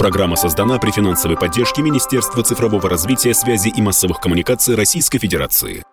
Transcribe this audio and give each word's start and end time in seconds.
Программа 0.00 0.34
создана 0.34 0.78
при 0.78 0.92
финансовой 0.92 1.36
поддержке 1.36 1.82
Министерства 1.82 2.42
цифрового 2.42 2.88
развития, 2.88 3.34
связи 3.34 3.68
и 3.68 3.82
массовых 3.82 4.18
коммуникаций 4.18 4.74
Российской 4.74 5.18
Федерации. 5.18 5.84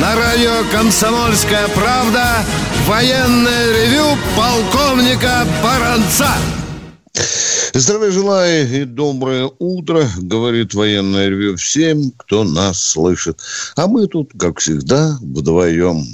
На 0.00 0.14
радио 0.14 0.62
«Комсомольская 0.70 1.66
правда» 1.74 2.44
военное 2.86 3.72
ревю 3.72 4.16
полковника 4.36 5.44
Баранца. 5.60 6.28
Здравия 7.72 8.10
желаю 8.10 8.68
и 8.82 8.84
доброе 8.84 9.50
утро, 9.58 10.08
говорит 10.18 10.74
военное 10.74 11.28
ревю 11.28 11.56
всем, 11.56 12.12
кто 12.16 12.42
нас 12.44 12.82
слышит. 12.82 13.40
А 13.76 13.86
мы 13.86 14.06
тут, 14.06 14.32
как 14.38 14.58
всегда, 14.58 15.16
вдвоем. 15.20 16.04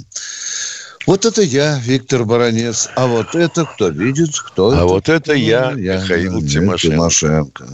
Вот 1.07 1.25
это 1.25 1.41
я, 1.41 1.79
Виктор 1.83 2.25
Баранец. 2.25 2.89
А 2.95 3.07
вот 3.07 3.33
это 3.33 3.65
кто 3.65 3.87
видит, 3.89 4.37
кто 4.37 4.69
А 4.69 4.75
это? 4.75 4.85
вот 4.85 5.09
это 5.09 5.33
я, 5.33 5.71
Ну, 5.71 5.77
я 5.79 6.01
Михаил 6.01 6.33
Леонид 6.33 6.51
Тимошенко. 6.51 6.95
Тимошенко. 6.95 7.67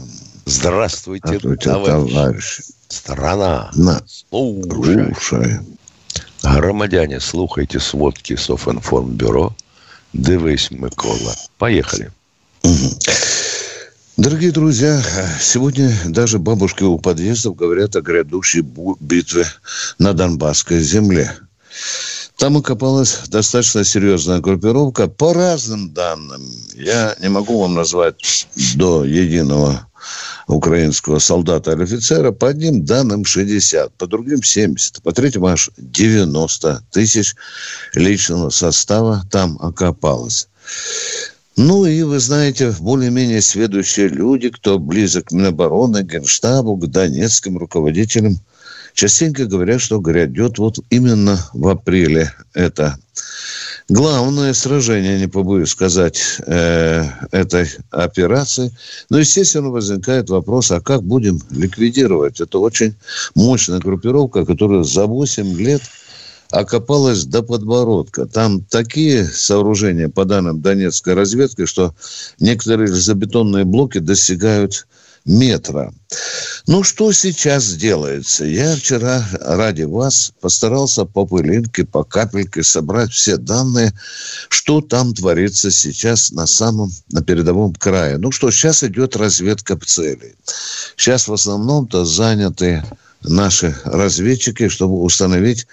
Здравствуйте, 0.46 1.28
Здравствуйте, 1.28 1.64
товарищи. 1.70 2.14
товарищи. 2.14 2.64
Страна. 2.88 3.72
На, 3.76 4.02
Слушай. 4.30 5.14
слушай. 5.16 5.60
Громадяне, 6.44 7.20
слухайте 7.20 7.80
сводки 7.80 8.36
Софинформбюро. 8.36 9.56
Дивись, 10.14 10.70
Микола. 10.72 11.34
Поехали. 11.58 12.12
Дорогие 14.24 14.54
друзья, 14.54 15.04
сегодня 15.42 15.94
даже 16.06 16.40
бабушки 16.40 16.82
у 16.84 16.98
подъездов 16.98 17.58
говорят 17.58 17.98
о 17.98 18.02
грядущей 18.02 18.62
битве 19.02 19.46
на 20.00 20.14
Донбасской 20.14 20.80
земле. 20.80 21.36
Там 22.38 22.56
окопалась 22.56 23.18
достаточно 23.28 23.84
серьезная 23.84 24.40
группировка. 24.40 25.10
По 25.10 25.34
разным 25.34 25.92
данным, 25.92 26.42
я 26.74 27.18
не 27.20 27.28
могу 27.28 27.60
вам 27.60 27.74
назвать 27.74 28.48
до 28.76 29.04
единого 29.04 29.88
украинского 30.48 31.20
солдата 31.20 31.74
или 31.74 31.84
офицера, 31.84 32.32
по 32.32 32.48
одним 32.48 32.86
данным 32.86 33.26
60, 33.26 33.92
по 33.96 34.08
другим 34.08 34.42
70, 34.42 35.04
по 35.04 35.12
третьим 35.12 35.46
аж 35.46 35.70
90 35.76 36.84
тысяч 36.92 37.36
личного 37.94 38.52
состава 38.52 39.26
там 39.30 39.58
окопалось. 39.60 40.48
Ну 41.56 41.86
и, 41.86 42.02
вы 42.02 42.20
знаете, 42.20 42.74
более-менее 42.80 43.42
сведущие 43.42 44.08
люди, 44.08 44.50
кто 44.50 44.80
близок 44.80 45.26
к 45.26 45.32
Минобороны, 45.32 46.02
Генштабу, 46.02 46.78
к 46.78 46.88
донецким 46.88 47.60
руководителям, 47.60 48.40
частенько 48.94 49.46
говорят, 49.46 49.80
что 49.80 50.00
грядет 50.00 50.58
вот 50.58 50.80
именно 50.90 51.38
в 51.54 51.68
апреле 51.68 52.34
это 52.56 52.98
главное 53.88 54.54
сражение, 54.54 55.20
не 55.20 55.28
побоюсь 55.28 55.70
сказать, 55.70 56.20
э, 56.48 57.04
этой 57.32 57.70
операции. 57.92 58.72
Но, 59.10 59.20
естественно, 59.20 59.70
возникает 59.70 60.30
вопрос, 60.30 60.72
а 60.72 60.82
как 60.82 61.04
будем 61.04 61.40
ликвидировать? 61.52 62.42
Это 62.42 62.58
очень 62.58 62.96
мощная 63.36 63.80
группировка, 63.80 64.46
которая 64.46 64.84
за 64.84 65.06
8 65.06 65.56
лет 65.60 65.82
окопалась 66.54 67.26
до 67.26 67.42
подбородка. 67.42 68.28
Там 68.28 68.64
такие 68.64 69.26
сооружения, 69.26 70.08
по 70.08 70.24
данным 70.24 70.62
донецкой 70.62 71.16
разведки, 71.16 71.66
что 71.66 71.96
некоторые 72.40 72.88
железобетонные 72.88 73.66
блоки 73.66 73.98
достигают 73.98 74.88
метра. 75.26 75.92
Ну, 76.68 76.84
что 76.84 77.12
сейчас 77.12 77.74
делается? 77.74 78.46
Я 78.46 78.76
вчера 78.76 79.26
ради 79.42 79.84
вас 79.84 80.32
постарался 80.42 81.06
по 81.06 81.26
пылинке, 81.26 81.86
по 81.86 82.04
капельке 82.04 82.62
собрать 82.62 83.12
все 83.12 83.38
данные, 83.38 83.92
что 84.50 84.82
там 84.82 85.16
творится 85.16 85.72
сейчас 85.72 86.32
на 86.32 86.46
самом, 86.46 86.92
на 87.12 87.24
передовом 87.24 87.74
крае. 87.74 88.18
Ну 88.18 88.32
что, 88.32 88.52
сейчас 88.52 88.84
идет 88.84 89.16
разведка 89.16 89.76
целей. 89.78 90.36
Сейчас 90.98 91.28
в 91.28 91.34
основном-то 91.34 92.06
заняты 92.06 92.84
наши 93.24 93.76
разведчики, 93.84 94.68
чтобы 94.68 95.02
установить 95.02 95.68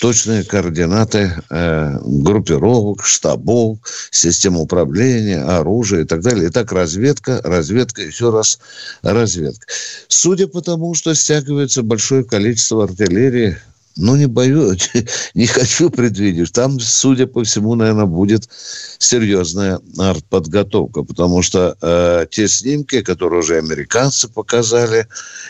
точные 0.00 0.44
координаты 0.44 1.32
э, 1.48 1.98
группировок, 2.02 3.04
штабов, 3.04 3.78
систем 4.10 4.56
управления, 4.56 5.42
оружия 5.42 6.02
и 6.02 6.04
так 6.04 6.20
далее. 6.20 6.48
Итак, 6.48 6.72
разведка, 6.72 7.40
разведка, 7.44 8.02
еще 8.02 8.30
раз 8.30 8.58
разведка. 9.02 9.66
Судя 10.08 10.46
по 10.46 10.60
тому, 10.60 10.94
что 10.94 11.14
стягивается 11.14 11.82
большое 11.82 12.24
количество 12.24 12.84
артиллерии, 12.84 13.56
ну, 13.96 14.16
не 14.16 14.26
боюсь, 14.26 14.90
не 15.34 15.46
хочу 15.46 15.90
предвидеть. 15.90 16.52
Там, 16.52 16.78
судя 16.80 17.26
по 17.26 17.42
всему, 17.44 17.74
наверное, 17.74 18.06
будет 18.06 18.48
серьезная 18.98 19.80
артподготовка, 19.98 21.02
потому 21.02 21.42
что 21.42 21.76
э, 21.80 22.26
те 22.30 22.48
снимки, 22.48 23.02
которые 23.02 23.40
уже 23.40 23.58
американцы 23.58 24.28
показали, 24.28 25.06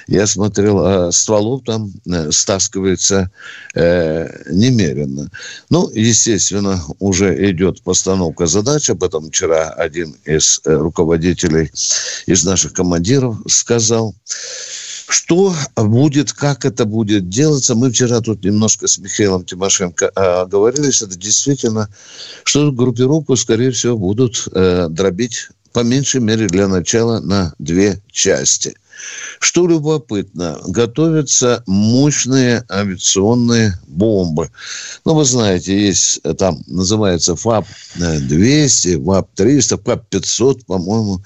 я 0.07 0.27
смотрел, 0.27 0.79
а 0.85 1.13
стволов 1.13 1.63
там 1.65 1.93
э, 2.07 2.31
стаскивается 2.31 3.31
э, 3.75 4.29
немерено. 4.51 5.31
Ну, 5.69 5.91
естественно, 5.91 6.83
уже 6.99 7.51
идет 7.51 7.83
постановка 7.83 8.47
задач. 8.47 8.89
Об 8.91 9.05
этом 9.05 9.29
вчера 9.29 9.71
один 9.71 10.17
из 10.25 10.61
э, 10.65 10.75
руководителей, 10.75 11.71
из 12.27 12.45
наших 12.45 12.73
командиров 12.73 13.37
сказал. 13.47 14.15
Что 15.11 15.53
будет, 15.75 16.33
как 16.33 16.65
это 16.65 16.85
будет 16.85 17.29
делаться? 17.29 17.75
Мы 17.75 17.91
вчера 17.91 18.21
тут 18.21 18.45
немножко 18.45 18.87
с 18.87 18.97
Михаилом 18.99 19.45
Тимошенко 19.45 20.13
э, 20.15 20.47
говорили, 20.47 20.93
что 20.93 21.07
это 21.07 21.19
действительно, 21.19 21.89
что 22.45 22.71
группировку, 22.71 23.35
скорее 23.35 23.73
всего, 23.73 23.99
будут 23.99 24.47
э, 24.53 24.87
дробить 24.89 25.49
по 25.73 25.81
меньшей 25.81 26.21
мере 26.21 26.47
для 26.47 26.69
начала 26.69 27.19
на 27.19 27.53
две 27.59 28.01
части. 28.13 28.77
Что 29.39 29.67
любопытно, 29.67 30.59
готовятся 30.67 31.63
мощные 31.67 32.65
авиационные 32.71 33.79
бомбы. 33.87 34.51
Ну, 35.05 35.15
вы 35.15 35.25
знаете, 35.25 35.79
есть 35.79 36.21
э, 36.25 36.35
там, 36.35 36.63
называется 36.67 37.37
ФАП-200, 37.37 39.05
ФАП-300, 39.05 39.83
ФАП-500, 39.85 40.65
по-моему. 40.67 41.23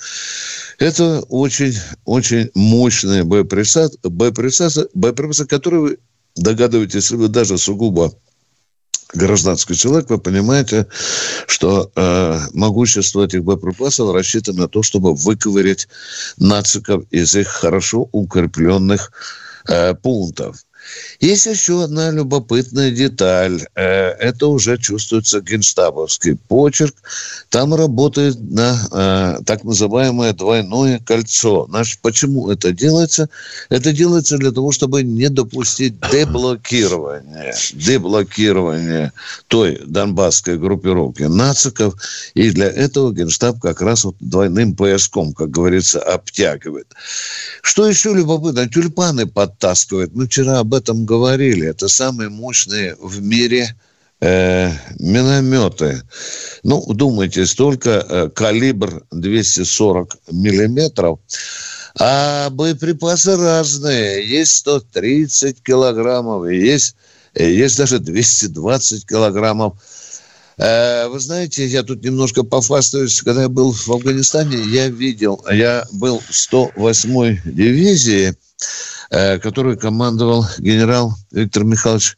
Это 0.79 1.21
очень, 1.29 1.75
очень 2.05 2.51
мощные 2.55 3.25
боеприпасы, 3.25 3.91
боеприпасы, 4.03 4.89
боеприпасы, 4.95 5.47
которые 5.47 5.99
догадываетесь, 6.37 7.11
вы 7.11 7.29
даже 7.29 7.59
сугубо 7.59 8.13
гражданский 9.13 9.75
человек, 9.75 10.11
вы 10.11 10.19
понимаете, 10.19 10.87
что 11.47 11.91
э, 11.95 12.41
могущество 12.53 13.25
этих 13.25 13.45
боеприпасов 13.45 14.13
рассчитано 14.15 14.63
на 14.63 14.69
то, 14.69 14.83
чтобы 14.83 15.15
выковырять 15.15 15.89
нациков 16.37 17.05
из 17.11 17.35
их 17.35 17.49
хорошо 17.49 18.09
укрепленных 18.13 19.13
э, 19.69 19.95
пунктов. 19.95 20.64
Есть 21.21 21.47
еще 21.47 21.85
одна 21.85 22.11
любопытная 22.11 22.91
деталь. 22.91 23.67
Э, 23.75 24.11
Это 24.11 24.49
уже 24.49 24.79
чувствуется 24.79 25.41
генштабовский 25.41 26.37
почерк. 26.37 26.95
Там 27.49 27.75
работает 27.75 28.37
на 28.41 28.77
э, 28.91 29.43
так 29.45 29.65
называемое 29.65 30.33
двойное 30.33 30.99
кольцо. 30.99 31.67
Значит, 31.69 32.01
почему 32.03 32.51
это 32.51 32.73
делается? 32.73 33.29
Это 33.69 33.93
делается 33.93 34.39
для 34.39 34.51
того, 34.51 34.73
чтобы 34.73 35.03
не 35.03 35.29
допустить 35.29 35.95
деблокирования, 36.13 37.55
деблокирования 37.73 39.13
той 39.49 39.81
донбасской 39.87 40.59
группировки 40.59 41.23
нациков. 41.23 41.95
И 42.35 42.51
для 42.51 42.67
этого 42.67 43.13
генштаб 43.13 43.61
как 43.61 43.81
раз 43.81 44.05
вот 44.05 44.17
двойным 44.21 44.75
пояском, 44.75 45.33
как 45.33 45.51
говорится, 45.51 46.01
обтягивает. 46.01 46.89
Что 47.63 47.87
еще 47.87 48.13
любопытно? 48.13 48.69
Тюльпаны 48.69 49.27
подтаскивают. 49.27 50.15
Мы 50.15 50.27
вчера 50.27 50.59
об 50.59 50.74
этом 50.75 51.05
говорили. 51.07 51.67
Это 51.69 51.89
самые 51.89 52.29
мощные 52.29 52.97
в 53.01 53.23
мире 53.23 53.75
э, 54.21 54.71
минометы. 54.99 56.03
Ну, 56.63 56.85
думайте, 56.93 57.47
столько 57.47 57.91
э, 57.91 58.31
калибр 58.31 59.05
240 59.11 60.17
миллиметров. 60.33 61.19
А 61.99 62.51
боеприпасы 62.51 63.37
разные. 63.37 64.29
Есть 64.29 64.57
130 64.57 65.63
килограммов, 65.63 66.49
есть, 66.49 66.97
есть 67.35 67.79
даже 67.79 67.99
220 67.99 69.07
килограммов. 69.07 69.75
Э, 70.57 71.09
Вы 71.09 71.21
знаете, 71.21 71.67
я 71.67 71.83
тут 71.83 72.05
немножко 72.05 72.45
пофастаюсь. 72.45 73.23
Когда 73.23 73.43
я 73.43 73.49
был 73.49 73.73
в 73.73 73.89
Афганистане, 73.89 74.59
я 74.59 74.89
видел, 74.89 75.45
я 75.51 75.87
был 75.93 76.21
в 76.21 76.31
108-й 76.31 77.41
дивизии, 77.45 78.35
э, 79.11 79.39
которой 79.39 79.77
командовал 79.77 80.47
генерал 80.59 81.15
Виктор 81.33 81.65
Михайлович 81.65 82.17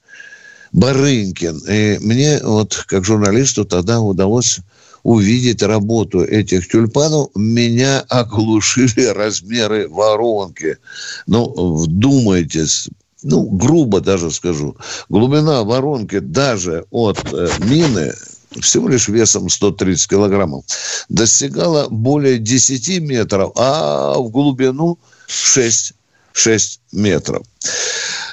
Барынкин. 0.73 1.59
И 1.69 1.99
мне 2.01 2.41
вот 2.43 2.85
как 2.87 3.05
журналисту 3.05 3.65
тогда 3.65 4.01
удалось 4.01 4.61
увидеть 5.03 5.63
работу 5.63 6.25
этих 6.25 6.69
тюльпанов, 6.69 7.29
меня 7.37 8.01
оглушили 8.09 9.05
размеры 9.15 9.89
воронки. 9.89 10.79
Ну, 11.27 11.75
вдумайтесь, 11.77 12.89
ну, 13.29 13.43
грубо 13.43 14.01
даже 14.01 14.31
скажу, 14.31 14.77
глубина 15.09 15.65
воронки 15.65 16.21
даже 16.21 16.85
от 16.91 17.19
э, 17.33 17.49
мины 17.59 18.15
всего 18.61 18.89
лишь 18.89 19.09
весом 19.09 19.51
130 19.51 20.09
килограммов, 20.09 20.65
достигала 21.09 21.89
более 21.89 22.39
10 22.39 23.01
метров, 23.01 23.51
а 23.57 24.15
в 24.17 24.31
глубину 24.31 24.99
6, 25.27 25.93
6 26.33 26.81
метров. 26.93 27.43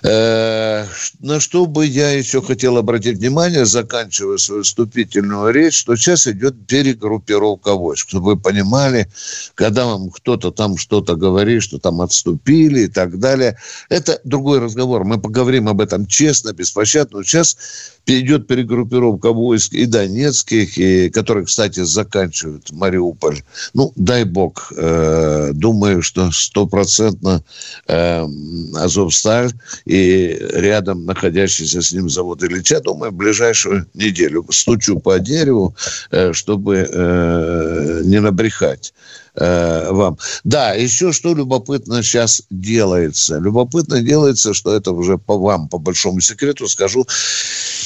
Э, 0.04 0.86
на 1.22 1.40
что 1.40 1.66
бы 1.66 1.86
я 1.86 2.12
еще 2.12 2.42
хотел 2.42 2.78
обратить 2.78 3.20
внимание, 3.20 3.66
заканчивая 3.66 4.38
свою 4.38 4.64
вступительную 4.64 5.54
речь, 5.54 5.76
что 5.76 5.96
сейчас 5.96 6.28
идет 6.28 6.68
перегруппировка 6.68 7.74
войск. 7.76 8.10
Чтобы 8.10 8.34
вы 8.34 8.38
понимали, 8.38 9.08
когда 9.56 9.86
вам 9.86 10.10
кто-то 10.10 10.52
там 10.52 10.78
что-то 10.78 11.16
говорит, 11.16 11.64
что 11.64 11.80
там 11.80 12.02
отступили 12.02 12.82
и 12.82 12.88
так 12.88 13.18
далее, 13.20 13.58
это 13.88 14.20
другой 14.26 14.60
разговор. 14.60 15.06
Мы 15.06 15.22
поговорим 15.22 15.70
об 15.70 15.80
этом 15.80 16.06
честно, 16.06 16.52
беспощадно. 16.52 17.24
Сейчас 17.24 17.58
идет 18.06 18.48
перегруппировка 18.48 19.32
войск 19.32 19.74
и 19.74 19.86
донецких, 19.86 20.78
и, 20.78 21.10
которые, 21.10 21.46
кстати, 21.46 21.82
заканчивают 21.82 22.72
Мариуполь. 22.72 23.42
Ну, 23.74 23.94
дай 23.96 24.26
бог, 24.26 24.74
э, 24.76 25.52
думаю, 25.54 26.02
что 26.02 26.30
стопроцентно 26.32 27.42
э, 27.88 28.28
Азовсталь 28.76 29.54
и 29.94 30.36
рядом 30.54 31.06
находящийся 31.06 31.84
с 31.84 31.92
ним 31.92 32.10
завод 32.10 32.44
Ильича, 32.44 32.80
думаю, 32.80 33.12
в 33.12 33.16
ближайшую 33.16 33.86
неделю. 33.94 34.44
Стучу 34.50 35.00
по 35.00 35.20
дереву, 35.20 35.76
э, 36.10 36.34
чтобы 36.34 36.90
э, 36.92 38.02
не 38.04 38.20
набрехать 38.20 38.92
э, 39.36 39.92
вам. 39.92 40.18
Да, 40.44 40.74
еще 40.74 41.12
что 41.12 41.36
любопытно 41.36 42.02
сейчас 42.02 42.42
делается. 42.50 43.38
Любопытно 43.38 44.02
делается, 44.02 44.56
что 44.56 44.76
это 44.76 44.94
уже 44.94 45.20
по 45.20 45.38
вам, 45.38 45.70
по 45.70 45.78
большому 45.78 46.22
секрету 46.22 46.68
скажу, 46.68 47.06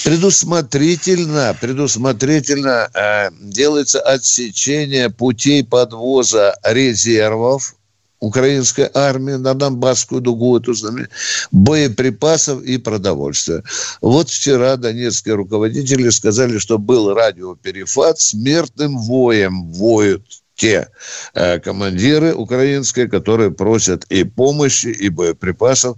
предусмотрительно, 0.05 1.57
предусмотрительно 1.59 2.89
э, 2.93 3.31
делается 3.41 3.99
отсечение 3.99 5.09
путей 5.09 5.65
подвоза 5.65 6.55
резервов 6.63 7.75
украинской 8.19 8.89
армии 8.93 9.33
на 9.33 9.53
Донбасскую 9.53 10.21
дугу, 10.21 10.57
эту 10.57 10.73
боеприпасов 11.51 12.63
и 12.63 12.77
продовольствия. 12.77 13.63
Вот 14.01 14.29
вчера 14.29 14.75
донецкие 14.75 15.35
руководители 15.35 16.09
сказали, 16.09 16.57
что 16.57 16.77
был 16.77 17.13
радиоперефат, 17.13 18.19
смертным 18.19 18.97
воем 18.97 19.71
воют 19.71 20.23
те 20.57 20.89
э, 21.33 21.59
командиры 21.59 22.33
украинские, 22.33 23.07
которые 23.07 23.51
просят 23.51 24.03
и 24.09 24.23
помощи, 24.23 24.87
и 24.87 25.07
боеприпасов. 25.09 25.97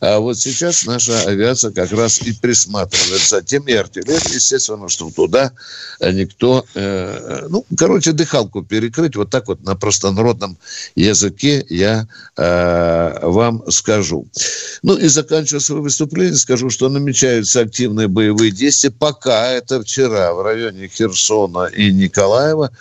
А 0.00 0.18
вот 0.18 0.36
сейчас 0.38 0.84
наша 0.84 1.22
авиация 1.22 1.70
как 1.70 1.92
раз 1.92 2.20
и 2.20 2.32
присматривает 2.32 3.22
за 3.22 3.40
тем 3.40 3.62
и 3.68 3.72
артиллерия, 3.72 4.34
естественно, 4.34 4.88
что 4.88 5.10
туда 5.10 5.52
никто, 6.00 6.66
э, 6.74 7.46
ну, 7.48 7.64
короче, 7.78 8.12
дыхалку 8.12 8.62
перекрыть, 8.62 9.16
вот 9.16 9.30
так 9.30 9.46
вот 9.46 9.62
на 9.62 9.76
простонародном 9.76 10.58
языке 10.96 11.64
я 11.68 12.08
э, 12.36 13.18
вам 13.22 13.70
скажу. 13.70 14.26
Ну 14.82 14.96
и 14.96 15.06
заканчивая 15.06 15.60
свое 15.60 15.82
выступление, 15.82 16.36
скажу, 16.36 16.68
что 16.70 16.88
намечаются 16.88 17.60
активные 17.60 18.08
боевые 18.08 18.50
действия. 18.50 18.90
Пока 18.90 19.52
это 19.52 19.80
вчера 19.82 20.34
в 20.34 20.42
районе 20.42 20.88
Херсона 20.88 21.66
и 21.66 21.92
Николаева 21.92 22.72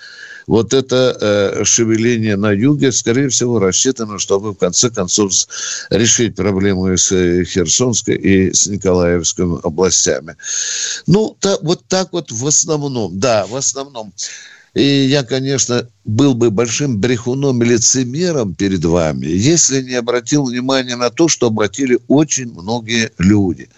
вот 0.49 0.73
это 0.73 1.15
э, 1.21 1.63
шевеление 1.63 2.35
на 2.35 2.51
юге, 2.51 2.91
скорее 2.91 3.29
всего, 3.29 3.59
рассчитано, 3.59 4.17
чтобы 4.17 4.53
в 4.53 4.55
конце 4.55 4.89
концов 4.89 5.31
решить 5.91 6.35
проблему 6.35 6.87
с 6.97 7.11
э, 7.11 7.43
Херсонской 7.45 8.15
и 8.15 8.51
с 8.51 8.65
Николаевской 8.65 9.45
областями. 9.61 10.35
Ну, 11.05 11.37
та, 11.39 11.59
вот 11.61 11.83
так 11.87 12.13
вот 12.13 12.31
в 12.31 12.47
основном, 12.47 13.19
да, 13.19 13.45
в 13.45 13.55
основном. 13.55 14.11
И 14.73 14.83
я, 14.83 15.23
конечно, 15.23 15.87
был 16.03 16.33
бы 16.33 16.49
большим 16.49 16.97
брехуном 16.97 17.61
и 17.61 17.67
лицемером 17.67 18.55
перед 18.55 18.83
вами, 18.83 19.27
если 19.27 19.83
не 19.83 19.93
обратил 19.93 20.45
внимания 20.45 20.95
на 20.95 21.11
то, 21.11 21.27
что 21.27 21.47
обратили 21.47 21.99
очень 22.07 22.51
многие 22.51 23.11
люди. 23.19 23.69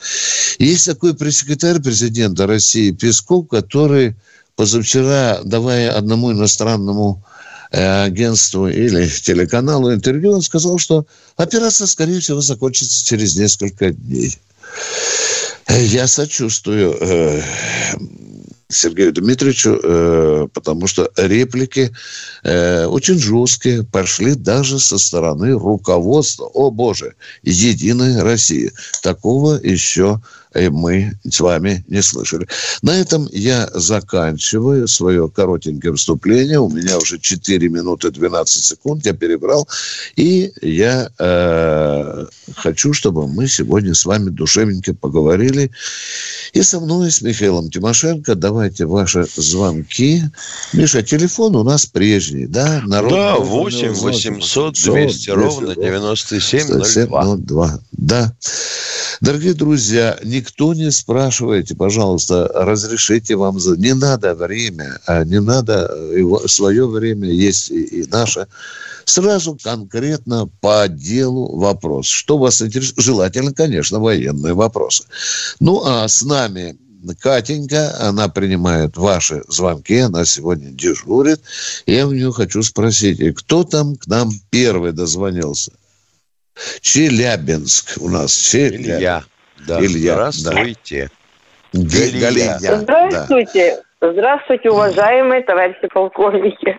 Есть 0.57 0.85
такой 0.85 1.15
пресс-секретарь 1.15 1.81
президента 1.81 2.47
России 2.47 2.91
Песков, 2.91 3.50
который 3.50 4.15
позавчера, 4.56 5.42
давая 5.44 5.92
одному 5.92 6.31
иностранному 6.31 7.24
э, 7.71 8.03
агентству 8.03 8.68
или 8.68 9.07
телеканалу 9.07 9.94
интервью, 9.94 10.33
он 10.33 10.42
сказал, 10.42 10.77
что 10.77 11.06
операция, 11.38 11.88
скорее 11.88 12.19
всего, 12.19 12.42
закончится 12.42 13.06
через 13.06 13.36
несколько 13.36 13.92
дней. 13.92 14.38
Я 15.68 16.07
сочувствую 16.07 16.98
э, 17.00 17.42
Сергею 18.71 19.13
Дмитриевичу, 19.13 19.80
э, 19.81 20.48
потому 20.53 20.88
что 20.88 21.09
реплики 21.18 21.92
э, 22.44 22.86
очень 22.86 23.19
жесткие 23.19 23.83
пошли 23.83 24.36
даже 24.36 24.80
со 24.80 24.98
стороны 24.98 25.53
руководства, 25.53 26.45
о 26.45 26.71
боже, 26.71 27.15
Единой 27.44 28.21
России. 28.21 28.71
Такого 29.01 29.56
еще 29.56 30.21
мы 30.53 31.13
с 31.30 31.39
вами 31.39 31.83
не 31.88 32.01
слышали. 32.01 32.48
На 32.81 33.00
этом 33.00 33.27
я 33.31 33.69
заканчиваю 33.74 34.88
свое 34.88 35.30
коротенькое 35.30 35.94
вступление. 35.95 36.59
У 36.59 36.69
меня 36.69 36.98
уже 36.98 37.19
4 37.19 37.69
минуты 37.69 38.12
12 38.12 38.63
секунд, 38.63 39.06
я 39.06 39.13
перебрал. 39.13 39.68
И 40.15 40.51
я 40.62 41.09
э, 41.18 42.25
хочу, 42.56 42.94
чтобы 42.94 43.27
мы 43.27 43.48
сегодня 43.48 43.94
с 43.94 44.06
вами 44.06 44.30
душевненько 44.30 44.94
поговорили. 44.94 45.71
И 46.53 46.62
со 46.63 46.80
мной, 46.80 47.12
с 47.12 47.21
Михаилом 47.21 47.69
Тимошенко, 47.69 48.36
давайте 48.36 48.86
ваши 48.86 49.25
звонки. 49.36 50.24
Миша, 50.74 51.01
телефон 51.01 51.56
у 51.56 51.63
нас 51.63 51.86
прежний, 51.86 52.45
да? 52.45 52.81
Народ 52.86 53.12
да, 53.12 53.36
8 53.38 53.94
800 53.94 54.75
200 54.83 55.30
ровно 55.30 55.75
9702. 55.75 57.80
Да. 57.92 58.33
Дорогие 59.19 59.53
друзья, 59.53 60.17
никто 60.23 60.73
не 60.73 60.91
спрашивайте, 60.91 61.75
пожалуйста, 61.75 62.49
разрешите 62.53 63.35
вам... 63.35 63.57
Не 63.77 63.93
надо 63.93 64.33
время, 64.35 64.99
а 65.05 65.23
не 65.23 65.41
надо 65.41 65.93
его, 66.15 66.47
свое 66.47 66.87
время, 66.87 67.29
есть 67.29 67.69
и, 67.69 67.81
и 67.83 68.07
наше. 68.07 68.47
Сразу 69.05 69.57
конкретно 69.61 70.47
по 70.61 70.87
делу 70.87 71.57
вопрос. 71.57 72.07
Что 72.07 72.37
вас 72.37 72.61
интересует? 72.61 72.99
Желательно, 72.99 73.53
конечно, 73.53 73.99
военные 73.99 74.53
вопросы. 74.53 75.03
Ну, 75.59 75.83
а 75.85 76.07
с 76.07 76.21
нами 76.23 76.77
Катенька, 77.19 77.97
она 78.00 78.29
принимает 78.29 78.95
ваши 78.95 79.43
звонки, 79.47 79.97
она 79.97 80.24
сегодня 80.25 80.69
дежурит. 80.71 81.41
Я 81.86 82.07
у 82.07 82.12
нее 82.12 82.31
хочу 82.31 82.62
спросить, 82.62 83.36
кто 83.36 83.63
там 83.63 83.95
к 83.95 84.07
нам 84.07 84.31
первый 84.51 84.91
дозвонился? 84.91 85.71
Челябинск 86.82 88.01
у 88.01 88.10
нас. 88.10 88.34
Челябинск. 88.34 88.89
Илья. 88.89 89.22
Да. 89.68 89.80
Илья. 89.80 90.32
Здравствуйте. 90.32 91.10
Да. 91.74 91.80
Галия. 92.20 92.58
Здравствуйте. 92.60 93.77
Да. 94.01 94.12
Здравствуйте, 94.12 94.72
уважаемые 94.72 95.44
товарищи 95.44 95.88
полковники. 95.94 96.77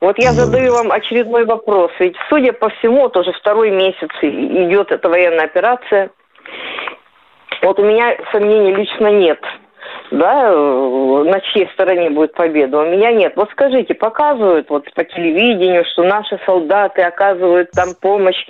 Вот 0.00 0.18
я 0.18 0.32
задаю 0.32 0.72
вам 0.72 0.92
очередной 0.92 1.44
вопрос. 1.46 1.90
Ведь, 1.98 2.14
судя 2.28 2.52
по 2.52 2.68
всему, 2.68 3.02
вот 3.02 3.16
уже 3.16 3.32
второй 3.32 3.70
месяц 3.70 4.10
идет 4.22 4.92
эта 4.92 5.08
военная 5.08 5.46
операция. 5.46 6.10
Вот 7.62 7.78
у 7.78 7.84
меня 7.84 8.16
сомнений 8.30 8.74
лично 8.74 9.08
нет 9.08 9.40
да, 10.10 10.50
на 10.52 11.40
чьей 11.40 11.68
стороне 11.72 12.10
будет 12.10 12.34
победа. 12.34 12.78
У 12.78 12.86
меня 12.86 13.12
нет. 13.12 13.34
Вот 13.36 13.50
скажите, 13.50 13.94
показывают 13.94 14.68
вот 14.70 14.92
по 14.94 15.04
телевидению, 15.04 15.84
что 15.92 16.04
наши 16.04 16.38
солдаты 16.46 17.02
оказывают 17.02 17.70
там 17.72 17.94
помощь 18.00 18.46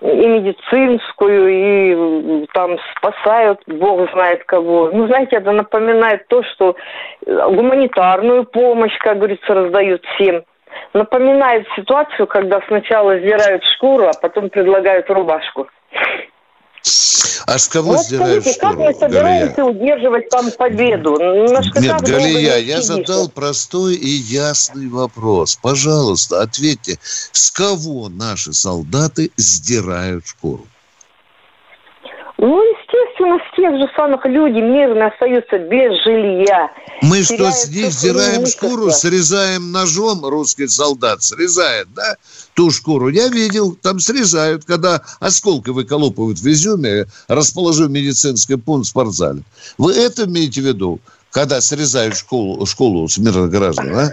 и 0.00 0.26
медицинскую, 0.26 1.48
и 1.48 2.46
там 2.54 2.78
спасают, 2.96 3.60
бог 3.66 4.10
знает 4.12 4.44
кого. 4.44 4.90
Ну, 4.92 5.06
знаете, 5.06 5.36
это 5.36 5.52
напоминает 5.52 6.26
то, 6.28 6.42
что 6.42 6.76
гуманитарную 7.26 8.44
помощь, 8.44 8.96
как 8.98 9.18
говорится, 9.18 9.54
раздают 9.54 10.04
всем. 10.14 10.42
Напоминает 10.94 11.66
ситуацию, 11.76 12.26
когда 12.26 12.60
сначала 12.68 13.18
сдирают 13.18 13.62
шкуру, 13.64 14.06
а 14.06 14.12
потом 14.20 14.48
предлагают 14.48 15.10
рубашку. 15.10 15.68
А 17.46 17.58
с 17.58 17.68
кого 17.68 17.92
вот 17.92 18.06
сдираешь 18.06 18.42
скажите, 18.42 18.60
как 18.60 18.76
мы 18.76 18.94
собираемся 18.94 19.56
Галия? 19.56 19.70
удерживать 19.70 20.28
там 20.30 20.50
победу? 20.52 21.16
На 21.18 21.60
Нет, 21.80 22.00
Галия, 22.02 22.56
я 22.58 22.80
задал 22.80 23.28
простой 23.28 23.96
и 23.96 24.08
ясный 24.08 24.88
вопрос. 24.88 25.58
Пожалуйста, 25.60 26.42
ответьте, 26.42 26.98
с 27.02 27.50
кого 27.50 28.08
наши 28.08 28.52
солдаты 28.52 29.30
сдирают 29.36 30.26
шкуру? 30.26 30.66
Ну, 32.38 32.62
естественно 32.62 33.36
нас 33.36 33.42
тех 33.54 33.76
же 33.76 33.94
самых 33.94 34.24
люди 34.24 34.60
мирно 34.60 35.08
остаются 35.08 35.58
без 35.58 36.02
жилья. 36.02 36.70
Мы 37.02 37.22
что, 37.22 37.50
с 37.50 37.68
них 37.68 37.92
сдираем 37.92 38.46
шкуру, 38.46 38.90
срезаем 38.90 39.72
ножом, 39.72 40.24
русский 40.24 40.66
солдат 40.66 41.22
срезает, 41.22 41.88
да, 41.94 42.16
ту 42.60 42.70
шкуру. 42.70 43.08
Я 43.08 43.28
видел, 43.28 43.74
там 43.74 44.00
срезают, 44.00 44.66
когда 44.66 45.00
осколки 45.18 45.70
выколупывают 45.70 46.38
в 46.38 46.46
изюме, 46.46 47.06
расположив 47.26 47.88
медицинский 47.88 48.56
пункт 48.56 48.86
в 48.86 48.90
спортзале. 48.90 49.40
Вы 49.78 49.94
это 49.94 50.26
имеете 50.26 50.60
в 50.60 50.66
виду, 50.66 51.00
когда 51.30 51.62
срезают 51.62 52.18
школу, 52.18 52.66
школу 52.66 53.08
с 53.08 53.16
мирных 53.16 53.50
граждан, 53.50 53.96
а? 53.96 54.10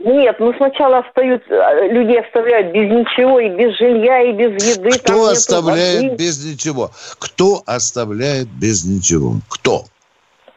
Нет, 0.00 0.34
ну 0.40 0.52
сначала 0.56 0.98
остаются, 0.98 1.54
людей 1.92 2.20
оставляют 2.20 2.74
без 2.74 2.90
ничего, 2.90 3.38
и 3.38 3.48
без 3.50 3.78
жилья, 3.78 4.22
и 4.22 4.32
без 4.32 4.76
еды. 4.76 4.98
Кто 4.98 5.26
оставляет 5.26 6.02
воды. 6.02 6.16
без 6.16 6.44
ничего? 6.44 6.90
Кто 7.20 7.62
оставляет 7.64 8.48
без 8.48 8.84
ничего? 8.84 9.36
Кто? 9.48 9.84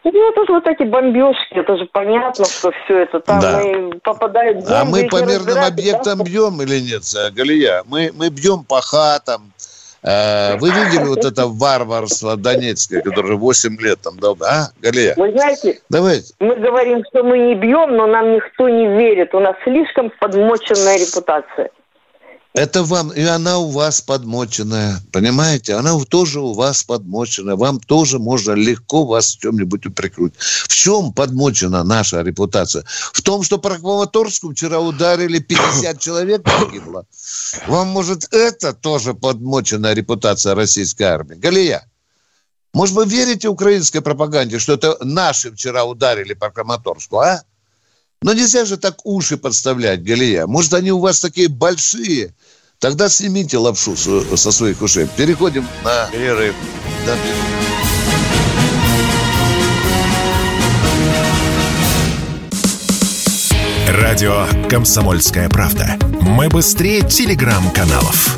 Ну, 0.06 0.30
это 0.32 0.46
же 0.46 0.54
вот 0.54 0.68
эти 0.68 0.84
бомбежки, 0.84 1.56
это 1.56 1.78
же 1.78 1.86
понятно, 1.92 2.46
что 2.46 2.72
все 2.72 3.00
это 3.00 3.20
там 3.20 3.40
да. 3.42 3.62
и 3.62 4.00
попадают 4.00 4.58
бомбы. 4.60 4.76
А 4.76 4.86
мы 4.86 5.08
по 5.10 5.26
мирным 5.26 5.64
объектам 5.64 6.20
да? 6.20 6.24
бьем 6.24 6.62
или 6.62 6.80
нет, 6.80 7.04
Галия? 7.34 7.84
Мы, 7.88 8.12
мы 8.16 8.30
бьем 8.30 8.64
по 8.64 8.82
хатам, 8.82 9.52
Э, 10.06 10.58
вы 10.58 10.70
видели 10.70 11.04
вот 11.04 11.26
это 11.26 11.48
варварство 11.48 12.38
донецкое, 12.38 13.02
которое 13.02 13.38
8 13.38 13.82
лет 13.82 14.02
там 14.02 14.20
дал, 14.20 14.38
а, 14.42 14.68
Галия? 14.80 15.16
Вы 15.18 15.32
знаете, 15.32 15.80
Давайте. 15.90 16.34
мы 16.40 16.56
говорим, 16.56 17.04
что 17.10 17.24
мы 17.24 17.40
не 17.40 17.56
бьем, 17.56 17.98
но 17.98 18.06
нам 18.06 18.34
никто 18.34 18.70
не 18.70 18.88
верит. 18.88 19.34
У 19.34 19.40
нас 19.40 19.56
слишком 19.64 20.12
подмоченная 20.20 21.00
репутация. 21.00 21.72
Это 22.56 22.84
вам, 22.84 23.12
и 23.12 23.22
она 23.22 23.58
у 23.58 23.70
вас 23.70 24.00
подмоченная, 24.00 25.02
понимаете? 25.12 25.74
Она 25.74 26.00
тоже 26.06 26.40
у 26.40 26.54
вас 26.54 26.84
подмоченная. 26.84 27.58
Вам 27.58 27.82
тоже 27.82 28.18
можно 28.18 28.54
легко 28.54 29.06
вас 29.06 29.36
в 29.36 29.40
чем-нибудь 29.42 29.86
упрекнуть. 29.88 30.36
В 30.38 30.74
чем 30.74 31.12
подмочена 31.12 31.84
наша 31.84 32.22
репутация? 32.22 32.86
В 33.12 33.22
том, 33.22 33.44
что 33.44 33.58
по 33.58 33.72
Краматорску 33.72 34.54
вчера 34.54 34.80
ударили 34.80 35.40
50 35.40 36.00
человек 36.00 36.44
погибло. 36.44 37.06
Вам, 37.68 37.90
может, 37.90 38.34
это 38.34 38.72
тоже 38.72 39.14
подмоченная 39.14 39.94
репутация 39.94 40.56
российской 40.56 41.04
армии? 41.04 41.36
Галия, 41.36 41.86
может, 42.74 42.96
вы 42.96 43.06
верите 43.06 43.50
украинской 43.50 44.00
пропаганде, 44.00 44.60
что 44.60 44.76
это 44.76 44.98
наши 45.02 45.52
вчера 45.52 45.84
ударили 45.84 46.34
по 46.34 46.50
Краматорску, 46.50 47.20
а? 47.20 47.44
Но 48.22 48.34
нельзя 48.34 48.66
же 48.66 48.78
так 48.78 49.06
уши 49.06 49.38
подставлять, 49.38 50.04
Галия. 50.04 50.48
Может, 50.48 50.74
они 50.74 50.92
у 50.92 51.00
вас 51.00 51.20
такие 51.20 51.48
большие, 51.48 52.34
Тогда 52.80 53.10
снимите 53.10 53.58
лапшу 53.58 53.96
со 53.96 54.52
своих 54.52 54.82
ушей. 54.82 55.08
Переходим 55.16 55.66
на 55.84 56.08
перерыв. 56.12 56.56
Да. 57.06 57.16
Радио 63.88 64.46
«Комсомольская 64.70 65.48
правда». 65.50 65.98
Мы 66.22 66.50
быстрее 66.50 67.02
телеграм-каналов. 67.02 68.38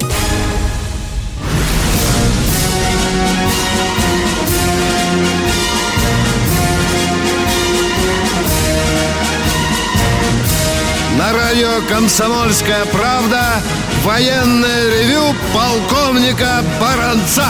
На 11.17 11.33
радио 11.33 11.81
«Комсомольская 11.89 12.85
правда» 12.85 13.61
Военное 14.07 14.89
ревю 14.89 15.35
полковника 15.53 16.63
Баранца. 16.79 17.49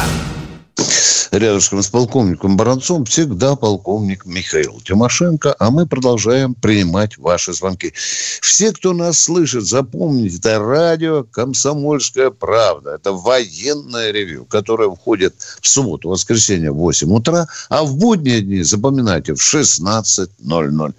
Рядышком 1.32 1.84
с 1.84 1.88
полковником 1.88 2.58
Баранцом 2.58 3.06
всегда 3.06 3.56
полковник 3.56 4.26
Михаил 4.26 4.80
Тимошенко, 4.84 5.56
а 5.60 5.72
мы 5.72 5.86
продолжаем 5.86 6.54
принимать 6.54 7.18
ваши 7.18 7.54
звонки. 7.54 7.94
Все, 8.42 8.72
кто 8.72 8.94
нас 8.94 9.20
слышит, 9.20 9.66
запомните, 9.66 10.38
это 10.38 10.60
радио 10.60 11.24
«Комсомольская 11.24 12.30
правда». 12.30 12.96
Это 12.96 13.12
военное 13.12 14.12
ревю, 14.12 14.46
которое 14.46 14.90
входит 14.90 15.36
в 15.62 15.68
субботу, 15.68 16.10
воскресенье 16.10 16.72
в 16.72 16.78
8 16.78 17.12
утра, 17.14 17.48
а 17.70 17.84
в 17.84 17.98
будние 17.98 18.42
дни, 18.42 18.62
запоминайте, 18.64 19.34
в 19.34 19.40
16.00. 19.40 20.94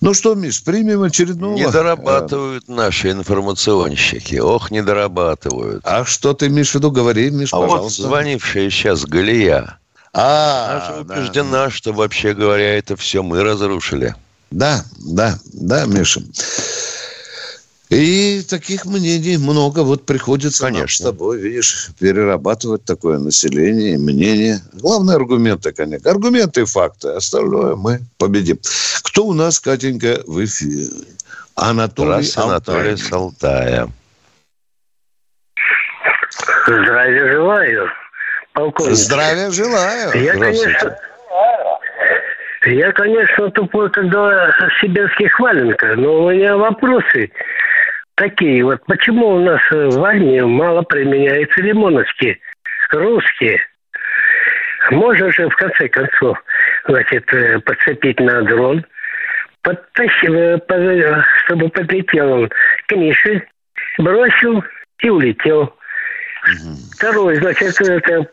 Ну 0.00 0.14
что, 0.14 0.34
Миш, 0.34 0.62
примем 0.62 1.02
очередного... 1.02 1.54
Не 1.54 1.70
дорабатывают 1.70 2.68
наши 2.68 3.10
информационщики. 3.10 4.36
Ох, 4.36 4.70
не 4.70 4.82
дорабатывают. 4.82 5.82
А 5.84 6.04
что 6.04 6.34
ты 6.34 6.46
имеешь 6.46 6.70
в 6.70 6.74
виду? 6.76 6.90
Говори, 6.90 7.30
Миш, 7.30 7.52
а 7.52 7.60
пожалуйста. 7.60 8.02
вот 8.02 8.08
звонившая 8.08 8.70
сейчас 8.70 9.04
Галия 9.04 9.73
а, 10.14 10.70
Она 10.70 10.86
же 10.86 11.00
убеждена, 11.00 11.64
да. 11.64 11.70
что, 11.70 11.92
вообще 11.92 12.34
говоря, 12.34 12.78
это 12.78 12.96
все 12.96 13.22
мы 13.22 13.42
разрушили. 13.42 14.14
Да, 14.50 14.84
да, 15.00 15.36
да, 15.52 15.86
Миша. 15.86 16.22
И 17.90 18.42
таких 18.48 18.86
мнений 18.86 19.36
много. 19.36 19.80
Вот 19.80 20.06
приходится 20.06 20.64
Конечно. 20.64 20.82
нам 20.82 20.88
с 20.88 20.98
тобой, 20.98 21.40
видишь, 21.40 21.90
перерабатывать 21.98 22.84
такое 22.84 23.18
население, 23.18 23.98
мнение. 23.98 24.60
Главное 24.72 25.16
аргументы, 25.16 25.72
конечно. 25.72 26.10
Аргументы 26.10 26.62
и 26.62 26.64
факты. 26.64 27.08
Остальное 27.08 27.74
мы 27.76 28.00
победим. 28.16 28.58
Кто 29.02 29.26
у 29.26 29.34
нас, 29.34 29.60
Катенька, 29.60 30.22
в 30.26 30.44
эфире? 30.44 30.88
Анатолий 31.56 32.28
Анатолий 32.36 32.96
Салтая. 32.96 33.88
Здравия 36.66 37.32
желаю 37.32 37.90
полковник. 38.54 38.94
Здравия 38.94 39.50
желаю. 39.50 40.10
Я, 40.14 40.32
конечно, 40.32 40.96
я, 42.64 42.92
конечно, 42.92 43.50
тупой, 43.50 43.90
когда 43.90 44.50
сибирских 44.80 45.38
валенка, 45.38 45.94
но 45.96 46.24
у 46.24 46.30
меня 46.30 46.56
вопросы 46.56 47.30
такие. 48.14 48.64
Вот 48.64 48.82
почему 48.86 49.28
у 49.28 49.40
нас 49.40 49.60
в 49.70 50.02
армии 50.02 50.40
мало 50.40 50.82
применяются 50.82 51.60
лимоновские, 51.60 52.38
русские? 52.90 53.60
Можно 54.90 55.32
же, 55.32 55.48
в 55.48 55.56
конце 55.56 55.88
концов, 55.88 56.42
значит, 56.86 57.32
э, 57.32 57.58
подцепить 57.60 58.20
на 58.20 58.42
дрон, 58.42 58.84
подтащил, 59.62 60.34
э, 60.34 61.22
чтобы 61.44 61.68
подлетел 61.70 62.32
он 62.32 62.50
к 62.86 62.92
Мише, 62.92 63.46
бросил 63.98 64.62
и 65.00 65.08
улетел. 65.08 65.74
Второй, 66.92 67.38
значит, 67.38 67.80
это 67.80 68.28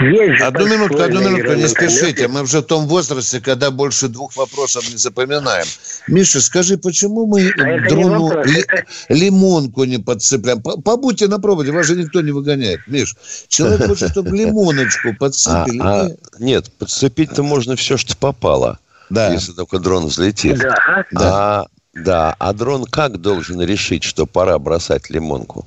есть 0.00 0.42
Одну 0.42 0.66
минутку, 0.66 1.00
одну 1.00 1.20
минутку, 1.20 1.52
не 1.54 1.68
спешите. 1.68 2.26
Мы 2.28 2.42
уже 2.42 2.60
в 2.60 2.62
том 2.62 2.86
возрасте, 2.86 3.40
когда 3.40 3.70
больше 3.70 4.08
двух 4.08 4.36
вопросов 4.36 4.88
не 4.90 4.96
запоминаем. 4.96 5.66
Миша, 6.08 6.40
скажи, 6.40 6.78
почему 6.78 7.26
мы 7.26 7.50
а 7.50 7.88
дрону 7.88 8.26
вопрос, 8.28 8.46
ли, 8.46 8.60
это... 8.62 8.84
лимонку 9.10 9.84
не 9.84 9.98
подцепляем? 9.98 10.62
Побудьте 10.62 11.28
на 11.28 11.38
проводе, 11.38 11.72
вас 11.72 11.86
же 11.86 11.96
никто 11.96 12.20
не 12.20 12.32
выгоняет. 12.32 12.80
Миш, 12.86 13.14
человек 13.48 13.86
хочет, 13.86 14.10
чтобы 14.10 14.36
лимоночку 14.36 15.14
подцепили. 15.14 15.80
А, 15.80 16.06
а, 16.06 16.10
нет, 16.38 16.72
подцепить-то 16.78 17.42
можно 17.42 17.76
все, 17.76 17.96
что 17.96 18.16
попало. 18.16 18.78
Да. 19.10 19.32
Если 19.32 19.52
только 19.52 19.78
дрон 19.78 20.06
взлетит. 20.06 20.58
Да. 20.58 21.04
да. 21.12 21.20
А, 21.20 21.66
да. 21.94 22.36
А 22.38 22.52
дрон 22.54 22.86
как 22.86 23.20
должен 23.20 23.60
решить, 23.60 24.04
что 24.04 24.26
пора 24.26 24.58
бросать 24.58 25.10
лимонку? 25.10 25.66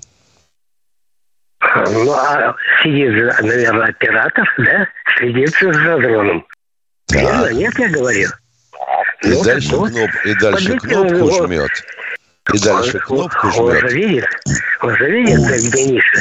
Ну, 1.76 2.12
а 2.14 2.56
сидит 2.82 3.12
же, 3.12 3.34
наверное, 3.42 3.90
оператор, 3.90 4.48
да? 4.58 4.88
Следит 5.18 5.56
за 5.60 5.98
дроном. 5.98 6.46
Да. 7.10 7.20
Верно? 7.20 7.54
Нет, 7.54 7.80
я 7.80 7.90
говорю. 7.90 8.30
И 9.24 9.30
ну, 9.30 9.44
дальше, 9.44 9.70
кноп, 9.70 10.10
и 10.26 10.34
дальше 10.36 10.78
кнопку 10.80 11.26
он, 11.26 11.46
жмет. 11.46 11.72
И 12.54 12.60
дальше 12.60 13.00
кнопку 13.00 13.52
жмет. 13.52 13.60
Он 13.60 13.80
же 13.80 13.88
видит, 13.96 14.26
он 14.82 14.96
же 14.96 15.12
видит, 15.12 15.40
где 15.40 15.86
ниша. 15.86 16.20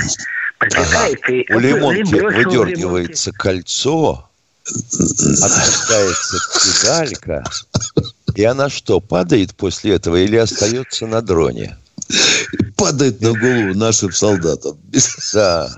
Ага. 0.61 1.09
И 1.29 1.53
У 1.53 1.59
лимонки 1.59 2.15
выдергивается 2.15 3.33
кольцо, 3.33 4.29
опускается 4.67 6.39
педалька, 6.55 7.45
и 8.35 8.45
она 8.45 8.71
что, 8.71 9.01
падает 9.01 9.55
после 9.55 9.95
этого 9.95 10.17
или 10.17 10.37
остается 10.37 11.07
на 11.07 11.21
дроне? 11.21 11.77
Падает 12.77 13.21
на 13.21 13.33
голову 13.33 13.75
нашим 13.75 14.13
солдатам. 14.13 14.79
Да. 15.33 15.69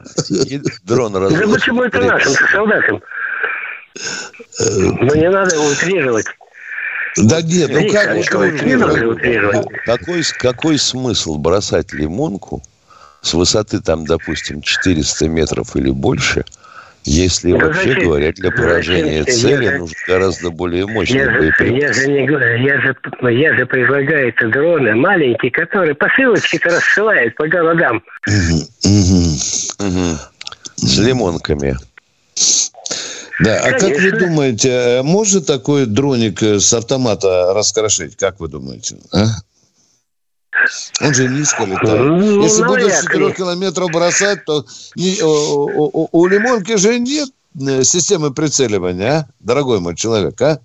Дрон. 0.85 1.12
Да 1.12 1.29
почему 1.29 1.83
это 1.83 2.00
нашим 2.00 2.33
солдатам? 2.50 3.03
Ну, 4.59 5.15
не 5.15 5.31
надо 5.31 5.59
утрировать. 5.61 6.26
Да 7.17 7.41
нет, 7.41 7.71
ну 7.71 7.91
как 7.91 8.17
утрировать? 8.17 9.67
Какой, 9.87 10.23
какой 10.38 10.79
смысл 10.79 11.38
бросать 11.38 11.93
лимонку 11.93 12.62
с 13.23 13.33
высоты 13.33 13.81
там, 13.81 14.05
допустим, 14.05 14.61
400 14.61 15.29
метров 15.29 15.76
или 15.76 15.91
больше– 15.91 16.45
если 17.07 17.53
вообще 17.53 17.91
зачем? 17.91 18.05
говоря, 18.05 18.33
для 18.33 18.51
поражения 18.51 19.25
цели 19.25 19.65
я, 19.65 19.79
нужен 19.79 19.97
гораздо 20.07 20.51
более 20.51 20.87
мощный 20.87 21.21
я 21.21 21.31
боеприпас. 21.31 21.81
Я 21.81 21.93
же, 21.93 22.09
не, 22.09 22.27
я, 22.65 22.81
же, 22.81 22.97
я 23.33 23.57
же 23.57 23.67
предлагаю 23.67 24.29
это 24.29 24.49
дроны 24.49 24.95
маленькие, 24.95 25.53
которые 25.53 25.95
посылочки-то 25.95 26.69
рассылают 26.71 27.35
по 27.37 27.47
городам. 27.47 28.03
С 30.77 30.99
лимонками. 30.99 31.77
Да, 33.41 33.61
а 33.61 33.73
как 33.73 33.99
вы 33.99 34.13
думаете, 34.13 34.69
э, 34.71 35.03
может 35.03 35.47
такой 35.47 35.85
дроник 35.85 36.43
э, 36.43 36.59
с 36.59 36.73
автомата 36.73 37.53
раскрошить? 37.55 38.17
Как 38.17 38.41
вы 38.41 38.49
думаете? 38.49 38.97
А? 39.13 39.27
Он 41.01 41.15
же 41.15 41.29
низко 41.29 41.65
летает. 41.65 42.01
Ну, 42.01 42.43
Если 42.43 42.63
ну, 42.63 42.69
будет 42.69 42.93
с 42.93 43.03
4 43.03 43.33
километров 43.33 43.91
бросать, 43.91 44.45
то 44.45 44.65
не, 44.95 45.23
у, 45.23 45.89
у, 45.93 46.09
у 46.11 46.27
лимонки 46.27 46.77
же 46.77 46.99
нет 46.99 47.29
э, 47.61 47.83
системы 47.83 48.33
прицеливания, 48.33 49.13
а? 49.13 49.27
Дорогой 49.41 49.81
мой 49.81 49.95
человек, 49.95 50.41
а? 50.43 50.59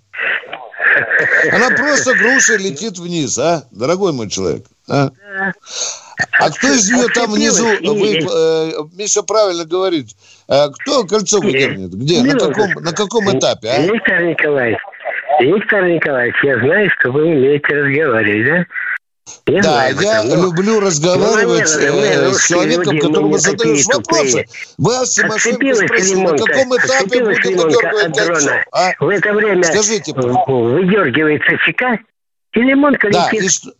Она 1.52 1.70
просто 1.70 2.14
груша 2.14 2.56
летит 2.56 2.98
вниз, 2.98 3.38
а? 3.38 3.64
Дорогой 3.70 4.12
мой 4.12 4.28
человек. 4.28 4.64
А, 4.88 5.10
а 6.40 6.50
кто 6.50 6.68
из 6.68 6.90
нее 6.90 7.08
там 7.14 7.30
внизу, 7.32 7.66
вы, 7.66 8.18
э, 8.18 8.72
Миша 8.96 9.22
правильно 9.22 9.64
говорит, 9.64 10.08
а 10.48 10.68
кто 10.68 11.04
кольцо 11.04 11.40
выдернет? 11.40 11.90
Где? 11.90 12.22
На 12.22 12.38
каком, 12.38 12.70
на 12.82 12.92
каком 12.92 13.38
этапе, 13.38 13.68
а? 13.68 13.80
Виктор 13.80 14.22
Николаевич, 14.22 14.78
Виктор 15.40 15.84
Николаевич, 15.84 16.36
я 16.42 16.58
знаю, 16.58 16.90
что 16.98 17.10
вы 17.10 17.24
умеете 17.24 17.66
разговаривать, 17.68 18.46
да? 18.46 18.66
Я 19.46 19.62
да, 19.62 19.88
я 19.88 20.22
потому... 20.22 20.42
люблю 20.42 20.80
разговаривать 20.80 21.70
ну, 21.76 22.00
э, 22.00 22.32
с 22.32 22.46
человеком, 22.46 22.98
которому 22.98 23.38
задаешь 23.38 23.86
вопросы. 23.86 24.46
Вы 24.78 24.92
Тимошенко 25.06 25.74
спросили, 25.74 26.20
на 26.20 26.36
каком 26.36 26.76
этапе 26.76 27.24
будет 27.24 27.44
выдергивать 27.44 28.16
кольцо? 28.16 28.50
А? 28.72 28.90
В 28.98 29.08
это 29.08 29.32
время 29.32 29.64
Скажите, 29.64 30.12
выдергивается 30.12 31.56
чека, 31.64 31.98
и 32.52 32.60
лимонка 32.60 33.10
да, 33.10 33.30
летит. 33.30 33.44
И 33.44 33.48
что... 33.48 33.72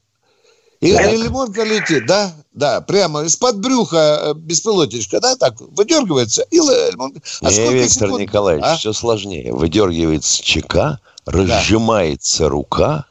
И, 0.81 0.93
да. 0.93 1.11
и 1.11 1.17
лимонка 1.17 1.63
летит, 1.63 2.07
да? 2.07 2.33
Да, 2.53 2.81
прямо 2.81 3.23
из-под 3.23 3.61
брюха 3.61 4.21
э, 4.23 4.35
беспилотничка, 4.35 5.21
да, 5.21 5.37
так 5.37 5.55
выдергивается, 5.61 6.43
и 6.51 6.57
лимонка. 6.57 7.21
А 7.41 7.51
Не, 7.51 7.73
Виктор 7.73 8.09
секунд? 8.09 8.21
Николаевич, 8.21 8.65
а? 8.67 8.77
все 8.77 8.93
сложнее. 8.93 9.53
Выдергивается 9.53 10.43
чека, 10.43 10.99
разжимается 11.25 12.45
да. 12.45 12.49
рука, 12.49 13.07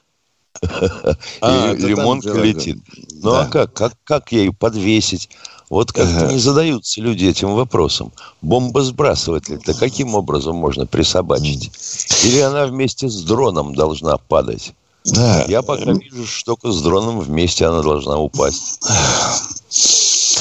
а, 1.42 1.74
и 1.74 1.78
лимонка 1.78 2.34
летит. 2.34 2.80
Ну 3.22 3.34
а 3.34 3.46
как? 3.46 3.74
как? 3.74 3.94
Как 4.04 4.32
ей 4.32 4.52
подвесить? 4.52 5.30
Вот 5.70 5.94
как-то 5.94 6.28
не 6.34 6.38
задаются 6.38 7.00
люди 7.00 7.26
этим 7.26 7.56
вопросом. 7.56 8.12
Бомбосбрасыватель-то 8.42 9.74
каким 9.74 10.16
образом 10.16 10.58
можно 10.58 10.86
присобачить? 10.86 11.72
Или 12.26 12.40
она 12.40 12.68
вместе 12.68 13.08
с 13.08 13.22
дроном 13.22 13.74
должна 13.74 14.18
падать? 14.18 14.74
Да. 15.06 15.46
Я 15.48 15.62
пока 15.62 15.94
вижу, 15.94 16.28
что 16.28 16.56
только 16.56 16.72
с 16.72 16.82
дроном 16.82 17.22
вместе 17.22 17.66
она 17.66 17.82
должна 17.82 18.20
упасть. 18.20 18.82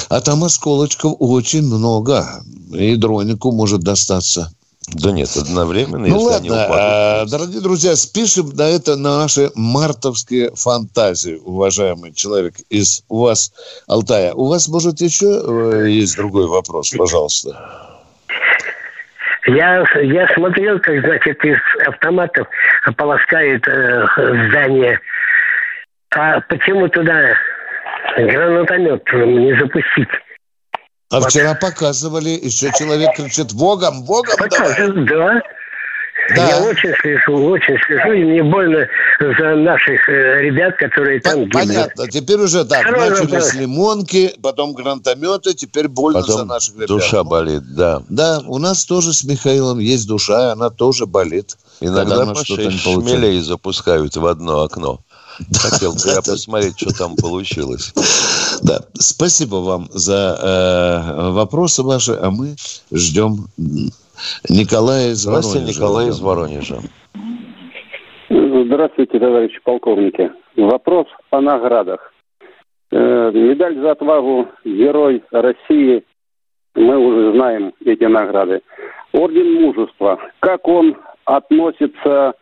А 0.09 0.21
там 0.21 0.43
осколочков 0.43 1.15
очень 1.21 1.63
много. 1.63 2.43
И 2.73 2.97
дронику 2.97 3.53
может 3.53 3.81
достаться. 3.83 4.53
Да 4.93 5.13
нет, 5.13 5.29
одновременно, 5.37 5.99
ну, 5.99 6.07
если 6.07 6.17
ладно, 6.17 6.37
они 6.37 6.49
упадут. 6.49 6.77
А, 6.81 7.25
дорогие 7.27 7.61
друзья, 7.61 7.95
спишем 7.95 8.51
на 8.55 8.69
это 8.69 8.97
на 8.97 9.19
наши 9.19 9.51
мартовские 9.55 10.51
фантазии, 10.55 11.41
уважаемый 11.45 12.13
человек 12.13 12.55
из 12.71 13.05
у 13.09 13.23
вас 13.23 13.53
Алтая. 13.87 14.35
У 14.35 14.49
вас, 14.49 14.69
может, 14.69 15.01
еще 15.01 15.27
э, 15.27 15.89
есть 15.89 16.17
другой 16.17 16.49
вопрос, 16.49 16.91
пожалуйста. 16.91 17.57
Я, 19.47 19.85
я 20.03 20.29
смотрел, 20.35 20.79
как, 20.81 21.01
значит, 21.01 21.45
из 21.45 21.59
автоматов 21.87 22.49
полоскают 22.97 23.67
э, 23.69 24.07
здание. 24.49 25.01
А 26.13 26.41
почему 26.41 26.89
туда 26.89 27.35
гранатомет 28.17 29.05
не 29.13 29.57
запустить? 29.57 30.09
А 31.11 31.19
вот. 31.19 31.31
вчера 31.31 31.55
показывали, 31.55 32.31
еще 32.31 32.71
человек 32.79 33.17
кричит 33.17 33.53
«Богом, 33.53 34.05
Богом 34.05 34.37
Показывают, 34.39 35.09
да. 35.09 35.43
Да. 36.37 36.49
Я 36.49 36.63
очень 36.63 36.95
слежу, 37.01 37.45
очень 37.47 37.77
слежу, 37.87 38.13
и 38.13 38.23
мне 38.23 38.43
больно 38.45 38.87
за 39.19 39.57
наших 39.57 40.09
э, 40.09 40.43
ребят, 40.43 40.77
которые 40.77 41.21
там 41.21 41.45
гибнут. 41.47 41.53
Понятно. 41.53 42.09
Теперь 42.09 42.39
уже 42.39 42.65
так, 42.65 42.83
Второй 42.83 43.11
начали 43.11 43.27
вопрос. 43.27 43.49
с 43.49 43.55
лимонки, 43.55 44.35
потом 44.41 44.73
гранатометы, 44.75 45.55
теперь 45.55 45.89
больно 45.89 46.21
потом 46.21 46.37
за 46.37 46.45
наших 46.45 46.77
ребят. 46.77 46.89
душа 46.89 47.25
болит, 47.25 47.75
да. 47.75 48.03
Да, 48.09 48.43
у 48.47 48.59
нас 48.59 48.85
тоже 48.85 49.13
с 49.13 49.25
Михаилом 49.25 49.81
есть 49.81 50.07
душа, 50.07 50.53
она 50.53 50.71
тоже 50.71 51.07
болит. 51.07 51.57
Иногда 51.81 52.27
по 52.27 52.45
шесть 52.45 52.81
шмелей 52.81 53.41
запускают 53.41 54.15
в 54.17 54.25
одно 54.27 54.63
окно. 54.63 55.01
Хотел 55.63 55.93
бы 55.93 55.99
я 56.07 56.17
посмотреть, 56.17 56.79
что 56.79 56.97
там 56.97 57.17
получилось. 57.17 57.93
Да, 58.63 58.81
спасибо 58.95 59.57
вам 59.57 59.89
за 59.91 60.37
э, 60.41 61.31
вопросы 61.31 61.83
ваши, 61.83 62.13
а 62.13 62.31
мы 62.31 62.57
ждем 62.93 63.47
Николая 64.49 65.11
из 65.13 65.25
Воронежа. 65.25 65.49
Здравствуйте, 65.49 65.79
Николай 65.79 66.09
из 66.09 66.21
Воронежа. 66.21 66.77
Здравствуйте, 68.29 69.19
товарищи 69.19 69.59
полковники. 69.65 70.31
Вопрос 70.57 71.07
о 71.31 71.41
наградах. 71.41 72.13
Э, 72.93 73.31
медаль 73.33 73.77
за 73.81 73.93
отвагу 73.93 74.49
Герой 74.65 75.23
России. 75.31 76.05
Мы 76.75 76.99
уже 76.99 77.33
знаем 77.33 77.73
эти 77.85 78.05
награды. 78.05 78.63
Орден 79.13 79.55
мужества. 79.63 80.19
Как 80.41 80.67
он 80.69 80.97
относится 81.25 82.35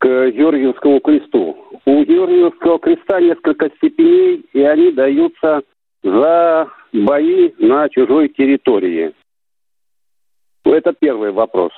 к 0.00 0.30
Георгиевскому 0.30 1.00
кресту? 1.00 1.56
У 1.84 2.04
Георгиевского 2.04 2.78
креста 2.78 3.20
несколько 3.20 3.70
степеней, 3.76 4.46
и 4.52 4.62
они 4.62 4.92
даются 4.92 5.62
за 6.02 6.68
бои 6.92 7.52
на 7.58 7.88
чужой 7.90 8.30
территории. 8.30 9.12
Это 10.64 10.94
первый 10.98 11.32
вопрос. 11.32 11.72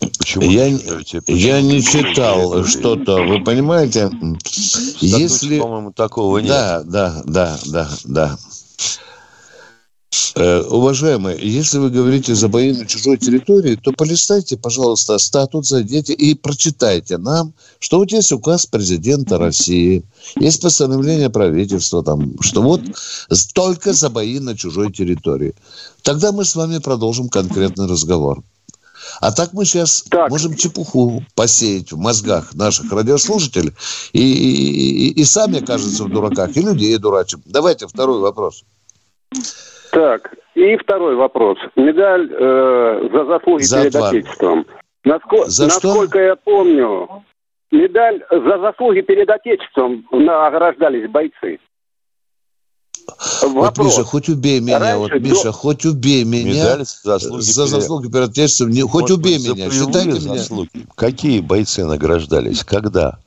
Почему 0.00 0.44
я, 0.50 0.66
я 0.66 1.62
не 1.62 1.82
читал 1.82 2.64
что-то, 2.64 3.22
вы 3.22 3.42
понимаете? 3.42 4.10
Если... 5.00 5.58
по-моему, 5.58 5.92
такого 5.92 6.38
нет. 6.38 6.48
Да, 6.48 6.82
да, 6.84 7.22
да, 7.26 7.56
да, 7.72 7.88
да. 8.04 8.36
Э, 10.34 10.62
уважаемые, 10.62 11.36
если 11.38 11.78
вы 11.78 11.90
говорите 11.90 12.34
за 12.34 12.48
бои 12.48 12.72
на 12.72 12.86
чужой 12.86 13.18
территории, 13.18 13.76
то 13.76 13.92
полистайте, 13.92 14.56
пожалуйста, 14.56 15.18
статут, 15.18 15.66
зайдите 15.66 16.14
и 16.14 16.34
прочитайте 16.34 17.18
нам, 17.18 17.52
что 17.78 17.98
вот 17.98 18.10
есть 18.10 18.32
указ 18.32 18.64
президента 18.64 19.36
России, 19.36 20.04
есть 20.36 20.62
постановление 20.62 21.28
правительства, 21.28 22.02
там, 22.02 22.40
что 22.40 22.62
вот 22.62 22.80
только 23.52 23.92
за 23.92 24.08
бои 24.08 24.38
на 24.38 24.56
чужой 24.56 24.92
территории. 24.92 25.54
Тогда 26.02 26.32
мы 26.32 26.44
с 26.44 26.54
вами 26.54 26.78
продолжим 26.78 27.28
конкретный 27.28 27.86
разговор. 27.86 28.42
А 29.20 29.30
так 29.32 29.52
мы 29.52 29.64
сейчас 29.64 30.04
так. 30.08 30.30
можем 30.30 30.54
чепуху 30.56 31.24
посеять 31.34 31.92
в 31.92 31.98
мозгах 31.98 32.54
наших 32.54 32.90
радиослушателей 32.92 33.72
и, 34.12 34.20
и, 34.22 35.10
и, 35.10 35.24
сами 35.24 35.62
окажутся 35.62 36.04
в 36.04 36.10
дураках, 36.10 36.56
и 36.56 36.60
людей 36.60 36.96
дурачим. 36.98 37.42
Давайте 37.46 37.86
второй 37.86 38.20
вопрос. 38.20 38.64
Так, 39.98 40.32
и 40.54 40.76
второй 40.76 41.16
вопрос. 41.16 41.58
Медаль 41.74 42.30
э, 42.30 43.08
за 43.12 43.24
заслуги 43.24 43.62
за 43.64 43.80
перед 43.80 43.96
отвар. 43.96 44.14
Отечеством. 44.14 44.66
Наско... 45.02 45.44
За 45.46 45.64
насколько 45.64 46.10
что? 46.10 46.20
я 46.20 46.36
помню, 46.36 47.24
медаль 47.72 48.22
за 48.30 48.58
заслуги 48.60 49.00
перед 49.00 49.28
Отечеством 49.28 50.06
награждались 50.12 51.10
бойцы. 51.10 51.58
Вопрос. 53.42 53.52
Вот, 53.52 53.78
Миша, 53.78 54.04
хоть 54.04 54.28
убей 54.28 54.60
меня, 54.60 54.78
Раньше 54.78 55.14
вот, 55.14 55.20
Миша, 55.20 55.44
до... 55.46 55.52
хоть 55.52 55.84
убей 55.84 56.24
меня. 56.24 56.52
Медаль 56.52 56.84
за 56.84 57.18
заслуги, 57.18 57.42
за 57.42 57.66
заслуги 57.66 58.06
перед 58.06 58.28
Отечеством. 58.28 58.70
Не, 58.70 58.82
хоть 58.82 59.10
Может 59.10 59.18
убей 59.18 59.38
меня, 59.38 59.68
считайте 59.68 60.12
заслуги. 60.12 60.68
меня. 60.74 60.86
Какие 60.94 61.40
бойцы 61.40 61.84
награждались? 61.84 62.62
Когда? 62.62 63.18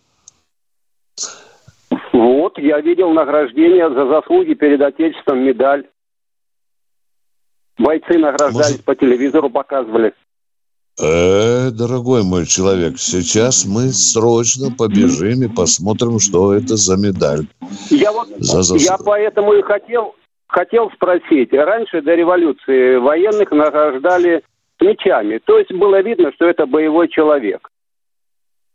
Вот, 2.13 2.57
я 2.57 2.79
видел 2.79 3.11
награждение 3.11 3.89
за 3.89 4.07
заслуги 4.07 4.53
перед 4.53 4.81
Отечеством, 4.81 5.39
медаль. 5.43 5.85
Бойцы 7.81 8.17
награждались 8.17 8.53
Может... 8.53 8.85
по 8.85 8.95
телевизору, 8.95 9.49
показывали. 9.49 10.13
Э, 11.01 11.71
дорогой 11.71 12.23
мой 12.23 12.45
человек, 12.45 12.99
сейчас 12.99 13.65
мы 13.65 13.91
срочно 13.91 14.71
побежим 14.71 15.43
и 15.43 15.47
посмотрим, 15.47 16.19
что 16.19 16.53
это 16.53 16.75
за 16.75 16.95
медаль. 16.97 17.47
Я 17.89 18.11
вот, 18.11 18.27
за 18.37 18.75
я 18.77 18.97
поэтому 18.97 19.53
и 19.53 19.61
хотел, 19.63 20.15
хотел 20.47 20.91
спросить. 20.91 21.53
Раньше 21.53 22.01
до 22.01 22.13
революции 22.13 22.97
военных 22.97 23.51
награждали 23.51 24.43
мечами. 24.79 25.39
То 25.43 25.57
есть 25.57 25.71
было 25.71 26.01
видно, 26.01 26.31
что 26.33 26.45
это 26.45 26.65
боевой 26.65 27.07
человек. 27.07 27.69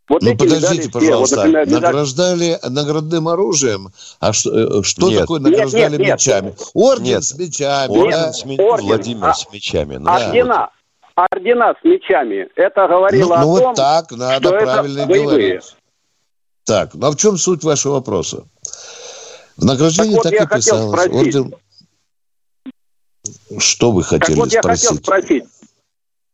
Вот 0.08 0.22
ну, 0.22 0.36
подождите, 0.36 0.88
пожалуйста, 0.88 1.36
вот, 1.36 1.46
например, 1.46 1.80
награждали 1.80 2.58
наградным 2.62 3.26
оружием, 3.26 3.88
а 4.20 4.32
что, 4.32 4.78
э, 4.78 4.82
что 4.84 5.10
нет. 5.10 5.20
такое 5.22 5.40
награждали 5.40 5.96
нет, 5.96 6.00
нет, 6.00 6.12
мечами? 6.14 6.46
Нет. 6.46 6.62
Орден 6.74 7.04
нет. 7.04 7.24
с 7.24 7.34
мечами. 7.36 7.90
Орден 7.90 8.10
да? 8.10 8.32
с 8.32 8.44
мечами. 8.44 8.68
Орден. 8.68 8.86
Владимир 8.86 9.28
а, 9.28 9.34
с 9.34 9.52
мечами. 9.52 9.96
Ну, 9.96 10.10
ордена. 10.10 10.70
Да. 11.16 11.26
Ордена 11.32 11.74
с 11.80 11.84
мечами. 11.84 12.48
Это 12.54 12.86
говорило 12.86 13.28
ну, 13.28 13.34
о 13.34 13.38
ну, 13.38 13.56
том, 13.56 13.66
вот 13.66 13.76
так 13.76 14.10
надо 14.12 14.48
что 14.48 14.58
правильно 14.60 15.00
это 15.00 15.12
говорить. 15.12 15.76
Так, 16.64 16.94
ну 16.94 17.06
а 17.06 17.10
в 17.10 17.16
чем 17.16 17.36
суть 17.36 17.64
вашего 17.64 17.94
вопроса? 17.94 18.44
В 19.56 19.64
награждении 19.64 20.16
так, 20.22 20.32
вот 20.32 20.38
так 20.38 20.52
и 20.52 20.56
писалось. 20.56 21.08
Орден... 21.08 21.54
Что 23.58 23.90
вы 23.90 24.04
хотели 24.04 24.36
так 24.36 24.44
вот 24.44 24.52
я 24.52 24.62
спросить? 24.62 24.88
хотел 24.88 25.02
спросить. 25.02 25.44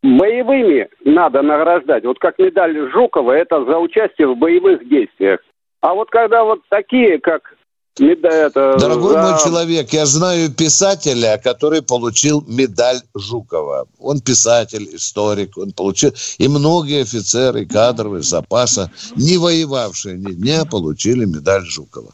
Боевыми 0.02 0.88
надо 1.04 1.42
награждать. 1.42 2.04
Вот 2.04 2.18
как 2.18 2.38
медаль 2.38 2.90
Жукова, 2.90 3.32
это 3.32 3.64
за 3.64 3.78
участие 3.78 4.28
в 4.28 4.36
боевых 4.36 4.88
действиях. 4.88 5.40
А 5.80 5.94
вот 5.94 6.10
когда 6.10 6.44
вот 6.44 6.60
такие, 6.68 7.18
как 7.18 7.54
это, 7.98 8.76
Дорогой 8.78 9.12
за... 9.12 9.22
мой 9.22 9.32
человек, 9.44 9.90
я 9.90 10.06
знаю 10.06 10.50
писателя, 10.52 11.38
который 11.42 11.82
получил 11.82 12.42
медаль 12.48 13.00
Жукова. 13.14 13.86
Он 14.00 14.20
писатель, 14.20 14.88
историк, 14.94 15.56
он 15.58 15.72
получил... 15.72 16.12
И 16.38 16.48
многие 16.48 17.02
офицеры 17.02 17.66
кадровые 17.66 18.22
запаса, 18.22 18.90
не 19.16 19.36
воевавшие 19.36 20.16
ни 20.16 20.32
дня, 20.32 20.64
получили 20.64 21.26
медаль 21.26 21.64
Жукова. 21.64 22.12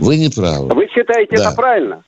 Вы 0.00 0.16
не 0.16 0.28
правы. 0.28 0.74
Вы 0.74 0.88
считаете 0.88 1.36
да. 1.36 1.44
это 1.44 1.56
правильно? 1.56 2.04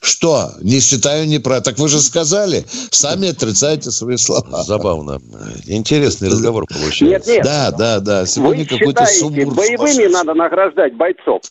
Что? 0.00 0.50
Не 0.60 0.80
считаю 0.80 1.26
неправильно. 1.28 1.64
Так 1.64 1.78
вы 1.78 1.88
же 1.88 2.00
сказали, 2.00 2.64
сами 2.90 3.30
отрицаете 3.30 3.90
свои 3.90 4.16
слова. 4.16 4.62
Забавно. 4.62 5.20
Интересный 5.66 6.28
разговор 6.28 6.66
получается. 6.66 7.30
Нет, 7.30 7.38
нет. 7.38 7.44
Да, 7.44 7.70
да, 7.70 8.00
да. 8.00 8.26
Сегодня 8.26 8.66
какой-то 8.66 9.06
сумбур. 9.06 9.54
боевыми 9.54 10.06
надо 10.06 10.34
награждать 10.34 10.94
бойцов? 10.94 11.42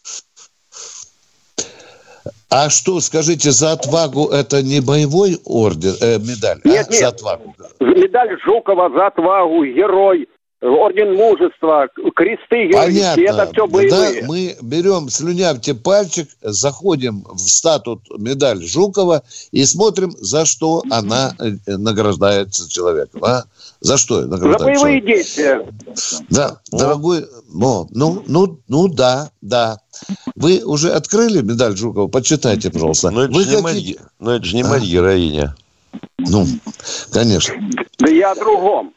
А 2.49 2.69
что, 2.69 3.01
скажите, 3.01 3.51
за 3.51 3.73
отвагу 3.73 4.27
это 4.29 4.63
не 4.63 4.79
боевой 4.79 5.37
орден, 5.43 5.95
э, 5.99 6.17
медаль? 6.17 6.61
Нет, 6.63 6.87
а? 6.87 6.91
нет. 6.91 7.01
За 7.01 7.07
отвагу. 7.09 7.55
Медаль 7.79 8.39
Жукова 8.45 8.89
за 8.89 9.07
отвагу, 9.07 9.65
герой, 9.65 10.29
орден 10.61 11.15
мужества, 11.15 11.87
кресты 12.15 12.67
героические, 12.67 13.27
это 13.27 13.49
все 13.51 13.67
боевые. 13.67 14.21
Да, 14.21 14.27
мы 14.27 14.55
берем, 14.61 15.09
слюнявьте 15.09 15.75
пальчик, 15.75 16.29
заходим 16.41 17.25
в 17.29 17.39
статут 17.39 18.01
медаль 18.17 18.63
Жукова 18.63 19.23
и 19.51 19.65
смотрим, 19.65 20.11
за 20.19 20.45
что 20.45 20.81
она 20.89 21.35
э, 21.39 21.77
награждается 21.77 22.69
человеком. 22.69 23.23
А? 23.23 23.43
За 23.81 23.97
что 23.97 24.21
награждается? 24.21 24.59
За 24.59 24.65
боевые 24.65 25.01
человек? 25.01 25.05
действия. 25.05 25.67
Да, 26.29 26.57
О. 26.71 26.77
дорогой, 26.77 27.25
ну, 27.53 27.87
ну, 27.91 28.23
ну, 28.25 28.59
ну 28.67 28.87
да, 28.87 29.29
да. 29.41 29.79
Вы 30.35 30.63
уже 30.63 30.91
открыли 30.91 31.41
медаль 31.41 31.77
Жукова? 31.77 32.07
Почитайте, 32.07 32.71
пожалуйста. 32.71 33.11
Но 33.11 33.23
это, 33.23 33.33
Вы 33.33 33.43
же, 33.43 33.61
хотите... 33.61 33.91
не 33.91 33.93
мать, 33.93 34.07
но 34.19 34.35
это 34.35 34.45
же 34.45 34.55
не 34.55 34.63
а? 34.63 34.67
мать 34.67 34.83
героиня. 34.83 35.55
Ну, 36.17 36.45
конечно. 37.11 37.55
Да 37.99 38.09
я 38.09 38.31
о 38.31 38.35
другом. 38.35 38.93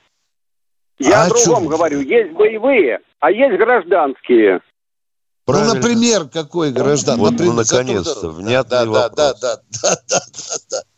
Я 1.01 1.23
а 1.23 1.27
о 1.27 1.29
другом 1.31 1.63
чем? 1.63 1.69
говорю. 1.69 2.01
Есть 2.01 2.33
боевые, 2.33 3.01
а 3.21 3.31
есть 3.31 3.57
гражданские. 3.57 4.61
Ну, 5.47 5.53
Правильно. 5.53 5.75
Ну, 5.75 5.81
например, 5.81 6.29
какой 6.29 6.73
граждан? 6.73 7.19
Вот, 7.19 7.33
например, 7.33 7.55
ну, 7.55 7.61
наконец-то, 7.63 8.29
внятный 8.29 8.85
да, 8.85 8.87
вопрос. 8.87 9.17
Да, 9.17 9.35
да, 9.35 9.57
да, 9.83 9.97
да, 10.09 10.21
да, 10.39 10.57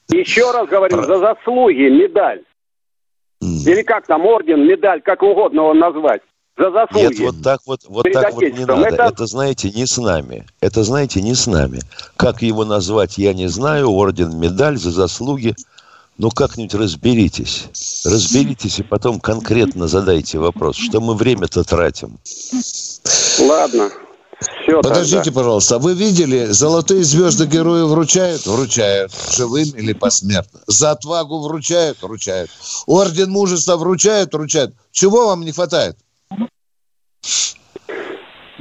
да. 0.08 0.16
Еще 0.16 0.50
раз 0.50 0.68
говорю, 0.68 0.96
Про... 0.96 1.06
за 1.06 1.18
заслуги 1.18 1.88
медаль. 1.88 2.42
Mm. 3.42 3.70
Или 3.70 3.82
как 3.82 4.06
там, 4.06 4.26
орден, 4.26 4.66
медаль, 4.66 5.00
как 5.02 5.22
угодно 5.22 5.60
его 5.60 5.74
назвать. 5.74 6.22
За 6.58 6.70
заслуги. 6.70 7.04
Нет, 7.04 7.20
вот 7.20 7.42
так 7.42 7.60
вот, 7.64 7.80
вот 7.88 8.06
так 8.12 8.34
вот 8.34 8.42
не 8.42 8.64
надо. 8.66 8.88
Это... 8.88 9.04
это, 9.04 9.26
знаете, 9.26 9.70
не 9.70 9.86
с 9.86 9.96
нами. 9.96 10.44
Это, 10.60 10.82
знаете, 10.82 11.22
не 11.22 11.34
с 11.34 11.46
нами. 11.46 11.78
Как 12.16 12.42
его 12.42 12.64
назвать, 12.64 13.18
я 13.18 13.32
не 13.32 13.46
знаю. 13.46 13.90
Орден, 13.90 14.36
медаль 14.38 14.76
за 14.76 14.90
заслуги– 14.90 15.54
ну, 16.18 16.30
как-нибудь 16.30 16.74
разберитесь. 16.74 17.64
Разберитесь 18.04 18.78
и 18.78 18.82
потом 18.82 19.20
конкретно 19.20 19.88
задайте 19.88 20.38
вопрос, 20.38 20.76
что 20.76 21.00
мы 21.00 21.14
время-то 21.14 21.64
тратим. 21.64 22.18
Ладно. 23.40 23.90
Все 24.62 24.80
Подождите, 24.80 25.24
тогда. 25.24 25.40
пожалуйста, 25.40 25.76
а 25.76 25.78
вы 25.78 25.94
видели, 25.94 26.46
золотые 26.46 27.04
звезды 27.04 27.46
герою 27.46 27.88
вручают? 27.88 28.44
Вручают. 28.46 29.12
Живым 29.36 29.70
или 29.70 29.92
посмертно. 29.92 30.60
За 30.66 30.92
отвагу 30.92 31.40
вручают? 31.40 32.02
Вручают. 32.02 32.50
Орден 32.86 33.30
мужества 33.30 33.76
вручают? 33.76 34.32
Вручают. 34.32 34.74
Чего 34.90 35.28
вам 35.28 35.42
не 35.42 35.52
хватает? 35.52 35.96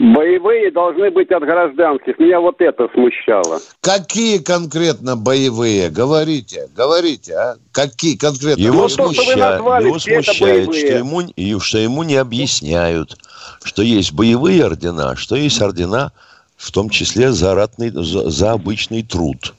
Боевые 0.01 0.71
должны 0.71 1.11
быть 1.11 1.29
от 1.29 1.43
гражданских. 1.43 2.17
Меня 2.17 2.39
вот 2.39 2.59
это 2.59 2.87
смущало. 2.91 3.59
Какие 3.81 4.39
конкретно 4.39 5.15
боевые? 5.15 5.91
Говорите, 5.91 6.67
говорите, 6.75 7.35
а? 7.35 7.55
Какие 7.71 8.17
конкретно? 8.17 8.59
Его, 8.59 8.89
смущает, 8.89 9.37
назвали, 9.37 9.85
его 9.85 9.99
смущает, 9.99 10.73
что 10.73 10.87
ему, 10.87 11.59
что 11.59 11.77
ему 11.77 12.01
не 12.01 12.15
объясняют, 12.15 13.15
что 13.63 13.83
есть 13.83 14.13
боевые 14.13 14.65
ордена, 14.65 15.15
что 15.15 15.35
есть 15.35 15.61
ордена, 15.61 16.13
в 16.57 16.71
том 16.71 16.89
числе 16.89 17.31
за, 17.31 17.53
ратный, 17.53 17.91
за, 17.91 18.27
за 18.27 18.53
обычный 18.53 19.03
труд. 19.03 19.53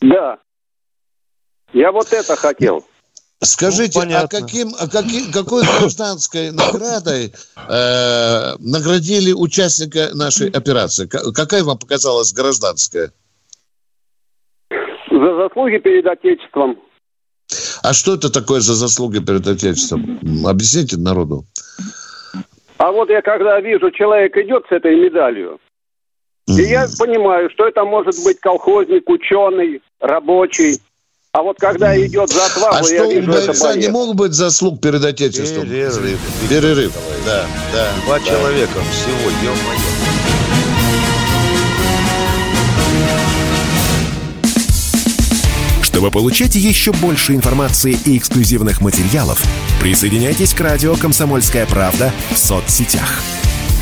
Да. 0.00 0.38
Я 1.74 1.92
вот 1.92 2.14
это 2.14 2.34
хотел. 2.34 2.82
Скажите, 3.42 4.00
ну, 4.02 4.16
а 4.16 4.26
каким, 4.26 4.68
а 4.80 4.88
каким, 4.88 5.30
какой 5.30 5.62
гражданской 5.62 6.52
наградой 6.52 7.34
э, 7.68 8.56
наградили 8.58 9.32
участника 9.32 10.10
нашей 10.14 10.48
операции? 10.48 11.06
Какая 11.06 11.62
вам 11.62 11.78
показалась 11.78 12.32
гражданская? 12.32 13.12
За 15.10 15.36
заслуги 15.36 15.76
перед 15.78 16.06
Отечеством. 16.06 16.78
А 17.82 17.92
что 17.92 18.14
это 18.14 18.32
такое 18.32 18.60
за 18.60 18.74
заслуги 18.74 19.18
перед 19.18 19.46
Отечеством? 19.46 20.18
Объясните 20.46 20.96
народу. 20.96 21.44
А 22.78 22.90
вот 22.90 23.10
я 23.10 23.20
когда 23.20 23.60
вижу, 23.60 23.90
человек 23.90 24.36
идет 24.36 24.64
с 24.68 24.72
этой 24.72 24.96
медалью, 24.96 25.58
mm-hmm. 26.48 26.58
и 26.58 26.62
я 26.68 26.86
понимаю, 26.98 27.50
что 27.50 27.66
это 27.66 27.84
может 27.84 28.22
быть 28.24 28.40
колхозник, 28.40 29.08
ученый, 29.08 29.82
рабочий, 30.00 30.80
а 31.36 31.42
вот 31.42 31.58
когда 31.58 31.94
идет 31.98 32.30
за 32.30 32.46
отвагу, 32.46 32.76
а 32.76 32.78
я 32.78 32.84
что, 32.84 33.12
вижу, 33.12 33.30
это 33.30 33.60
боец. 33.60 33.76
не 33.76 33.88
мог 33.88 34.14
быть 34.14 34.32
заслуг 34.32 34.80
перед 34.80 35.04
Отечеством? 35.04 35.68
Перерыв. 35.68 36.18
Перерыв, 36.48 36.92
да, 37.26 37.44
да. 37.74 37.88
Два 38.06 38.18
да. 38.18 38.24
человека 38.24 38.80
всего, 38.90 39.30
ё-моё. 39.42 39.78
Чтобы 45.82 46.10
получать 46.10 46.54
еще 46.54 46.92
больше 46.94 47.34
информации 47.34 47.98
и 48.06 48.16
эксклюзивных 48.16 48.80
материалов, 48.80 49.42
присоединяйтесь 49.82 50.54
к 50.54 50.60
радио 50.60 50.96
«Комсомольская 50.96 51.66
правда» 51.66 52.12
в 52.30 52.38
соцсетях– 52.38 53.20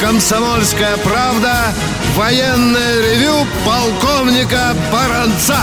«Комсомольская 0.00 0.96
правда» 0.98 1.72
военное 2.16 3.00
ревю 3.02 3.46
полковника 3.64 4.74
Баранца. 4.92 5.58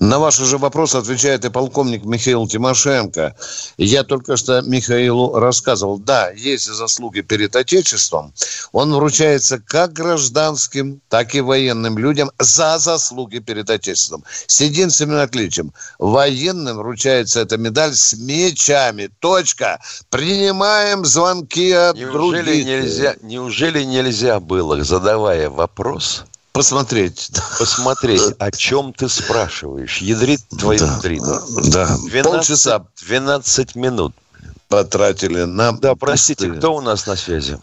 На 0.00 0.18
ваши 0.18 0.46
же 0.46 0.56
вопросы 0.56 0.96
отвечает 0.96 1.44
и 1.44 1.50
полковник 1.50 2.06
Михаил 2.06 2.48
Тимошенко. 2.48 3.36
Я 3.76 4.02
только 4.02 4.38
что 4.38 4.62
Михаилу 4.62 5.38
рассказывал. 5.38 5.98
Да, 5.98 6.30
есть 6.30 6.64
заслуги 6.64 7.20
перед 7.20 7.54
Отечеством. 7.54 8.32
Он 8.72 8.94
вручается 8.94 9.58
как 9.58 9.92
гражданским, 9.92 11.02
так 11.10 11.34
и 11.34 11.42
военным 11.42 11.98
людям 11.98 12.30
за 12.38 12.78
заслуги 12.78 13.40
перед 13.40 13.68
Отечеством. 13.68 14.24
С 14.46 14.62
единственным 14.62 15.20
отличием. 15.20 15.74
Военным 15.98 16.78
вручается 16.78 17.40
эта 17.40 17.58
медаль 17.58 17.94
с 17.94 18.14
мечами. 18.14 19.10
Точка. 19.18 19.80
Принимаем 20.08 21.04
звонки 21.04 21.72
от 21.72 21.96
неужели 21.96 22.12
других. 22.12 22.64
Нельзя, 22.64 23.16
неужели 23.20 23.82
нельзя 23.82 24.40
было, 24.40 24.82
задавая 24.82 25.50
вопрос, 25.50 26.24
Посмотреть. 26.52 27.30
Посмотреть, 27.58 28.22
о 28.38 28.50
чем 28.50 28.92
ты 28.92 29.08
спрашиваешь. 29.08 29.98
Ядрит 29.98 30.40
твой 30.58 30.78
да. 30.78 30.98
Да, 31.72 31.96
12, 32.08 32.24
полчаса. 32.24 32.86
12 33.06 33.76
минут. 33.76 34.14
Потратили 34.68 35.42
на... 35.44 35.72
Да, 35.72 35.94
простите, 35.94 36.46
пустые. 36.46 36.58
кто 36.58 36.74
у 36.74 36.80
нас 36.80 37.06
на 37.06 37.16
связи? 37.16 37.58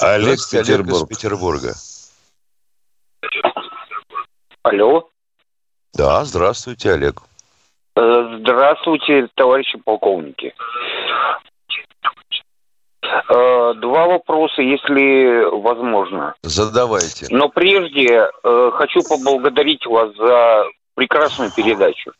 Олег, 0.00 0.38
Петербург. 0.50 0.96
Олег 0.96 1.02
из 1.02 1.08
Петербурга. 1.08 1.74
Алло. 4.62 5.08
Да, 5.94 6.24
здравствуйте, 6.24 6.92
Олег. 6.92 7.22
Э, 7.96 8.38
здравствуйте, 8.40 9.28
товарищи 9.34 9.78
полковники. 9.78 10.54
Э, 13.28 13.74
два 13.76 14.06
вопроса, 14.06 14.62
если 14.62 15.44
возможно. 15.62 16.34
Задавайте. 16.42 17.26
Но 17.30 17.48
прежде 17.48 18.28
э, 18.44 18.70
хочу 18.74 19.00
поблагодарить 19.02 19.86
вас 19.86 20.14
за 20.16 20.64
прекрасную 20.94 21.52
передачу. 21.52 22.12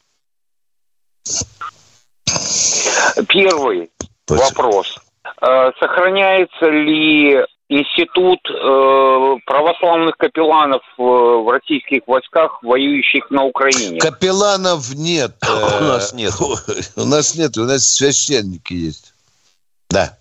Первый 3.28 3.90
Спасибо. 4.24 4.44
вопрос. 4.44 4.98
Э, 5.40 5.70
сохраняется 5.78 6.66
ли 6.66 7.44
институт 7.68 8.40
э, 8.50 9.36
православных 9.44 10.16
капелланов 10.16 10.82
э, 10.98 11.02
в 11.02 11.50
российских 11.50 12.02
войсках, 12.06 12.62
воюющих 12.62 13.30
на 13.30 13.44
Украине? 13.44 14.00
Капелланов 14.00 14.94
нет. 14.94 15.36
У 15.80 15.84
нас 15.84 16.12
нет. 16.12 16.32
У 16.96 17.04
нас 17.04 17.34
нет, 17.34 17.56
у 17.56 17.64
нас 17.64 17.86
священники 17.86 18.72
есть. 18.72 19.12
Да. 19.90 20.17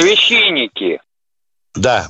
Священники? 0.00 1.00
Да. 1.74 2.08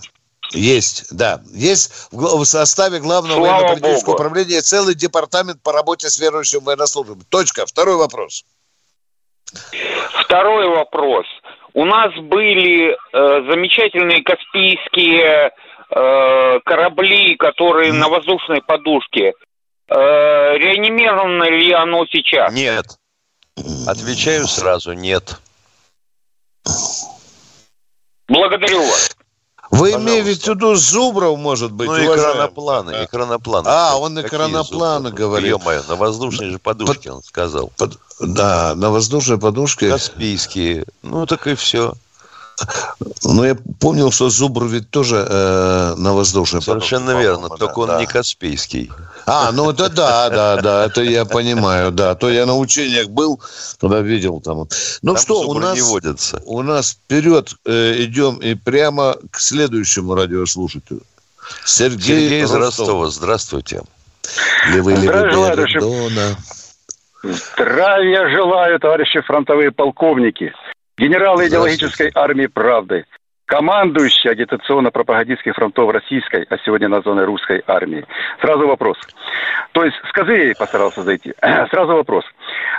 Есть, 0.52 1.16
да. 1.16 1.40
Есть 1.52 2.08
в 2.10 2.44
составе 2.44 2.98
главного 2.98 3.40
военно-политического 3.40 4.14
управления 4.14 4.60
целый 4.62 4.94
департамент 4.94 5.62
по 5.62 5.72
работе 5.72 6.08
с 6.08 6.18
верующим 6.18 6.60
военнослужащим. 6.60 7.20
Точка. 7.28 7.66
Второй 7.66 7.96
вопрос. 7.96 8.44
Второй 10.24 10.68
вопрос. 10.68 11.26
У 11.72 11.84
нас 11.84 12.12
были 12.16 12.90
э, 12.90 12.96
замечательные 13.12 14.24
каспийские 14.24 15.52
э, 15.90 16.60
корабли, 16.64 17.36
которые 17.36 17.92
на 17.92 18.08
воздушной 18.08 18.60
подушке. 18.60 19.34
Э, 19.88 20.56
реанимировано 20.56 21.44
ли 21.44 21.72
оно 21.72 22.06
сейчас? 22.06 22.52
Нет. 22.52 22.86
Отвечаю 23.86 24.46
сразу, 24.46 24.92
нет. 24.92 25.38
Благодарю 28.30 28.80
вас. 28.80 29.10
Вы 29.72 29.92
Пожалуйста. 29.92 30.00
имеете 30.00 30.52
в 30.52 30.54
виду 30.54 30.74
Зубров, 30.76 31.38
может 31.38 31.72
быть? 31.72 31.88
Ну, 31.88 31.96
экранопланы, 31.96 32.92
да. 32.92 33.04
экранопланы. 33.04 33.68
А, 33.68 33.96
он 33.96 34.20
экранопланы 34.20 35.10
говорит. 35.10 35.48
Ё-моё, 35.48 35.82
на 35.88 35.96
воздушной 35.96 36.50
же 36.50 36.58
подушке, 36.58 37.08
под, 37.08 37.16
он 37.16 37.22
сказал. 37.22 37.72
Под, 37.76 37.98
да, 38.20 38.74
на 38.76 38.90
воздушной 38.90 39.38
подушке. 39.38 39.90
Каспийские. 39.90 40.84
Ну, 41.02 41.26
так 41.26 41.46
и 41.46 41.54
все. 41.54 41.94
Ну, 43.24 43.44
я 43.44 43.56
помнил, 43.80 44.12
что 44.12 44.28
Зубр 44.28 44.66
ведь 44.66 44.90
тоже 44.90 45.26
э, 45.28 45.94
на 45.96 46.14
воздушной 46.14 46.62
Совершенно 46.62 47.18
верно, 47.18 47.48
только 47.48 47.74
да, 47.74 47.80
он 47.80 47.86
да. 47.88 48.00
не 48.00 48.06
Каспийский. 48.06 48.90
А, 49.26 49.52
ну 49.52 49.70
это 49.70 49.88
да, 49.88 50.30
да, 50.30 50.56
да, 50.56 50.86
это 50.86 51.02
я 51.02 51.24
понимаю, 51.24 51.92
да. 51.92 52.14
То 52.14 52.30
я 52.30 52.46
на 52.46 52.56
учениях 52.56 53.08
был, 53.08 53.40
когда 53.80 54.00
видел 54.00 54.40
там. 54.40 54.68
Ну 55.02 55.14
там 55.14 55.16
что, 55.22 55.40
у 55.42 55.54
нас, 55.54 55.74
не 55.74 55.82
водятся. 55.82 56.42
у 56.44 56.62
нас 56.62 56.92
вперед 56.92 57.54
э, 57.64 58.04
идем 58.04 58.36
и 58.36 58.54
прямо 58.54 59.16
к 59.30 59.38
следующему 59.38 60.14
радиослушателю. 60.14 61.02
Сергей, 61.64 62.00
Сергей 62.00 62.42
из 62.44 62.52
Ростова. 62.52 63.10
Здравствуйте. 63.10 63.82
Левый, 64.72 64.96
левый, 64.96 65.80
Дона. 65.80 66.36
Здравия 67.22 68.28
желаю, 68.30 68.78
товарищи 68.78 69.20
фронтовые 69.20 69.72
полковники 69.72 70.52
генералы 71.00 71.48
идеологической 71.48 72.10
армии 72.14 72.46
«Правды», 72.46 73.04
командующий 73.50 74.30
агитационно-пропагандистских 74.30 75.54
фронтов 75.56 75.90
российской, 75.90 76.46
а 76.48 76.56
сегодня 76.64 76.88
названной 76.88 77.24
русской 77.24 77.62
армии. 77.66 78.06
Сразу 78.40 78.68
вопрос. 78.68 78.96
То 79.72 79.84
есть 79.84 79.96
с 80.08 80.12
козырей 80.12 80.54
постарался 80.54 81.02
зайти. 81.02 81.34
Сразу 81.70 81.94
вопрос. 81.94 82.24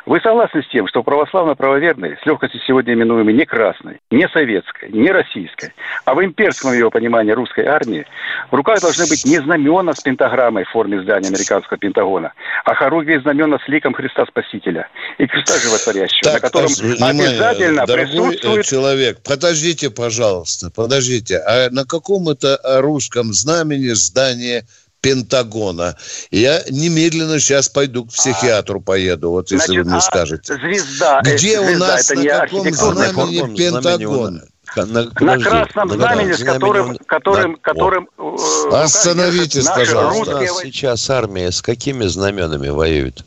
Вы 0.05 0.19
согласны 0.21 0.63
с 0.63 0.67
тем, 0.69 0.87
что 0.87 1.03
православно-правоверные 1.03 2.17
с 2.21 2.25
легкостью 2.25 2.61
сегодня 2.65 2.93
именуемые 2.93 3.35
не 3.35 3.45
красной, 3.45 3.99
не 4.09 4.27
советской, 4.29 4.89
не 4.91 5.11
российской, 5.11 5.73
а 6.05 6.15
в 6.15 6.23
имперском 6.23 6.73
его 6.73 6.89
понимании 6.89 7.31
русской 7.31 7.65
армии 7.65 8.05
в 8.49 8.55
руках 8.55 8.79
должны 8.81 9.05
быть 9.07 9.25
не 9.25 9.39
знамена 9.39 9.93
с 9.93 10.01
пентаграммой 10.01 10.63
в 10.63 10.69
форме 10.69 11.01
здания 11.01 11.27
американского 11.27 11.77
Пентагона, 11.77 12.33
а 12.65 12.73
хоругви 12.73 13.19
знамена 13.19 13.59
с 13.59 13.67
ликом 13.67 13.93
Христа 13.93 14.25
Спасителя 14.25 14.87
и 15.17 15.27
Христа 15.27 15.53
Животворящего, 15.59 16.31
так, 16.31 16.41
на 16.41 16.47
котором 16.47 16.67
внимание, 16.67 17.27
обязательно 17.27 17.85
присутствует... 17.85 18.65
человек, 18.65 19.17
подождите, 19.23 19.89
пожалуйста, 19.89 20.60
подождите. 20.69 21.37
А 21.39 21.69
на 21.71 21.85
каком 21.85 22.29
это 22.29 22.59
русском 22.81 23.33
знамени 23.33 23.89
здание 23.89 24.65
Пентагона. 25.01 25.97
Я 26.29 26.63
немедленно 26.69 27.39
сейчас 27.39 27.69
пойду 27.69 28.05
к 28.05 28.09
психиатру 28.09 28.79
а, 28.79 28.83
поеду, 28.83 29.31
вот 29.31 29.51
если 29.51 29.65
значит, 29.65 29.83
вы 29.83 29.89
мне 29.89 29.97
а 29.97 30.01
скажете. 30.01 30.53
Звезда. 30.53 31.21
Где 31.21 31.59
звезда, 31.59 31.71
у 31.71 31.77
нас 31.79 32.09
на 32.11 32.23
каком 32.23 32.73
знамени 32.73 33.55
Пентагона? 33.55 34.43
На, 34.75 34.85
на 34.85 35.39
красном 35.39 35.87
на, 35.89 35.95
знамени, 35.95 36.31
с 36.31 36.43
которым, 36.43 36.95
которым, 37.05 37.57
которым, 37.57 38.07
которым 38.07 38.09
э, 38.17 38.75
Остановитесь, 38.75 39.65
пожалуйста. 39.65 40.39
Русские... 40.39 40.71
Сейчас 40.71 41.09
армия 41.09 41.51
с 41.51 41.61
какими 41.61 42.05
знаменами 42.05 42.69
воюет? 42.69 43.25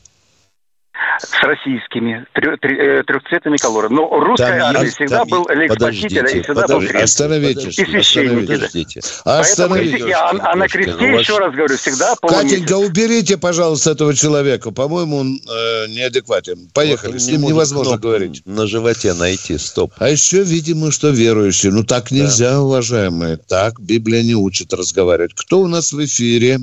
С 1.19 1.43
российскими 1.43 2.27
э, 2.35 3.03
трехцветными 3.05 3.57
колорами. 3.57 3.95
Но 3.95 4.09
русская 4.21 4.61
там 4.61 4.77
армия 4.77 4.91
всегда 4.91 5.19
там, 5.21 5.29
был 5.29 5.47
элек 5.51 5.73
спасителя 5.75 6.29
и 6.29 6.43
всегда 6.43 6.63
подождите, 6.63 6.75
был 6.75 6.89
крест. 6.89 7.05
Остановитесь. 7.05 7.79
И 7.79 7.85
священники. 7.85 8.53
Подождите. 8.53 9.01
Остановитесь. 9.25 10.13
а, 10.15 10.53
а 10.53 10.57
на 10.57 10.69
кресте, 10.69 10.95
ну, 10.99 11.19
еще 11.19 11.39
раз 11.39 11.55
говорю, 11.55 11.77
всегда 11.77 12.15
Катенька, 12.21 12.77
уберите, 12.77 13.37
пожалуйста, 13.37 13.93
этого 13.93 14.15
человека. 14.15 14.71
По-моему, 14.71 15.19
он 15.19 15.37
э, 15.37 15.87
неадекватен. 15.89 16.69
Поехали. 16.73 17.13
Вот 17.13 17.21
С 17.21 17.27
ним 17.29 17.43
невозможно 17.43 17.99
говорить. 17.99 18.43
На 18.45 18.67
животе 18.67 19.13
найти, 19.15 19.59
стоп. 19.59 19.93
А 19.99 20.09
еще, 20.09 20.43
видимо, 20.43 20.91
что 20.91 21.11
верующие. 21.11 21.73
Ну, 21.73 21.85
так 21.85 22.11
нельзя, 22.11 22.53
да. 22.53 22.61
уважаемые. 22.61 23.37
Так 23.37 23.81
Библия 23.81 24.23
не 24.23 24.35
учит 24.35 24.73
разговаривать. 24.73 25.35
Кто 25.35 25.61
у 25.61 25.69
нас 25.69 25.93
в 25.93 26.05
эфире? 26.05 26.61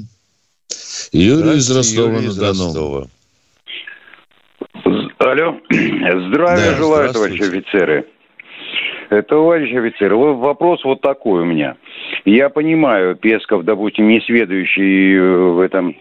Юрий 1.12 1.58
из 1.58 1.70
Ростова-на-Дону. 1.70 3.10
Алло. 5.32 5.58
Здравия 5.70 6.72
да, 6.72 6.76
желаю, 6.76 7.14
товарищи 7.14 7.44
офицеры. 7.44 8.06
Э, 9.10 9.22
товарищ 9.22 9.74
офицер, 9.74 10.14
вопрос 10.14 10.84
вот 10.84 11.00
такой 11.00 11.44
у 11.44 11.46
меня. 11.46 11.78
Я 12.26 12.50
понимаю, 12.50 13.16
Песков, 13.16 13.64
допустим, 13.64 14.10
не 14.10 14.20
сведущий 14.20 15.16
э, 15.16 15.22
в 15.22 15.62
этом 15.62 15.96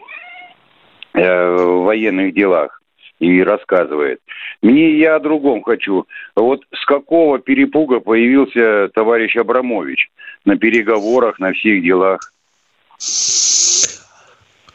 э, 1.14 1.54
в 1.54 1.84
военных 1.84 2.34
делах 2.34 2.82
и 3.20 3.40
рассказывает. 3.44 4.18
Мне 4.62 4.98
я 4.98 5.14
о 5.14 5.20
другом 5.20 5.62
хочу. 5.62 6.06
Вот 6.34 6.62
с 6.74 6.84
какого 6.84 7.38
перепуга 7.38 8.00
появился 8.00 8.88
товарищ 8.88 9.36
Абрамович 9.36 10.10
на 10.44 10.56
переговорах, 10.56 11.38
на 11.38 11.52
всех 11.52 11.84
делах? 11.84 12.32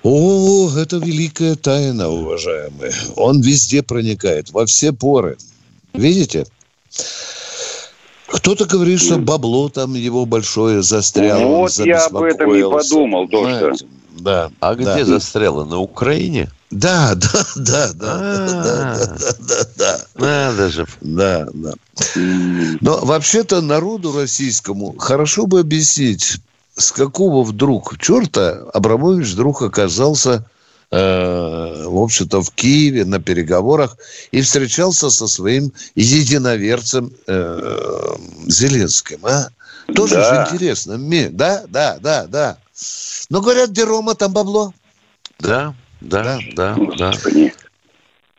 О, 0.08 0.70
это 0.78 0.98
великая 0.98 1.56
тайна, 1.56 2.10
уважаемые. 2.10 2.94
Он 3.16 3.42
везде 3.42 3.82
проникает, 3.82 4.52
во 4.52 4.68
все 4.68 4.94
поры. 4.94 5.36
Видите? 5.94 6.46
Кто-то 8.28 8.66
говорит, 8.66 9.02
что 9.02 9.18
бабло 9.18 9.68
там 9.70 9.96
его 9.96 10.28
большое 10.28 10.84
застряло. 10.84 11.44
Вот 11.46 11.72
я 11.80 12.06
об 12.06 12.18
этом 12.18 12.54
и 12.54 12.62
подумал 12.62 13.28
тоже. 13.28 13.74
Да. 14.20 14.52
А 14.60 14.76
где 14.76 14.86
да. 14.86 15.06
застряло? 15.06 15.66
На 15.66 15.80
Украине? 15.80 16.52
Да, 16.70 17.16
да, 17.16 17.46
да, 17.56 17.94
да, 17.94 18.18
да, 18.18 19.08
да, 19.08 19.36
да, 19.40 19.66
да. 19.76 20.00
Надо 20.16 20.70
же. 20.70 20.86
Да, 21.02 21.48
да. 21.52 21.74
Но 22.16 23.00
вообще-то 23.04 23.62
народу 23.62 24.16
российскому 24.16 24.96
хорошо 25.00 25.48
бы 25.48 25.62
объяснить, 25.62 26.38
с 26.76 26.92
какого 26.92 27.44
вдруг 27.44 27.98
черта 28.00 28.64
Абрамович 28.74 29.32
вдруг 29.34 29.62
оказался, 29.62 30.46
э, 30.92 31.84
в 31.88 31.98
общем-то, 31.98 32.42
в 32.42 32.52
Киеве 32.52 33.06
на 33.06 33.20
переговорах 33.20 33.98
и 34.32 34.42
встречался 34.42 35.10
со 35.10 35.28
своим 35.28 35.72
единоверцем 35.96 37.12
э, 37.28 38.16
Зеленским, 38.48 39.20
а? 39.24 39.50
Тоже 39.94 40.16
да. 40.16 40.46
же 40.46 40.54
интересно. 40.54 40.98
Да, 41.32 41.64
да, 41.68 41.98
да, 42.02 42.26
да. 42.28 42.58
Но 43.30 43.42
говорят, 43.42 43.70
где 43.70 43.84
Рома, 43.84 44.16
там 44.16 44.34
бабло. 44.34 44.74
Да, 45.40 45.76
да, 46.02 46.40
да, 46.56 46.76
да. 46.98 47.12
да. 47.14 47.52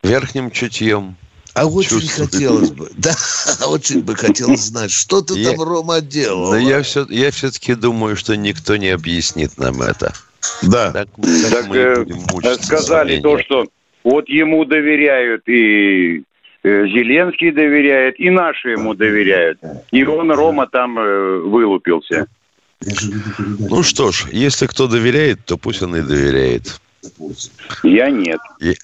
Верхним 0.02 0.50
чутьем. 0.50 1.16
А 1.56 1.64
очень 1.64 2.06
хотелось 2.06 2.70
бы, 2.70 2.90
да, 2.98 3.14
очень 3.66 4.02
бы 4.02 4.14
хотелось 4.14 4.60
знать, 4.60 4.90
что 4.90 5.22
ты 5.22 5.38
я, 5.38 5.52
там, 5.52 5.62
Рома, 5.62 6.02
делал. 6.02 6.50
Но 6.50 6.58
я, 6.58 6.82
все, 6.82 7.06
я 7.08 7.30
все-таки 7.30 7.74
думаю, 7.74 8.14
что 8.14 8.36
никто 8.36 8.76
не 8.76 8.90
объяснит 8.90 9.56
нам 9.56 9.80
это. 9.80 10.12
Да. 10.62 10.92
Так, 10.92 11.08
так, 11.16 11.50
так 11.50 11.66
мы 11.68 11.76
э, 11.76 12.56
сказали 12.60 13.20
то, 13.20 13.38
что 13.38 13.64
вот 14.04 14.28
ему 14.28 14.66
доверяют 14.66 15.48
и 15.48 16.24
э, 16.62 16.86
Зеленский 16.88 17.50
доверяет, 17.52 18.20
и 18.20 18.28
наши 18.28 18.72
ему 18.72 18.92
доверяют. 18.92 19.58
И 19.92 20.04
он, 20.04 20.30
Рома, 20.30 20.66
там 20.66 20.98
э, 20.98 21.38
вылупился. 21.38 22.26
Ну 23.58 23.82
что 23.82 24.12
ж, 24.12 24.26
если 24.30 24.66
кто 24.66 24.88
доверяет, 24.88 25.46
то 25.46 25.56
пусть 25.56 25.82
он 25.82 25.96
и 25.96 26.02
доверяет. 26.02 26.78
Я 27.82 28.10
нет. 28.10 28.40
И, 28.60 28.76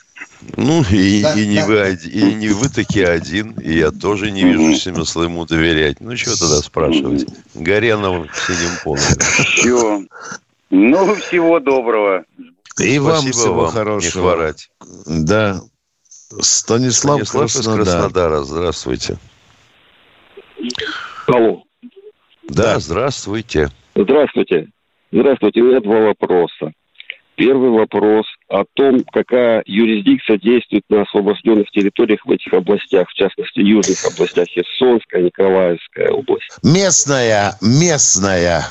ну, 0.57 0.83
и, 0.91 1.23
да, 1.23 1.35
и, 1.35 1.47
не 1.47 1.57
да. 1.57 1.67
вы, 1.67 1.99
и 2.05 2.35
не 2.35 2.49
вы 2.49 2.69
таки 2.69 3.03
один, 3.03 3.53
и 3.53 3.79
я 3.79 3.91
тоже 3.91 4.31
не 4.31 4.45
вижу 4.45 4.75
смысла 4.77 5.25
ему 5.25 5.47
доверять. 5.47 6.01
Ну, 6.01 6.15
чего 6.17 6.35
тогда 6.37 6.57
спрашивать? 6.57 7.27
Горенов 7.55 8.27
синим 8.47 8.79
полом. 8.85 9.01
Все. 9.01 10.05
Ну, 10.71 11.15
всего 11.17 11.61
доброго. 11.61 12.25
И 12.79 12.99
Спасибо 12.99 13.03
вам 13.03 13.21
всего 13.33 13.55
вам 13.55 13.71
хорошего. 13.71 14.19
Не 14.19 14.23
хворать. 14.23 14.71
Да. 15.07 15.61
Станислав, 16.41 17.27
Станислав 17.27 17.53
Краснодар. 17.53 17.81
из 17.81 17.89
Краснодара. 17.89 18.43
Здравствуйте. 18.43 19.19
Алло. 21.27 21.63
Да, 22.49 22.79
здравствуйте. 22.79 23.71
Здравствуйте. 23.95 24.69
Здравствуйте. 25.11 25.61
У 25.61 25.65
меня 25.65 25.81
два 25.81 26.01
вопроса. 26.01 26.73
Первый 27.35 27.71
вопрос 27.71 28.27
о 28.49 28.65
том, 28.75 29.05
какая 29.11 29.63
юрисдикция 29.67 30.39
действует 30.39 30.85
на 30.91 31.03
освобожденных 31.03 31.71
территориях 31.71 32.25
в 32.27 32.31
этих 32.31 32.53
областях, 32.53 33.09
в 33.09 33.15
частности, 33.15 33.61
южных 33.61 34.05
областях, 34.05 34.49
Херсонская, 34.49 35.23
Николаевская 35.23 36.11
область. 36.11 36.51
Местная, 36.63 37.57
местная. 37.61 38.65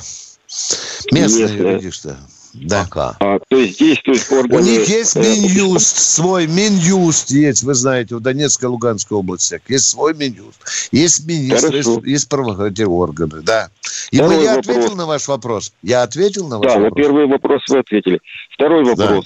Местная, 1.12 1.80
местная. 1.80 2.14
Да. 2.14 2.41
Пока. 2.70 3.16
А, 3.20 3.40
то 3.48 3.58
есть 3.58 3.80
действуют 3.80 4.28
органы... 4.32 4.62
У 4.62 4.66
них 4.66 4.88
есть 4.88 5.16
э, 5.16 5.20
Минюст, 5.20 5.98
свой 5.98 6.48
Минюст 6.48 7.32
есть, 7.32 7.64
вы 7.64 7.74
знаете, 7.74 8.16
в 8.16 8.20
Донецкой 8.20 8.68
и 8.68 8.72
Луганской 8.72 9.18
областях. 9.18 9.62
Есть 9.68 9.90
свой 9.90 10.14
Минюст. 10.14 10.62
Есть 10.92 11.26
министр, 11.26 11.76
есть, 11.76 11.90
есть 12.06 12.30
правоохранительные 12.30 12.90
органы, 12.90 13.42
да. 13.42 13.70
И 14.12 14.18
Второй 14.18 14.38
вы, 14.38 14.44
я 14.44 14.56
вопрос. 14.56 14.76
ответил 14.76 14.96
на 14.96 15.06
ваш 15.06 15.28
вопрос? 15.28 15.74
Я 15.82 16.04
ответил 16.04 16.48
на 16.48 16.60
ваш 16.60 16.74
да, 16.74 16.80
вопрос? 16.80 16.94
Да, 16.94 17.02
на 17.02 17.08
первый 17.08 17.28
вопрос 17.28 17.62
вы 17.70 17.80
ответили. 17.80 18.20
Второй 18.54 18.84
вопрос. 18.84 19.26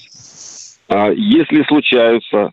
Да. 0.87 1.05
А, 1.07 1.11
если 1.11 1.63
случаются 1.67 2.51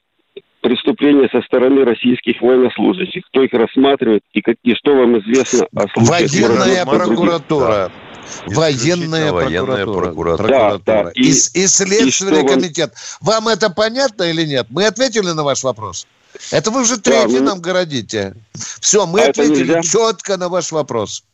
преступления 0.62 1.28
со 1.30 1.42
стороны 1.42 1.84
российских 1.84 2.40
военнослужащих, 2.40 3.24
кто 3.26 3.42
их 3.42 3.52
рассматривает 3.52 4.22
и, 4.32 4.40
как, 4.40 4.56
и 4.62 4.74
что 4.74 4.94
вам 4.94 5.18
известно 5.18 5.66
о 5.74 5.88
случаях... 5.88 6.48
Военная 6.48 6.86
прокуратура. 6.86 7.66
Да. 7.66 8.11
Военная, 8.46 9.32
военная 9.32 9.84
прокуратура. 9.84 10.36
прокуратура. 10.36 10.78
Да, 10.84 11.04
да. 11.04 11.10
И, 11.14 11.30
и, 11.30 11.30
и 11.30 11.66
Следственный 11.66 12.44
и 12.44 12.46
комитет. 12.46 12.94
Вам... 13.20 13.44
вам 13.44 13.48
это 13.48 13.70
понятно 13.70 14.24
или 14.24 14.44
нет? 14.44 14.66
Мы 14.70 14.86
ответили 14.86 15.30
на 15.30 15.42
ваш 15.42 15.62
вопрос. 15.64 16.06
Это 16.50 16.70
вы 16.70 16.82
уже 16.82 16.98
третий 16.98 17.34
да, 17.34 17.40
ну... 17.40 17.46
нам 17.46 17.60
городите. 17.60 18.34
Все, 18.80 19.06
мы 19.06 19.22
а 19.22 19.30
ответили 19.30 19.82
четко 19.82 20.36
на 20.36 20.48
ваш 20.48 20.72
вопрос. 20.72 21.24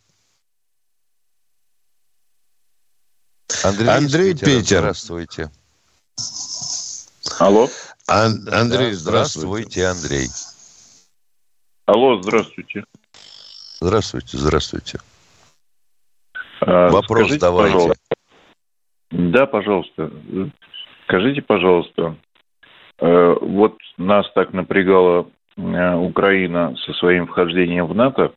Андрей, 3.63 3.89
Андрей 3.89 4.35
Питер. 4.35 4.79
Здравствуйте. 4.81 5.51
Алло. 7.39 7.69
Ан- 8.07 8.49
Андрей, 8.53 8.93
да, 8.93 8.97
здравствуйте. 8.97 9.81
Здравствуйте, 9.81 9.87
Андрей. 9.87 10.29
Алло, 11.87 12.21
здравствуйте. 12.23 12.85
Здравствуйте, 13.81 14.39
здравствуйте. 14.39 15.01
А, 16.61 16.91
Вопрос 16.91 17.21
Скажите, 17.21 17.41
давайте. 17.41 17.75
Пожалуйста. 17.75 17.95
Да, 19.11 19.47
пожалуйста. 19.47 20.11
Скажите, 21.05 21.41
пожалуйста, 21.41 22.17
э, 23.01 23.37
вот 23.41 23.77
нас 23.97 24.31
так 24.35 24.53
напрягала 24.53 25.27
э, 25.57 25.95
Украина 25.95 26.77
со 26.85 26.93
своим 26.95 27.27
вхождением 27.27 27.87
в 27.87 27.95
НАТО, 27.95 28.33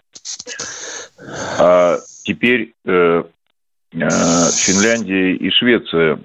а 1.59 1.97
теперь 2.23 2.73
э, 2.85 3.23
Финляндия 3.91 5.35
и 5.35 5.49
Швеция 5.51 6.19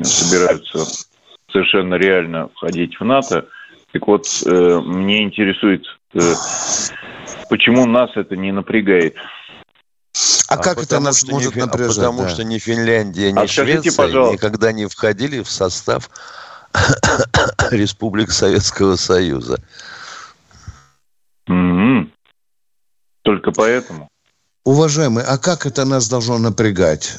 собираются 0.00 1.06
совершенно 1.52 1.96
реально 1.96 2.48
входить 2.54 2.98
в 2.98 3.04
НАТО. 3.04 3.46
Так 3.92 4.06
вот, 4.06 4.24
мне 4.46 5.22
интересует, 5.22 5.84
почему 7.50 7.86
нас 7.86 8.10
это 8.16 8.36
не 8.36 8.52
напрягает? 8.52 9.16
А, 10.48 10.54
а 10.54 10.56
как 10.56 10.78
это 10.82 10.98
нас 10.98 11.24
может 11.24 11.54
не, 11.54 11.60
напряжать? 11.62 11.96
Потому 11.96 12.22
да. 12.22 12.28
что 12.30 12.42
ни 12.42 12.58
Финляндия, 12.58 13.32
ни 13.32 13.38
а 13.38 13.46
Швеция 13.46 14.32
никогда 14.32 14.72
не 14.72 14.86
входили 14.86 15.42
в 15.42 15.50
состав 15.50 16.08
Республик 17.70 18.30
Советского 18.30 18.96
Союза. 18.96 19.62
Mm-hmm. 21.50 22.10
Только 23.22 23.52
поэтому. 23.52 24.08
Уважаемый, 24.64 25.22
а 25.22 25.36
как 25.36 25.66
это 25.66 25.84
нас 25.84 26.08
должно 26.08 26.38
напрягать? 26.38 27.18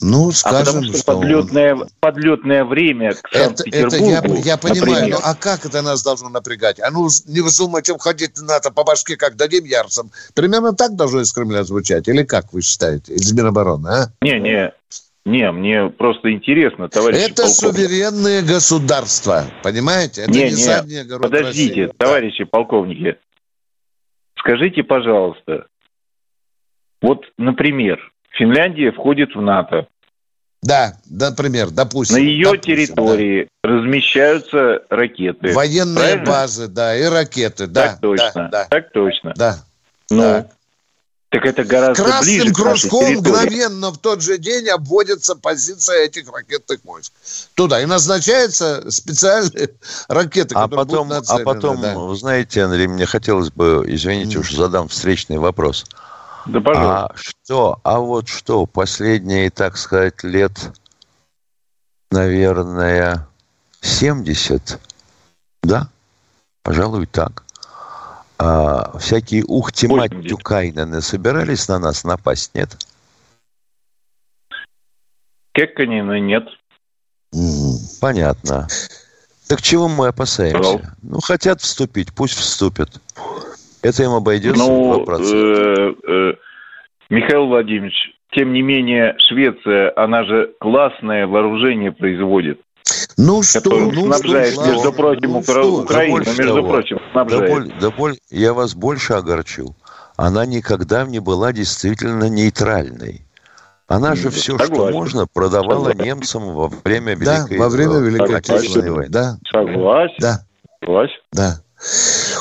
Ну, 0.00 0.30
скажем, 0.30 0.58
а 0.58 0.64
потому 0.64 0.84
что, 0.84 0.98
что 0.98 1.12
подлетное, 1.12 1.74
он... 1.74 1.88
подлетное 2.00 2.64
время 2.64 3.14
к 3.14 3.28
Санкт-Петербургу, 3.32 4.10
это, 4.10 4.26
это 4.26 4.34
я, 4.34 4.52
я 4.52 4.56
понимаю, 4.58 5.08
но 5.08 5.20
а 5.22 5.34
как 5.34 5.64
это 5.64 5.80
нас 5.80 6.02
должно 6.02 6.28
напрягать? 6.28 6.80
А 6.80 6.90
ну, 6.90 7.08
не 7.26 7.40
вздумайте 7.40 7.94
входить 7.94 8.36
в 8.38 8.42
НАТО 8.42 8.70
по 8.70 8.84
башке, 8.84 9.16
как 9.16 9.36
дадим 9.36 9.64
ярцам. 9.64 10.10
Примерно 10.34 10.74
так 10.74 10.96
должно 10.96 11.22
из 11.22 11.32
Кремля 11.32 11.64
звучать? 11.64 12.08
Или 12.08 12.24
как 12.24 12.52
вы 12.52 12.60
считаете, 12.60 13.14
из 13.14 13.32
Минобороны, 13.32 13.88
а? 13.88 14.12
Не, 14.20 14.38
не, 14.38 14.72
не, 15.24 15.50
мне 15.50 15.88
просто 15.88 16.30
интересно, 16.30 16.88
товарищ 16.88 17.18
Это 17.18 17.42
полковник. 17.42 17.76
суверенные 17.76 18.42
государства, 18.42 19.46
понимаете? 19.62 20.22
Это 20.22 20.30
не, 20.30 20.50
не, 20.50 21.04
не 21.04 21.18
подождите, 21.18 21.86
России. 21.86 21.96
товарищи 21.96 22.44
да. 22.44 22.48
полковники. 22.50 23.16
Скажите, 24.38 24.82
пожалуйста, 24.84 25.66
вот, 27.00 27.24
например, 27.38 27.98
Финляндия 28.30 28.92
входит 28.92 29.34
в 29.34 29.40
НАТО. 29.40 29.86
Да, 30.62 30.94
например, 31.08 31.70
допустим. 31.70 32.16
На 32.16 32.20
ее 32.20 32.46
допустим, 32.46 32.76
территории 32.76 33.48
да. 33.62 33.70
размещаются 33.70 34.82
ракеты. 34.90 35.52
Военные 35.52 35.94
правильно? 35.96 36.26
базы, 36.26 36.66
да, 36.68 36.96
и 36.96 37.04
ракеты, 37.04 37.66
да. 37.66 37.88
Так 37.88 38.00
точно, 38.00 38.32
да, 38.34 38.48
да. 38.50 38.64
так 38.68 38.92
точно. 38.92 39.32
Да. 39.36 39.58
Ну, 40.10 40.22
так. 40.22 40.50
так 41.30 41.46
это 41.46 41.64
гораздо 41.64 42.02
Красным 42.02 42.40
ближе 42.40 42.54
кружком 42.54 43.12
мгновенно 43.14 43.90
в 43.90 43.98
тот 43.98 44.22
же 44.22 44.38
день 44.38 44.68
обводится 44.68 45.36
позиция 45.36 46.06
этих 46.06 46.32
ракетных 46.32 46.80
войск. 46.84 47.12
Туда 47.54 47.80
и 47.80 47.86
назначаются 47.86 48.90
специальные 48.90 49.70
ракеты, 50.08 50.54
а 50.56 50.66
потом, 50.66 51.08
будут 51.08 51.20
нацелены. 51.20 51.42
А 51.42 51.44
потом, 51.44 51.80
да. 51.80 51.94
вы 51.96 52.16
знаете, 52.16 52.64
Андрей, 52.64 52.88
мне 52.88 53.06
хотелось 53.06 53.50
бы, 53.50 53.84
извините, 53.86 54.38
mm. 54.38 54.40
уж 54.40 54.52
задам 54.52 54.88
встречный 54.88 55.38
вопрос. 55.38 55.84
Да, 56.46 56.60
пожалуйста. 56.60 57.06
А 57.06 57.16
что, 57.16 57.80
а 57.82 57.98
вот 57.98 58.28
что, 58.28 58.66
последние, 58.66 59.50
так 59.50 59.76
сказать, 59.76 60.22
лет, 60.22 60.72
наверное, 62.10 63.26
70, 63.80 64.80
да, 65.62 65.88
пожалуй, 66.62 67.06
так. 67.06 67.44
А, 68.38 68.96
всякие 68.98 69.44
ухти-мать 69.44 70.12
собирались 71.00 71.68
на 71.68 71.78
нас 71.78 72.04
напасть, 72.04 72.54
нет? 72.54 72.76
Кекканина 75.52 76.20
нет. 76.20 76.44
Понятно. 78.00 78.68
Так 79.48 79.62
чего 79.62 79.88
мы 79.88 80.08
опасаемся? 80.08 80.58
Пожалуйста. 80.58 80.96
Ну, 81.02 81.20
хотят 81.20 81.60
вступить, 81.60 82.12
пусть 82.12 82.34
вступят. 82.34 83.00
Это 83.86 84.02
им 84.02 84.12
обойдется 84.12 84.64
ну, 84.64 85.04
2%. 85.04 85.20
Э, 85.32 85.94
э, 86.08 86.34
Михаил 87.08 87.46
Владимирович, 87.46 87.94
тем 88.32 88.52
не 88.52 88.62
менее, 88.62 89.14
Швеция, 89.28 89.92
она 89.94 90.24
же 90.24 90.52
классное 90.58 91.26
вооружение 91.28 91.92
производит. 91.92 92.60
Ну 93.16 93.42
что, 93.42 93.70
ну 93.70 94.06
снабжает, 94.06 94.54
что, 94.54 94.66
между 94.66 94.92
прочим, 94.92 95.30
ну, 95.30 95.38
Укра... 95.38 95.52
что? 95.52 95.82
Украину, 95.82 96.24
да 96.24 96.30
между 96.30 96.54
того. 96.56 96.68
прочим, 96.68 96.98
снабжает. 97.12 97.42
Да, 97.42 97.54
боль, 97.54 97.72
да 97.80 97.90
боль, 97.90 98.16
я 98.30 98.52
вас 98.54 98.74
больше 98.74 99.12
огорчу. 99.14 99.74
Она 100.16 100.46
никогда 100.46 101.04
не 101.04 101.20
была 101.20 101.52
действительно 101.52 102.28
нейтральной. 102.28 103.22
Она 103.86 104.16
же 104.16 104.30
все, 104.30 104.58
Согласен. 104.58 104.74
что 104.74 104.90
можно, 104.90 105.26
продавала 105.32 105.90
Согласен. 105.90 106.04
немцам 106.04 106.54
во 106.54 106.68
время 106.84 107.14
Великой, 107.14 107.56
да, 107.56 107.62
во 107.62 107.68
время 107.68 107.98
Великой 107.98 108.36
Отечественной 108.36 108.90
войны. 108.90 109.10
Да. 109.10 109.36
Согласен. 109.48 110.16
Да. 110.18 110.40
Согласен. 110.80 111.20
Да. 111.32 111.60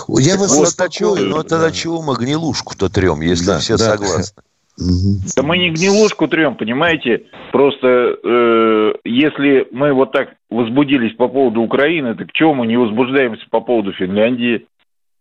Я 0.07 0.37
вас 0.37 0.55
вот 0.55 0.67
успокою. 0.67 1.27
Ну, 1.27 1.43
тогда 1.43 1.71
чего 1.71 2.01
мы 2.01 2.15
гнилушку-то 2.15 2.89
трем, 2.89 3.21
если 3.21 3.45
да, 3.45 3.59
все 3.59 3.77
да. 3.77 3.91
согласны? 3.91 4.43
Да 4.77 5.43
мы 5.43 5.57
не 5.57 5.69
гнилушку 5.69 6.27
трем, 6.27 6.55
понимаете? 6.55 7.23
Просто 7.53 7.87
э, 7.87 8.93
если 9.05 9.67
мы 9.71 9.93
вот 9.93 10.11
так 10.11 10.29
возбудились 10.49 11.15
по 11.15 11.29
поводу 11.29 11.61
Украины, 11.61 12.13
так 12.15 12.31
чего 12.33 12.53
мы 12.53 12.67
не 12.67 12.75
возбуждаемся 12.77 13.45
по 13.49 13.61
поводу 13.61 13.93
Финляндии? 13.93 14.67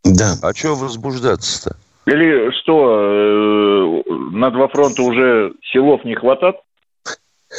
Да. 0.04 0.34
А 0.42 0.52
что 0.52 0.74
возбуждаться-то? 0.74 1.76
Или 2.06 2.50
что, 2.60 4.02
э, 4.04 4.12
на 4.32 4.50
два 4.50 4.68
фронта 4.68 5.02
уже 5.02 5.52
силов 5.72 6.04
не 6.04 6.14
хватает? 6.14 6.56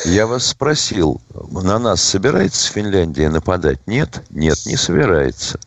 Я 0.04 0.28
вас 0.28 0.48
спросил, 0.48 1.22
на 1.52 1.80
нас 1.80 2.04
собирается 2.04 2.72
Финляндия 2.72 3.30
нападать? 3.30 3.80
Нет? 3.88 4.22
Нет, 4.30 4.58
не 4.66 4.76
собирается. 4.76 5.60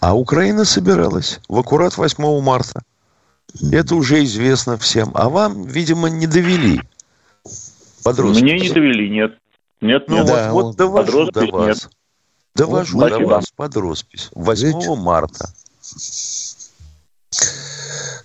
А 0.00 0.16
Украина 0.16 0.64
собиралась 0.64 1.40
в 1.48 1.58
аккурат 1.58 1.96
8 1.96 2.40
марта. 2.40 2.82
Это 3.70 3.94
уже 3.94 4.24
известно 4.24 4.78
всем. 4.78 5.10
А 5.14 5.28
вам, 5.28 5.64
видимо, 5.64 6.08
не 6.08 6.26
довели. 6.26 6.80
Подростки. 8.02 8.42
Мне 8.42 8.58
не 8.58 8.70
довели, 8.70 9.10
нет. 9.10 9.38
Нет, 9.80 10.04
ну. 10.08 10.24
Да, 10.24 10.52
вот, 10.52 10.64
вот 10.64 10.76
довожу 10.76 11.30
до 11.30 11.46
вас. 11.46 11.66
Нет. 11.66 11.90
Довожу 12.54 12.98
вот, 12.98 13.10
до 13.10 13.18
вас 13.20 13.44
под 13.54 13.76
роспись. 13.76 14.30
8 14.32 14.66
Видите? 14.66 14.94
марта. 14.94 15.52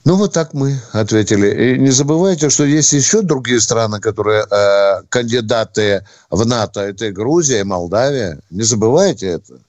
Ну, 0.06 0.16
вот 0.18 0.34
так 0.34 0.54
мы 0.54 0.80
ответили. 0.94 1.76
И 1.76 1.80
не 1.80 1.90
забывайте, 1.90 2.50
что 2.50 2.64
есть 2.64 2.94
еще 2.94 3.22
другие 3.22 3.60
страны, 3.60 4.00
которые 4.00 4.46
э, 4.50 5.04
кандидаты 5.10 6.06
в 6.30 6.46
НАТО. 6.46 6.82
Это 6.82 7.08
и 7.08 7.12
Грузия, 7.12 7.62
и 7.62 7.64
Молдавия. 7.64 8.40
Не 8.52 8.62
забывайте 8.62 9.28
это, 9.28 9.60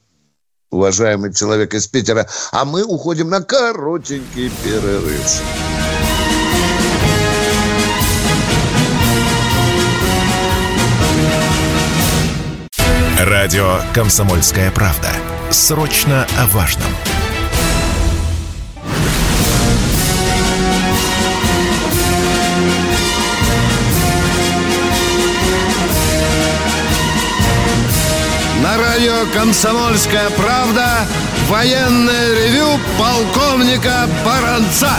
уважаемый 0.71 1.33
человек 1.33 1.75
из 1.75 1.87
Питера. 1.87 2.27
А 2.53 2.65
мы 2.65 2.85
уходим 2.85 3.29
на 3.29 3.41
коротенький 3.41 4.51
перерыв. 4.63 5.43
Радио 13.19 13.81
«Комсомольская 13.95 14.71
правда». 14.71 15.09
Срочно 15.51 16.27
о 16.39 16.47
важном. 16.49 16.91
Радио 29.07 29.33
«Комсомольская 29.33 30.31
правда» 30.31 31.07
военное 31.49 32.35
ревю 32.35 32.67
полковника 32.99 34.09
Баранца. 34.25 34.91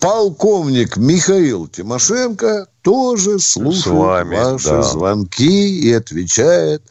Полковник 0.00 0.96
Михаил 0.96 1.68
Тимошенко 1.68 2.66
тоже 2.82 3.38
слушает 3.38 3.86
вами, 3.86 4.36
ваши 4.36 4.68
да. 4.68 4.82
звонки 4.82 5.80
и 5.80 5.92
отвечает. 5.92 6.82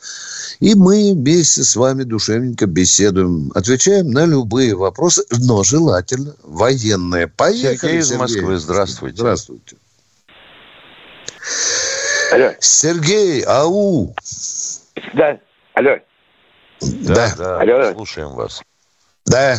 И 0.60 0.74
мы 0.76 1.14
вместе 1.14 1.64
с 1.64 1.76
вами 1.76 2.04
душевненько 2.04 2.66
беседуем. 2.66 3.52
Отвечаем 3.54 4.12
на 4.12 4.26
любые 4.26 4.74
вопросы, 4.76 5.24
но 5.32 5.64
желательно 5.64 6.36
военные. 6.44 7.28
Поехали, 7.28 7.78
Сергей 7.78 8.00
из 8.00 8.12
Москвы, 8.14 8.58
здравствуйте. 8.58 9.18
Здравствуйте. 9.18 9.76
Алло. 12.32 12.52
Сергей, 12.60 13.42
ау. 13.42 14.14
Да, 15.14 15.40
алло. 15.78 16.00
Да, 16.82 17.36
да, 17.38 17.60
алло. 17.60 17.94
слушаем 17.94 18.30
вас. 18.30 18.62
Да. 19.26 19.58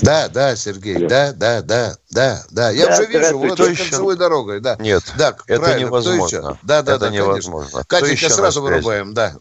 Да, 0.00 0.28
да, 0.28 0.56
Сергей, 0.56 0.96
Алло. 0.96 1.08
да, 1.08 1.32
да, 1.32 1.62
да, 1.62 1.94
да, 2.10 2.44
да. 2.50 2.70
Я 2.70 2.86
да, 2.88 2.94
уже 2.94 3.06
вижу, 3.06 3.38
вот 3.38 3.56
за 3.56 3.76
кольцевой 3.76 4.16
дорогой, 4.16 4.60
да. 4.60 4.76
Нет, 4.80 5.04
да, 5.16 5.36
это 5.46 5.78
невозможно. 5.78 6.58
Да, 6.62 6.82
да, 6.82 6.96
это 6.96 7.06
да, 7.06 7.10
невозможно. 7.10 7.84
Катенька, 7.86 8.28
сразу 8.28 8.60
вырубаем, 8.60 9.14
да. 9.14 9.34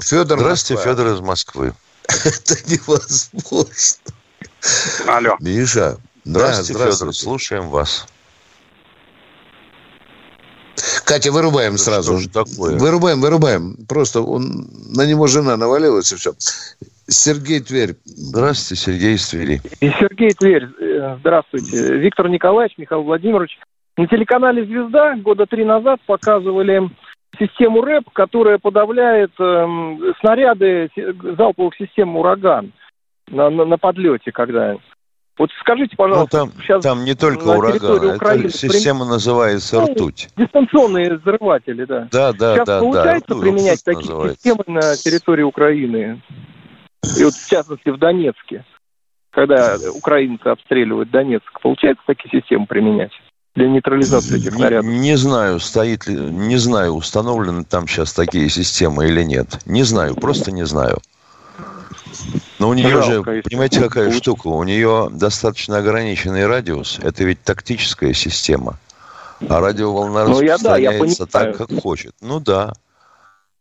Федор 0.00 0.38
Здравствуйте, 0.38 0.74
Москва. 0.74 0.92
Федор 0.92 1.14
из 1.14 1.20
Москвы. 1.20 1.74
это 2.06 2.70
невозможно. 2.70 4.12
Алло. 5.06 5.36
Миша. 5.40 5.98
Здравствуйте, 6.24 6.72
да, 6.74 6.78
здравствуйте. 6.78 6.98
Федор, 6.98 7.14
слушаем 7.14 7.68
вас. 7.68 8.06
Катя, 11.04 11.32
вырубаем 11.32 11.74
Это 11.74 11.82
сразу. 11.82 12.18
Что 12.18 12.44
такое? 12.44 12.78
Вырубаем, 12.78 13.20
вырубаем. 13.20 13.76
Просто 13.88 14.20
он, 14.20 14.68
на 14.94 15.06
него 15.06 15.26
жена 15.26 15.56
навалилась 15.56 16.12
и 16.12 16.16
все. 16.16 16.32
Сергей 17.08 17.60
Тверь. 17.60 17.96
Здравствуйте, 18.04 18.82
Сергей 18.82 19.14
из 19.14 19.28
Твери. 19.28 19.60
И 19.80 19.90
Сергей 19.90 20.30
Тверь. 20.30 20.68
Э, 20.80 21.16
здравствуйте. 21.20 21.98
Виктор 21.98 22.28
Николаевич, 22.28 22.78
Михаил 22.78 23.02
Владимирович. 23.02 23.58
На 23.96 24.06
телеканале 24.06 24.64
«Звезда» 24.64 25.16
года 25.16 25.44
три 25.46 25.64
назад 25.64 26.00
показывали 26.06 26.90
систему 27.38 27.82
РЭП, 27.82 28.08
которая 28.12 28.58
подавляет 28.58 29.32
э, 29.38 29.66
снаряды 30.20 30.90
залповых 31.36 31.74
систем 31.76 32.16
«Ураган» 32.16 32.72
на, 33.28 33.50
на, 33.50 33.64
на 33.64 33.76
подлете, 33.76 34.32
когда 34.32 34.76
вот 35.38 35.50
скажите, 35.60 35.96
пожалуйста, 35.96 36.44
ну, 36.44 36.50
там, 36.50 36.62
сейчас 36.62 36.82
там 36.82 37.04
не 37.04 37.14
только 37.14 37.44
ураган, 37.44 38.16
Украины, 38.16 38.46
эта 38.46 38.58
система 38.58 39.06
называется 39.06 39.80
ну, 39.80 39.86
ртуть. 39.86 40.28
Дистанционные 40.36 41.16
взрыватели, 41.16 41.84
да. 41.84 42.08
Да, 42.10 42.32
да, 42.32 42.56
сейчас 42.56 42.66
да. 42.66 42.80
получается 42.80 43.34
да, 43.34 43.40
применять 43.40 43.82
такие 43.82 44.00
называется. 44.00 44.36
системы 44.36 44.64
на 44.66 44.96
территории 44.96 45.42
Украины? 45.42 46.22
И 47.18 47.24
вот 47.24 47.32
в 47.32 47.48
частности 47.48 47.88
в 47.88 47.98
Донецке, 47.98 48.64
когда 49.30 49.76
украинцы 49.94 50.46
обстреливают 50.46 51.10
Донецк, 51.10 51.60
получается 51.62 52.02
такие 52.06 52.40
системы 52.40 52.66
применять? 52.66 53.12
для 53.54 53.68
нейтрализации 53.68 54.38
этих 54.38 54.54
снарядов? 54.54 54.86
Не, 54.86 54.98
не 54.98 55.16
знаю, 55.16 55.60
стоит 55.60 56.06
ли, 56.06 56.16
не 56.16 56.56
знаю, 56.56 56.94
установлены 56.94 57.64
там 57.64 57.86
сейчас 57.86 58.12
такие 58.12 58.48
системы 58.48 59.06
или 59.08 59.22
нет. 59.22 59.60
Не 59.66 59.82
знаю, 59.82 60.14
просто 60.14 60.52
не 60.52 60.64
знаю. 60.64 60.98
Но 62.62 62.68
у 62.68 62.74
нее 62.74 63.02
Жалко, 63.02 63.34
же, 63.34 63.42
понимаете, 63.42 63.80
какая 63.80 64.06
будет. 64.06 64.22
штука? 64.22 64.46
У 64.46 64.62
нее 64.62 65.08
достаточно 65.10 65.78
ограниченный 65.78 66.46
радиус. 66.46 67.00
Это 67.02 67.24
ведь 67.24 67.42
тактическая 67.42 68.12
система. 68.12 68.78
А 69.48 69.58
радиоволна 69.58 70.26
ну, 70.26 70.40
распространяется 70.40 71.26
да, 71.26 71.40
так, 71.40 71.56
как 71.56 71.82
хочет. 71.82 72.14
Ну 72.20 72.38
да. 72.38 72.72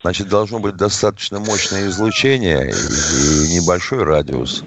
Значит, 0.03 0.29
должно 0.29 0.59
быть 0.59 0.75
достаточно 0.75 1.39
мощное 1.39 1.87
излучение 1.87 2.69
и, 2.69 3.55
и 3.55 3.59
небольшой 3.59 4.03
радиус. 4.03 4.65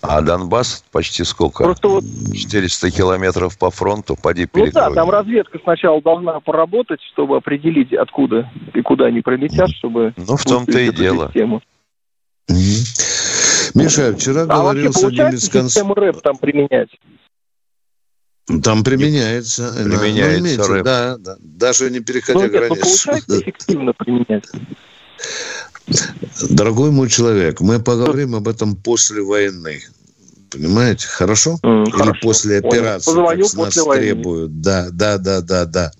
А 0.00 0.22
Донбасс 0.22 0.82
почти 0.90 1.22
сколько? 1.24 1.64
Просто 1.64 1.86
вот... 1.86 2.04
400 2.34 2.90
километров 2.90 3.58
по 3.58 3.70
фронту, 3.70 4.16
поди 4.16 4.46
перекрой. 4.46 4.72
Ну 4.72 4.88
да, 4.88 4.90
там 4.94 5.10
разведка 5.10 5.58
сначала 5.62 6.00
должна 6.00 6.40
поработать, 6.40 7.00
чтобы 7.12 7.36
определить, 7.36 7.92
откуда 7.92 8.50
и 8.72 8.80
куда 8.80 9.04
они 9.04 9.20
пролетят, 9.20 9.68
чтобы... 9.68 10.14
Ну, 10.16 10.34
в 10.34 10.44
том-то 10.44 10.78
и 10.78 10.90
дело. 10.90 11.26
Систему. 11.26 11.60
Миша, 13.78 14.14
вчера 14.14 14.42
а 14.42 14.46
говорил 14.46 14.92
с 14.92 15.04
одним 15.04 15.28
из 15.28 15.44
систему 15.44 15.94
рэп 15.94 16.20
там 16.22 16.36
применять? 16.36 16.90
Там 18.62 18.82
применяется. 18.82 19.72
Применяется 19.72 20.58
ну, 20.58 20.66
рэп. 20.66 20.84
Да, 20.84 21.16
да, 21.18 21.36
даже 21.40 21.90
не 21.90 22.00
переходя 22.00 22.40
ну, 22.40 22.48
границу. 22.48 22.80
получается 22.80 23.40
эффективно 23.42 23.92
применять? 23.92 24.44
Дорогой 26.50 26.90
мой 26.90 27.08
человек, 27.08 27.60
мы 27.60 27.78
поговорим 27.78 28.34
об 28.34 28.48
этом 28.48 28.74
после 28.74 29.22
войны. 29.22 29.80
Понимаете? 30.50 31.06
Хорошо? 31.06 31.58
Mm, 31.62 31.82
Или 31.84 31.90
хорошо. 31.90 32.20
после 32.22 32.58
операции, 32.58 33.10
Позвоню 33.10 33.48
как 33.48 33.54
нас 33.54 33.76
войны. 33.76 34.02
требуют. 34.02 34.60
Да, 34.60 34.88
да, 34.90 35.18
да, 35.18 35.40
да, 35.42 35.66
да. 35.66 35.92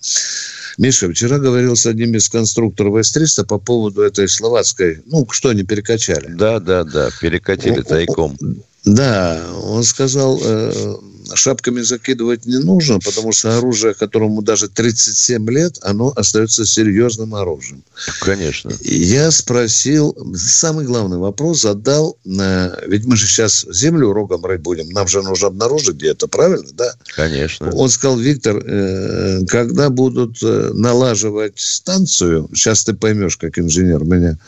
Миша, 0.79 1.11
вчера 1.11 1.39
говорил 1.39 1.75
с 1.75 1.87
одним 1.87 2.15
из 2.15 2.29
конструкторов 2.29 3.05
С-300 3.05 3.45
по 3.45 3.59
поводу 3.59 4.03
этой 4.03 4.29
словацкой, 4.29 5.03
ну, 5.07 5.27
что 5.31 5.49
они 5.49 5.65
перекачали. 5.65 6.29
Да, 6.29 6.61
да, 6.61 6.85
да, 6.85 7.11
перекатили 7.21 7.83
тайком. 7.83 8.39
Да, 8.85 9.43
он 9.65 9.83
сказал, 9.83 10.41
э, 10.41 10.95
шапками 11.35 11.81
закидывать 11.81 12.47
не 12.47 12.59
нужно, 12.59 12.99
потому 13.01 13.33
что 13.33 13.57
оружие, 13.57 13.95
которому 13.95 14.43
даже 14.43 14.69
37 14.69 15.51
лет, 15.51 15.79
оно 15.83 16.13
остается 16.17 16.65
серьезным 16.67 17.35
оружием. 17.35 17.83
Конечно. 18.21 18.73
Я 18.83 19.31
спросил, 19.31 20.17
самый 20.35 20.85
главный 20.85 21.19
вопрос 21.19 21.63
задал, 21.63 22.17
ведь 22.25 23.05
мы 23.05 23.17
же 23.17 23.27
сейчас 23.27 23.67
землю 23.71 24.13
рогом 24.13 24.45
рыть 24.45 24.61
будем, 24.61 24.89
нам 24.91 25.09
же 25.09 25.23
нужно 25.23 25.49
обнаружить 25.49 25.97
где 25.97 26.11
это, 26.11 26.29
правильно, 26.29 26.69
да? 26.73 26.95
Конечно. 27.15 27.71
Он 27.73 27.89
сказал, 27.89 28.19
Виктор, 28.19 28.57
э, 28.65 29.45
когда 29.47 29.91
будут 29.91 30.43
э, 30.43 30.71
налаживать 30.75 31.59
станцию, 31.59 32.49
сейчас 32.55 32.85
ты 32.85 32.95
поймешь, 32.95 33.37
как 33.37 33.59
инженер 33.59 34.05
меня, 34.05 34.39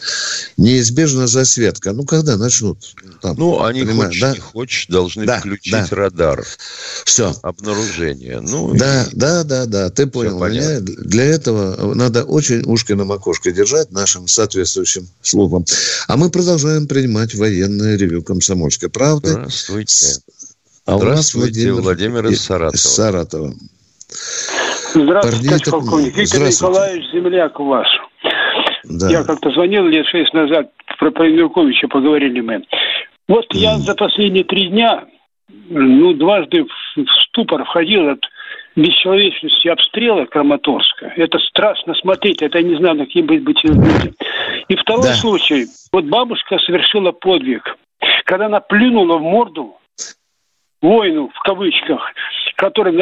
неизбежно 0.57 1.26
засветка. 1.26 1.93
Ну, 1.93 2.05
когда 2.05 2.37
начнут? 2.37 2.78
Там, 3.20 3.37
ну, 3.37 3.62
они, 3.62 3.85
хочешь, 3.85 4.20
да? 4.20 4.33
не 4.33 4.39
хочешь, 4.39 4.87
должны 4.89 5.26
да, 5.26 5.41
включить 5.41 5.72
да. 5.72 5.87
радар. 5.91 6.47
Все. 7.05 7.33
Обнаружение. 7.43 8.41
Ну, 8.41 8.75
да, 8.75 9.05
и... 9.05 9.16
да, 9.16 9.45
да, 9.45 9.66
да, 9.66 9.91
ты 9.91 10.07
понял 10.07 10.39
меня. 10.45 10.81
Для 10.81 11.25
этого 11.25 11.95
надо 11.95 12.25
очень 12.25 12.62
ушки 12.66 12.93
на 12.93 13.05
макушке 13.05 13.53
держать 13.53 13.91
нашим 13.91 14.29
соответствующим 14.29 15.09
службам. 15.23 15.64
А 16.09 16.16
мы 16.16 16.31
продолжаем 16.31 16.87
принимать 16.87 17.35
военное 17.35 17.97
ревю 17.97 18.23
комсомольской 18.23 18.91
правды. 18.91 19.31
Здравствуйте. 19.31 20.07
А 20.87 20.99
Здравствуйте, 20.99 21.73
Владимир, 21.73 21.83
Владимир 21.83 22.27
из 22.27 22.43
Саратова. 22.43 22.75
Из 22.75 22.83
Саратова. 22.83 23.55
Здравствуйте, 24.95 25.49
Парни, 25.49 25.71
полковник. 25.71 26.16
Виктор 26.16 26.41
Николаевич, 26.41 27.05
земляк 27.12 27.61
ваш. 27.61 27.87
Да. 28.85 29.09
Я 29.09 29.23
как-то 29.23 29.51
звонил 29.53 29.85
лет 29.85 30.07
шесть 30.07 30.33
назад, 30.33 30.71
про, 30.99 31.11
про 31.11 31.29
Януковича 31.29 31.87
поговорили 31.89 32.41
мы. 32.41 32.64
Вот 33.29 33.45
mm. 33.55 33.59
я 33.59 33.79
за 33.79 33.95
последние 33.95 34.45
три 34.45 34.68
дня 34.68 35.05
ну, 35.71 36.12
дважды 36.14 36.64
в 36.64 37.07
ступор 37.25 37.64
входил 37.64 38.09
от 38.09 38.25
бесчеловечности 38.77 39.68
обстрела 39.68 40.27
Краматорска. 40.27 41.12
Это 41.16 41.39
страшно 41.39 41.95
смотреть, 41.95 42.43
это 42.43 42.59
я 42.59 42.64
не 42.64 42.77
знаю, 42.77 42.99
какие 42.99 43.23
быть 43.23 43.43
быть 43.43 43.62
люди. 43.64 44.12
И 44.68 44.77
второй 44.77 45.05
да. 45.05 45.14
случай. 45.14 45.66
Вот 45.93 46.05
бабушка 46.05 46.59
совершила 46.59 47.12
подвиг. 47.12 47.77
Когда 48.25 48.47
она 48.47 48.61
плюнула 48.61 49.18
в 49.18 49.23
морду 49.23 49.77
воину, 50.83 51.31
в 51.35 51.43
кавычках, 51.43 52.01
который 52.57 52.93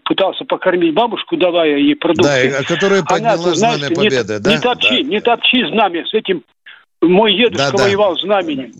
пытался 0.00 0.44
покормить 0.44 0.94
бабушку, 0.94 1.36
давая 1.36 1.76
ей 1.78 1.96
продукты. 1.96 2.50
Да, 2.50 2.64
которая 2.64 3.02
подняла 3.02 3.34
она, 3.34 3.54
знамя 3.54 3.76
знаете, 3.76 3.94
победы, 3.94 4.34
не, 4.34 4.40
да? 4.40 4.50
Не 4.50 4.60
топчи, 4.60 5.02
да. 5.02 5.08
не 5.08 5.20
топчи 5.20 5.66
знамя. 5.68 6.06
С 6.06 6.14
этим 6.14 6.42
мой 7.00 7.34
дедушка 7.34 7.72
да, 7.72 7.78
да. 7.78 7.84
воевал 7.84 8.18
знаменем. 8.18 8.72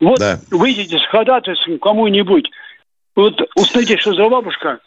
Вот 0.00 0.18
да. 0.18 0.38
выйдите 0.50 0.98
с 0.98 1.06
ходатайством 1.10 1.78
кому-нибудь. 1.78 2.50
Вот 3.14 3.40
узнаете, 3.54 3.96
что 3.96 4.14
за 4.14 4.28
бабушка, 4.28 4.78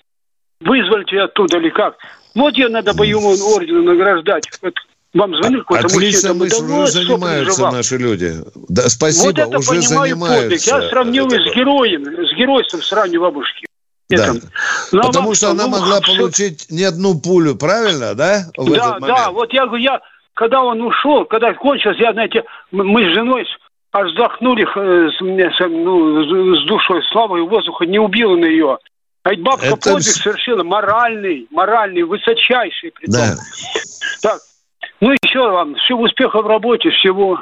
вызвольте 0.61 1.21
оттуда 1.21 1.57
или 1.57 1.69
как. 1.69 1.97
Вот 2.35 2.55
ее 2.55 2.69
надо 2.69 2.93
боевому 2.93 3.43
ордену 3.55 3.83
награждать. 3.83 4.47
Вот 4.61 4.75
вам 5.13 5.35
звонил 5.35 5.61
какой-то 5.61 5.87
Отлично 5.87 6.33
мысль, 6.35 6.63
уже 6.63 6.91
занимаются 6.91 7.71
наши 7.71 7.97
люди. 7.97 8.33
Да, 8.67 8.87
спасибо, 8.89 9.27
вот 9.27 9.39
это 9.39 9.57
уже 9.57 9.81
занимаются. 9.81 10.43
Подвиг. 10.43 10.61
Я 10.61 10.89
сравнил 10.89 11.27
это... 11.27 11.37
с 11.37 11.55
героем, 11.55 12.05
с 12.05 12.35
геройством 12.37 12.81
сравню 12.83 13.21
бабушки. 13.21 13.65
Да. 14.09 14.33
Но 14.91 15.03
Потому 15.03 15.35
что 15.35 15.51
она 15.51 15.67
могла 15.67 16.01
все... 16.01 16.15
получить 16.15 16.67
не 16.69 16.83
одну 16.83 17.19
пулю, 17.19 17.55
правильно, 17.55 18.15
да? 18.15 18.45
В 18.57 18.71
да, 18.71 18.99
да. 18.99 19.31
Вот 19.31 19.51
я 19.53 19.65
говорю, 19.65 19.83
я, 19.83 20.01
когда 20.33 20.63
он 20.63 20.81
ушел, 20.81 21.25
когда 21.25 21.53
кончилось, 21.53 21.97
я, 21.99 22.13
знаете, 22.13 22.43
мы 22.71 23.03
с 23.03 23.13
женой 23.13 23.45
аж 23.91 24.11
вздохнули 24.11 24.63
э, 24.63 25.09
с, 25.11 25.67
ну, 25.67 26.55
с 26.55 26.67
душой, 26.67 27.01
славой 27.11 27.41
воздуха, 27.41 27.85
не 27.85 27.99
убил 27.99 28.31
он 28.31 28.45
ее. 28.45 28.77
А 29.23 29.31
ведь 29.31 29.41
бабка 29.41 29.67
Это... 29.67 29.75
подвиг 29.75 30.03
совершила 30.03 30.63
моральный, 30.63 31.47
моральный, 31.51 32.03
высочайший. 32.03 32.91
Притом. 32.91 33.13
Да. 33.13 33.35
Так, 34.21 34.39
ну 35.01 35.11
еще 35.11 35.39
вам 35.39 35.75
всего 35.75 36.03
успехов 36.03 36.43
в 36.43 36.47
работе, 36.47 36.89
всего 36.91 37.39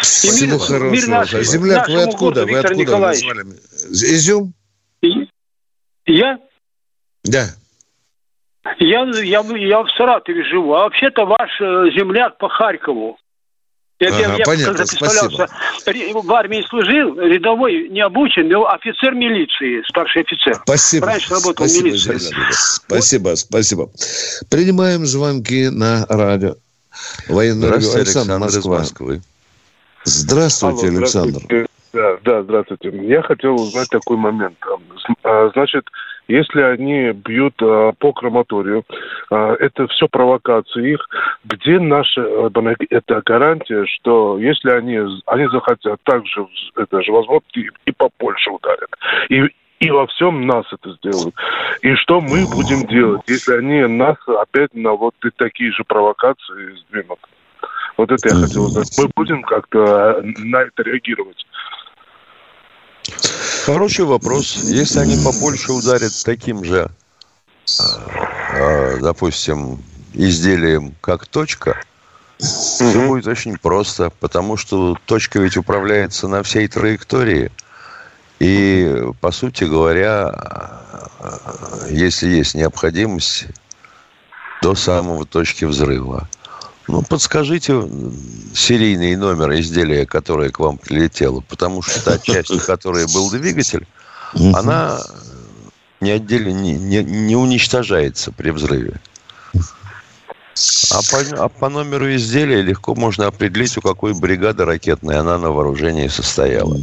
всего 0.00 0.52
мир, 0.52 0.58
хорошего. 0.58 0.90
Мир 0.90 1.08
наш, 1.08 1.30
Земляк, 1.30 1.88
вы 1.88 2.02
откуда? 2.02 2.40
Городу, 2.40 2.52
вы 2.52 2.58
откуда 2.58 2.80
Николаевич. 2.80 3.24
назвали? 3.26 3.48
Изюм? 3.90 4.54
Я? 6.06 6.38
Да. 7.24 7.46
Я, 8.78 9.04
я, 9.22 9.40
я 9.40 9.82
в 9.82 9.90
Саратове 9.96 10.42
живу, 10.44 10.74
а 10.74 10.84
вообще-то 10.84 11.26
ваш 11.26 11.60
э, 11.60 11.90
земляк 11.96 12.38
по 12.38 12.48
Харькову. 12.48 13.18
Я, 14.00 14.08
ага, 14.08 14.36
я, 14.38 14.44
понятно, 14.44 14.86
спасибо. 14.86 15.48
В 16.22 16.32
армии 16.32 16.64
служил, 16.68 17.18
рядовой, 17.18 17.88
не 17.88 18.00
обучен, 18.00 18.48
но 18.48 18.68
офицер 18.68 19.14
милиции, 19.14 19.86
старший 19.88 20.22
офицер. 20.22 20.54
Спасибо. 20.64 21.06
Раньше 21.06 21.30
работал 21.30 21.66
спасибо, 21.66 21.82
в 21.82 21.86
милиции. 21.86 22.34
Спасибо, 22.50 23.28
вот. 23.28 23.38
спасибо. 23.38 23.88
Принимаем 24.50 25.06
звонки 25.06 25.68
на 25.68 26.04
радио. 26.08 26.56
Военный 27.28 27.68
Здравствуйте, 27.68 27.98
Александр, 27.98 28.32
Александр 28.32 28.56
Москва. 28.56 28.76
из 28.76 28.80
Москвы. 28.80 29.22
Здравствуйте, 30.04 30.88
Алло, 30.88 30.98
Александр. 30.98 31.40
Здравствуйте. 31.44 31.66
Да, 31.92 32.18
да, 32.24 32.42
здравствуйте. 32.42 32.90
Я 33.06 33.22
хотел 33.22 33.54
узнать 33.54 33.88
такой 33.88 34.16
момент. 34.16 34.56
А, 35.22 35.50
значит, 35.54 35.84
если 36.28 36.60
они 36.60 37.12
бьют 37.12 37.54
а, 37.62 37.92
по 37.92 38.12
крематорию, 38.12 38.84
а, 39.30 39.54
это 39.54 39.86
все 39.88 40.08
провокации 40.08 40.92
их. 40.94 41.08
Где 41.44 41.78
наша 41.78 42.22
это 42.90 43.22
гарантия, 43.24 43.84
что 43.86 44.38
если 44.38 44.70
они, 44.70 44.98
они 45.26 45.46
захотят 45.48 46.00
также, 46.04 46.46
это 46.76 47.02
же 47.02 47.12
возможно, 47.12 47.44
и, 47.54 47.68
и 47.86 47.92
по 47.92 48.08
Польше 48.18 48.50
ударят. 48.50 48.90
И, 49.28 49.42
и 49.80 49.90
во 49.90 50.06
всем 50.06 50.46
нас 50.46 50.64
это 50.72 50.92
сделают. 50.94 51.34
И 51.82 51.94
что 51.96 52.20
мы 52.20 52.46
будем 52.46 52.86
делать, 52.86 53.22
если 53.26 53.58
они 53.58 53.86
нас 53.86 54.16
опять 54.26 54.74
на 54.74 54.92
вот 54.92 55.14
такие 55.36 55.72
же 55.72 55.84
провокации 55.84 56.76
сдвинут? 56.86 57.18
Вот 57.96 58.10
это 58.10 58.28
я 58.28 58.34
хотел 58.34 58.64
узнать. 58.64 58.90
Мы 58.98 59.10
будем 59.14 59.42
как-то 59.42 60.20
на 60.22 60.62
это 60.62 60.82
реагировать? 60.82 61.46
Хороший 63.64 64.04
вопрос. 64.04 64.56
Если 64.64 64.98
они 64.98 65.16
по 65.24 65.32
Польше 65.32 65.72
ударят 65.72 66.12
таким 66.24 66.64
же, 66.64 66.90
а, 67.78 68.96
допустим, 69.00 69.82
изделием, 70.12 70.94
как 71.00 71.26
точка, 71.26 71.80
все 72.38 73.06
будет 73.06 73.26
очень 73.26 73.56
просто, 73.56 74.10
потому 74.20 74.56
что 74.56 74.96
точка 75.06 75.38
ведь 75.38 75.56
управляется 75.56 76.28
на 76.28 76.42
всей 76.42 76.68
траектории. 76.68 77.50
И, 78.38 79.02
по 79.20 79.30
сути 79.30 79.64
говоря, 79.64 80.82
если 81.88 82.28
есть 82.28 82.54
необходимость, 82.54 83.46
до 84.64 84.74
самого 84.74 85.26
точки 85.26 85.66
взрыва. 85.66 86.26
Ну, 86.86 87.02
подскажите 87.02 87.82
серийный 88.54 89.16
номер 89.16 89.58
изделия, 89.58 90.04
которое 90.04 90.50
к 90.50 90.58
вам 90.58 90.76
прилетело, 90.76 91.40
потому 91.40 91.82
что 91.82 92.04
та 92.04 92.18
часть, 92.18 92.50
в 92.50 92.64
которой 92.64 93.06
был 93.12 93.30
двигатель, 93.30 93.86
она 94.54 95.00
не, 96.00 96.10
отдельно, 96.10 96.50
не, 96.50 96.74
не, 96.74 97.02
не 97.02 97.36
уничтожается 97.36 98.32
при 98.32 98.50
взрыве. 98.50 99.00
А 100.90 101.00
по, 101.10 101.44
а 101.44 101.48
по 101.48 101.68
номеру 101.68 102.14
изделия 102.14 102.62
легко 102.62 102.94
можно 102.94 103.26
определить, 103.26 103.76
у 103.76 103.80
какой 103.80 104.14
бригады 104.14 104.64
ракетной 104.64 105.18
она 105.18 105.38
на 105.38 105.50
вооружении 105.50 106.08
состояла. 106.08 106.78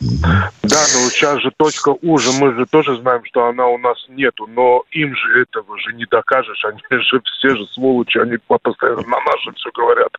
Да, 0.00 0.80
но 0.92 1.10
сейчас 1.10 1.40
же 1.40 1.50
точка 1.56 1.94
уже, 2.02 2.32
мы 2.32 2.54
же 2.54 2.66
тоже 2.66 2.96
знаем, 3.00 3.22
что 3.24 3.46
она 3.46 3.66
у 3.66 3.78
нас 3.78 3.96
нету, 4.08 4.46
но 4.46 4.82
им 4.90 5.14
же 5.14 5.42
этого 5.42 5.78
же 5.78 5.92
не 5.94 6.04
докажешь, 6.06 6.64
они 6.64 6.80
же 6.90 7.20
все 7.38 7.56
же 7.56 7.66
сволочи, 7.72 8.18
они 8.18 8.36
постоянно 8.46 9.02
на 9.02 9.18
же 9.44 9.52
все 9.56 9.70
говорят. 9.74 10.10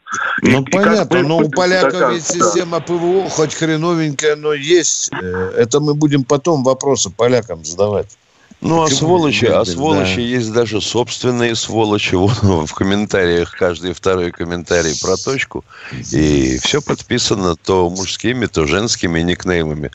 Ну, 0.42 0.62
и, 0.64 0.72
понятно, 0.72 1.18
и 1.18 1.22
но 1.22 1.38
у 1.38 1.50
поляков 1.50 1.94
докажут, 1.94 2.16
ведь 2.16 2.26
система 2.26 2.80
да. 2.80 2.86
ПВО 2.86 3.30
хоть 3.30 3.54
хреновенькая, 3.54 4.36
но 4.36 4.54
есть. 4.54 5.12
Э, 5.14 5.52
это 5.58 5.80
мы 5.80 5.94
будем 5.94 6.24
потом 6.24 6.64
вопросы 6.64 7.10
полякам 7.10 7.64
задавать. 7.64 8.18
Ну, 8.66 8.82
а 8.82 8.90
сволочи, 8.90 9.46
а 9.46 9.64
сволочи 9.64 10.16
да. 10.16 10.22
есть 10.22 10.52
даже 10.52 10.82
собственные 10.82 11.56
сволочи. 11.56 12.16
Вот 12.16 12.70
в 12.70 12.74
комментариях 12.74 13.52
каждый 13.52 13.94
второй 13.94 14.32
комментарий 14.32 14.98
про 15.00 15.18
точку. 15.18 15.64
И 16.12 16.60
все 16.64 16.82
подписано 16.82 17.56
то 17.56 17.90
мужскими, 17.90 18.48
то 18.48 18.66
женскими 18.66 19.22
никнеймами. 19.22 19.92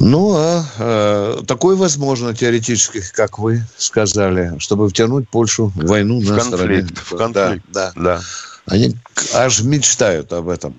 Ну, 0.00 0.34
а 0.34 0.64
э, 0.78 1.42
такое 1.46 1.76
возможно 1.76 2.34
теоретически, 2.34 3.00
как 3.14 3.38
вы 3.38 3.62
сказали, 3.76 4.58
чтобы 4.58 4.88
втянуть 4.88 5.28
Польшу 5.28 5.66
в 5.76 5.86
войну 5.86 6.20
в 6.20 6.24
на 6.24 6.38
конфликт, 6.38 6.98
стороне. 6.98 7.02
В 7.04 7.16
конфликт, 7.16 7.64
да, 7.68 7.92
да. 7.94 8.16
да. 8.16 8.20
Они 8.66 8.96
аж 9.34 9.60
мечтают 9.60 10.32
об 10.32 10.48
этом. 10.48 10.74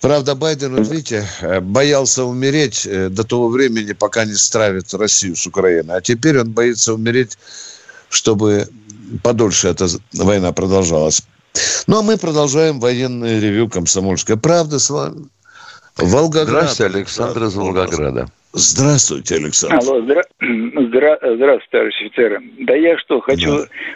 Правда, 0.00 0.34
Байден, 0.34 0.76
вот 0.76 0.88
видите, 0.88 1.26
э, 1.40 1.60
боялся 1.60 2.24
умереть 2.24 2.86
э, 2.86 3.08
до 3.08 3.24
того 3.24 3.48
времени, 3.48 3.92
пока 3.92 4.24
не 4.24 4.34
стравит 4.34 4.94
Россию 4.94 5.34
с 5.34 5.46
Украиной. 5.46 5.96
А 5.96 6.00
теперь 6.00 6.38
он 6.38 6.52
боится 6.52 6.94
умереть, 6.94 7.36
чтобы 8.08 8.68
подольше 9.22 9.68
эта 9.68 9.88
война 10.12 10.52
продолжалась. 10.52 11.22
Ну, 11.88 11.98
а 11.98 12.02
мы 12.02 12.16
продолжаем 12.16 12.78
военное 12.78 13.40
ревю 13.40 13.68
«Комсомольская 13.68 14.36
правда» 14.36 14.78
с 14.78 14.88
вами. 14.90 15.26
Волгоград. 15.96 16.48
Здравствуйте, 16.48 16.96
Александр 16.96 17.44
из 17.44 17.54
Волгограда. 17.54 18.28
Здравствуйте, 18.52 19.34
Александр. 19.36 19.76
Алло, 19.76 20.02
здра... 20.02 20.22
Здра... 20.48 21.18
здравствуйте, 21.20 21.68
товарищ 21.70 22.00
офицер. 22.00 22.40
Да 22.60 22.74
я 22.74 22.96
что, 22.96 23.20
хочу 23.20 23.50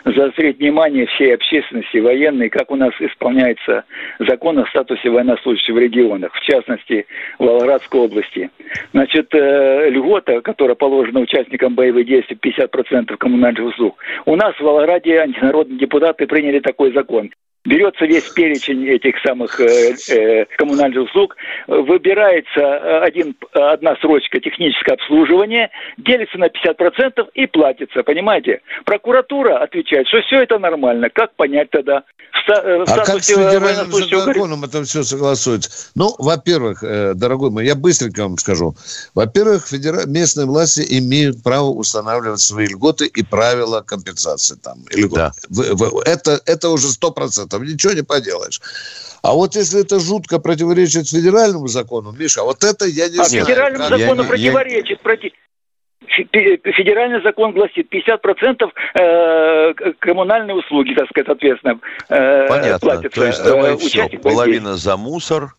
да. 0.05 0.13
заострить 0.13 0.59
внимание 0.59 1.07
всей 1.07 1.35
общественности 1.35 1.97
военной, 1.97 2.51
как 2.51 2.71
у 2.71 2.77
нас 2.77 2.93
исполняется 3.01 3.85
закон 4.19 4.59
о 4.59 4.67
статусе 4.67 5.09
военнослужащих 5.09 5.75
в 5.75 5.79
регионах, 5.79 6.33
в 6.35 6.41
частности, 6.41 7.07
в 7.39 7.45
Волгоградской 7.45 8.01
области. 8.01 8.51
Значит, 8.93 9.35
э, 9.35 9.89
льгота, 9.91 10.43
которая 10.43 10.75
положена 10.75 11.21
участникам 11.21 11.75
боевых 11.75 12.07
действий, 12.07 12.37
50% 12.37 13.17
коммунальных 13.17 13.65
услуг. 13.65 13.97
У 14.27 14.37
нас 14.37 14.55
в 14.57 14.61
Волгограде 14.61 15.21
антинародные 15.21 15.79
депутаты 15.79 16.27
приняли 16.27 16.61
такой 16.61 16.93
закон 16.93 17.31
берется 17.65 18.05
весь 18.07 18.29
перечень 18.31 18.89
этих 18.89 19.19
самых 19.25 19.61
э, 19.61 19.95
э, 20.11 20.45
коммунальных 20.57 21.05
услуг, 21.05 21.37
выбирается 21.67 22.61
э, 22.61 22.99
один, 23.01 23.37
одна 23.53 23.97
срочка 23.97 24.41
техническое 24.41 24.95
обслуживание, 24.95 25.71
делится 25.97 26.39
на 26.43 26.49
50% 26.49 27.29
и 27.35 27.47
платится, 27.47 28.03
понимаете? 28.03 28.61
Прокуратура 28.85 29.59
отвечает, 29.59 30.09
что 30.09 30.21
все 30.23 30.43
это 30.43 30.59
нормально. 30.59 31.09
Как 31.09 31.35
понять 31.37 31.71
тогда? 31.71 32.03
В, 32.47 32.51
э, 32.51 32.85
а 32.87 33.05
как 33.05 33.23
с 33.23 33.29
федеральным 33.29 33.93
законом 33.93 34.65
это 34.65 34.83
все 34.83 35.05
согласуется? 35.05 35.71
Ну, 35.95 36.15
во-первых, 36.19 36.83
э, 36.83 37.15
дорогой 37.15 37.51
мой, 37.51 37.65
я 37.65 37.75
быстренько 37.75 38.23
вам 38.25 38.39
скажу. 38.39 38.75
Во-первых, 39.15 39.69
федера... 39.69 40.07
местные 40.07 40.47
власти 40.47 40.85
имеют 40.99 41.43
право 41.43 41.67
устанавливать 41.67 42.41
свои 42.41 42.67
льготы 42.67 43.07
и 43.07 43.23
правила 43.23 43.83
компенсации 43.83 44.57
там. 44.57 44.79
Да. 45.15 45.33
Это, 46.05 46.41
это 46.47 46.71
уже 46.71 46.89
сто 46.89 47.11
процентов 47.13 47.61
там 47.61 47.69
ничего 47.69 47.93
не 47.93 48.03
поделаешь. 48.03 48.61
А 49.23 49.35
вот 49.35 49.55
если 49.55 49.81
это 49.83 50.01
жутко 50.01 50.41
противоречит 50.41 51.09
федеральному 51.09 51.69
закону, 51.69 52.13
Миша, 52.13 52.43
вот 52.43 52.65
это 52.65 52.87
я 52.87 53.09
не 53.09 53.19
а 53.19 53.25
знаю. 53.25 53.47
Федеральному 53.47 53.89
как... 53.89 53.99
закону 53.99 54.23
я, 54.23 54.29
противоречит. 54.29 54.91
Я... 54.91 54.97
Проти... 54.97 55.33
Федеральный 56.09 57.23
закон 57.23 57.53
гласит 57.53 57.93
50% 57.93 58.71
э, 58.95 59.75
коммунальные 59.99 60.57
услуги, 60.57 60.95
так 60.95 61.09
сказать, 61.09 61.27
соответственно, 61.27 61.79
э, 62.09 62.49
Понятно. 62.49 62.79
Платятся, 62.79 63.21
То 63.21 63.27
есть 63.27 63.41
э, 63.45 63.77
все, 63.79 64.09
половина 64.19 64.77
за 64.77 64.97
мусор, 64.97 65.55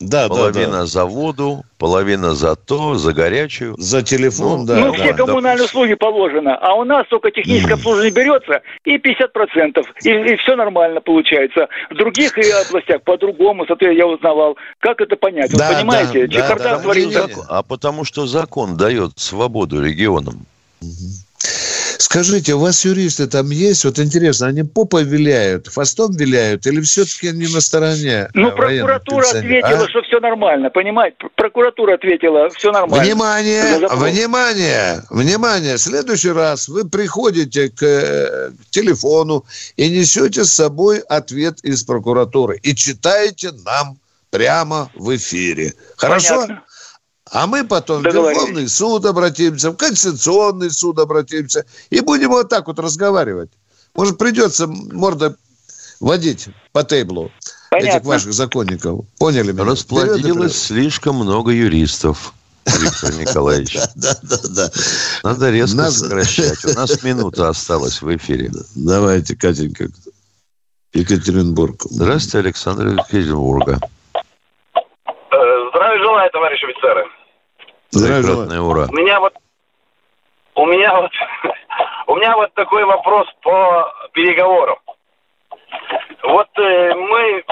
Да, 0.00 0.28
половина 0.28 0.70
да, 0.70 0.78
да. 0.78 0.86
за 0.86 1.04
воду, 1.04 1.64
половина 1.76 2.32
за 2.34 2.54
то, 2.54 2.94
за 2.94 3.12
горячую. 3.12 3.74
За 3.78 4.02
телефон, 4.02 4.60
ну, 4.60 4.66
да. 4.66 4.76
Ну, 4.78 4.92
все 4.92 5.12
да, 5.12 5.24
коммунальные 5.24 5.58
да. 5.58 5.64
услуги 5.64 5.94
положено, 5.94 6.56
а 6.56 6.74
у 6.74 6.84
нас 6.84 7.04
только 7.08 7.32
техническое 7.32 7.74
обслуживание 7.74 8.12
берется 8.12 8.62
и 8.84 8.96
50%, 8.96 9.84
и, 10.04 10.32
и 10.32 10.36
все 10.36 10.54
нормально 10.54 11.00
получается. 11.00 11.66
В 11.90 11.96
других 11.96 12.32
областях 12.38 13.02
по-другому, 13.02 13.66
соответственно, 13.66 13.98
я 13.98 14.06
узнавал. 14.06 14.56
Как 14.78 15.00
это 15.00 15.16
понять? 15.16 15.50
Да, 15.50 15.68
Вы 15.68 15.74
понимаете, 15.74 16.26
да, 16.28 16.32
чехарда 16.32 16.64
да, 16.64 16.76
да, 16.76 16.82
творится. 16.82 17.28
А 17.48 17.62
потому 17.64 18.04
что 18.04 18.26
закон 18.26 18.76
дает 18.76 19.18
свободу 19.18 19.82
регионам. 19.82 20.46
Угу. 20.80 21.27
Скажите, 21.98 22.54
у 22.54 22.60
вас 22.60 22.84
юристы 22.84 23.26
там 23.26 23.50
есть? 23.50 23.84
Вот 23.84 23.98
интересно, 23.98 24.46
они 24.46 24.62
попой 24.62 25.02
виляют, 25.02 25.68
хвостом 25.68 26.12
виляют 26.12 26.64
или 26.66 26.80
все-таки 26.80 27.28
они 27.28 27.48
на 27.52 27.60
стороне? 27.60 28.28
Ну, 28.34 28.52
прокуратура 28.52 29.26
ответила, 29.26 29.84
а? 29.84 29.88
что 29.88 30.02
все 30.02 30.20
нормально, 30.20 30.70
понимаете? 30.70 31.16
Прокуратура 31.34 31.94
ответила, 31.94 32.50
все 32.50 32.70
нормально. 32.70 33.04
Внимание, 33.04 33.88
внимание, 33.88 35.02
внимание. 35.10 35.76
В 35.76 35.80
следующий 35.80 36.30
раз 36.30 36.68
вы 36.68 36.88
приходите 36.88 37.68
к, 37.68 37.82
э, 37.82 38.50
к 38.50 38.70
телефону 38.70 39.44
и 39.76 39.90
несете 39.90 40.44
с 40.44 40.54
собой 40.54 41.00
ответ 41.00 41.58
из 41.64 41.82
прокуратуры 41.82 42.60
и 42.62 42.76
читаете 42.76 43.50
нам 43.64 43.98
прямо 44.30 44.90
в 44.94 45.16
эфире. 45.16 45.74
Хорошо? 45.96 46.42
Понятно. 46.42 46.62
А 47.32 47.46
мы 47.46 47.64
потом 47.64 48.02
в 48.02 48.04
Верховный 48.04 48.68
суд 48.68 49.04
обратимся, 49.04 49.70
в 49.70 49.76
Конституционный 49.76 50.70
суд 50.70 50.98
обратимся 50.98 51.64
и 51.90 52.00
будем 52.00 52.30
вот 52.30 52.48
так 52.48 52.66
вот 52.66 52.78
разговаривать. 52.78 53.50
Может, 53.94 54.18
придется 54.18 54.66
морда 54.66 55.36
водить 56.00 56.48
по 56.72 56.84
тейблу 56.84 57.30
Понятно. 57.70 57.96
этих 57.96 58.06
ваших 58.06 58.32
законников. 58.32 59.04
Поняли 59.18 59.52
меня? 59.52 59.64
Расплодилось 59.64 60.56
слишком 60.56 61.16
много 61.16 61.50
юристов. 61.50 62.32
Виктор 62.66 63.14
Николаевич. 63.18 63.78
Да, 63.94 64.16
да, 64.22 64.36
да. 64.50 64.70
Надо 65.22 65.50
резко 65.50 65.76
Нас... 65.76 65.98
сокращать. 65.98 66.64
У 66.64 66.72
нас 66.74 67.02
минута 67.02 67.48
осталась 67.48 68.02
в 68.02 68.16
эфире. 68.16 68.50
Давайте, 68.74 69.36
Катенька. 69.36 69.88
Екатеринбург. 70.92 71.82
Здравствуйте, 71.84 72.38
Александр 72.38 72.88
Екатеринбурга. 72.88 73.78
Э, 74.14 75.68
здравия 75.70 75.98
желаю, 76.02 76.30
товарищи 76.30 76.64
офицеры. 76.64 77.04
Прекрасное 77.92 78.60
ура. 78.60 78.86
У 78.90 78.94
меня 78.94 79.20
вот 79.20 79.34
у 80.54 80.66
меня 80.66 81.00
вот 81.00 81.10
у 82.06 82.16
меня 82.16 82.36
вот 82.36 82.52
такой 82.54 82.84
вопрос 82.84 83.26
по 83.42 83.86
переговорам. 84.12 84.78
Вот 86.22 86.48
э, 86.58 86.94
мы 86.94 87.44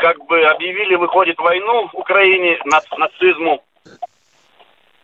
как 0.00 0.18
бы 0.26 0.42
объявили, 0.42 0.96
выходит 0.96 1.38
войну 1.38 1.88
в 1.92 1.98
Украине 1.98 2.58
над 2.64 2.84
нацизму. 2.98 3.62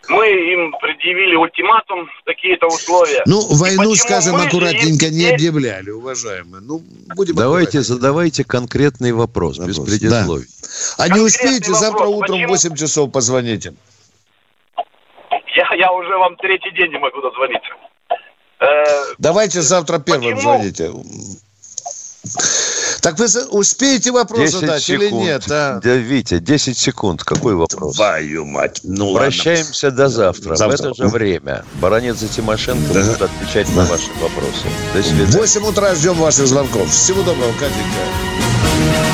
Мы 0.09 0.27
им 0.27 0.73
предъявили 0.83 1.35
ультиматум, 1.35 2.11
какие-то 2.27 2.67
условия. 2.67 3.23
Ну, 3.25 3.41
войну, 3.57 3.95
скажем, 3.95 4.37
аккуратненько 4.37 5.09
не 5.09 5.31
объявляли, 5.31 5.91
уважаемые. 5.91 6.61
Ну, 6.61 6.83
будем 7.17 7.37
Давайте, 7.37 7.81
задавайте 7.81 8.45
конкретный 8.45 9.13
вопрос, 9.13 9.59
вопрос. 9.59 9.79
без 9.79 9.85
предисловий. 9.85 10.47
Да. 10.99 11.05
А 11.05 11.09
не 11.09 11.21
успеете, 11.21 11.73
вопрос. 11.73 11.81
завтра 11.81 12.07
утром 12.07 12.37
Почему? 12.37 12.49
в 12.49 12.51
8 12.51 12.75
часов 12.77 13.13
позвоните. 13.13 13.73
Я, 15.57 15.75
я 15.77 15.93
уже 15.93 16.17
вам 16.17 16.37
третий 16.37 16.71
день 16.73 16.91
не 16.91 16.99
могу 16.99 17.21
дозвониться. 17.21 17.71
Э, 18.61 19.15
Давайте 19.19 19.63
завтра 19.63 19.99
первым 19.99 20.35
почему? 20.35 20.41
звоните. 20.41 20.91
Так 23.03 23.19
вы 23.19 23.27
успеете 23.51 24.11
вопрос 24.11 24.51
задать 24.51 24.83
секунд. 24.83 25.03
или 25.03 25.11
нет? 25.13 25.45
А? 25.51 25.79
Да, 25.83 25.95
Витя, 25.95 26.39
10 26.39 26.77
секунд. 26.79 27.23
Какой 27.23 27.55
вопрос? 27.55 27.97
Твою 27.97 28.47
мать. 28.47 28.81
Ну, 28.83 29.15
Прощаемся 29.15 29.89
ладно. 29.89 29.99
до 29.99 30.09
завтра. 30.09 30.55
завтра. 30.57 30.89
В 30.89 30.93
это 30.93 31.03
же 31.03 31.09
время. 31.09 31.65
Баранец 31.75 32.23
и 32.23 32.29
Тимошенко 32.29 32.95
да. 32.95 33.01
будут 33.03 33.23
отвечать 33.23 33.69
да. 33.75 33.83
на 33.83 33.89
ваши 33.89 34.11
вопросы. 34.21 34.65
До 34.95 35.03
свидания. 35.03 35.27
В 35.27 35.37
8 35.37 35.67
утра 35.67 35.95
ждем 35.95 36.15
ваших 36.15 36.47
звонков. 36.47 36.89
Всего 36.89 37.23
доброго, 37.23 37.53
Катенька. 37.53 39.14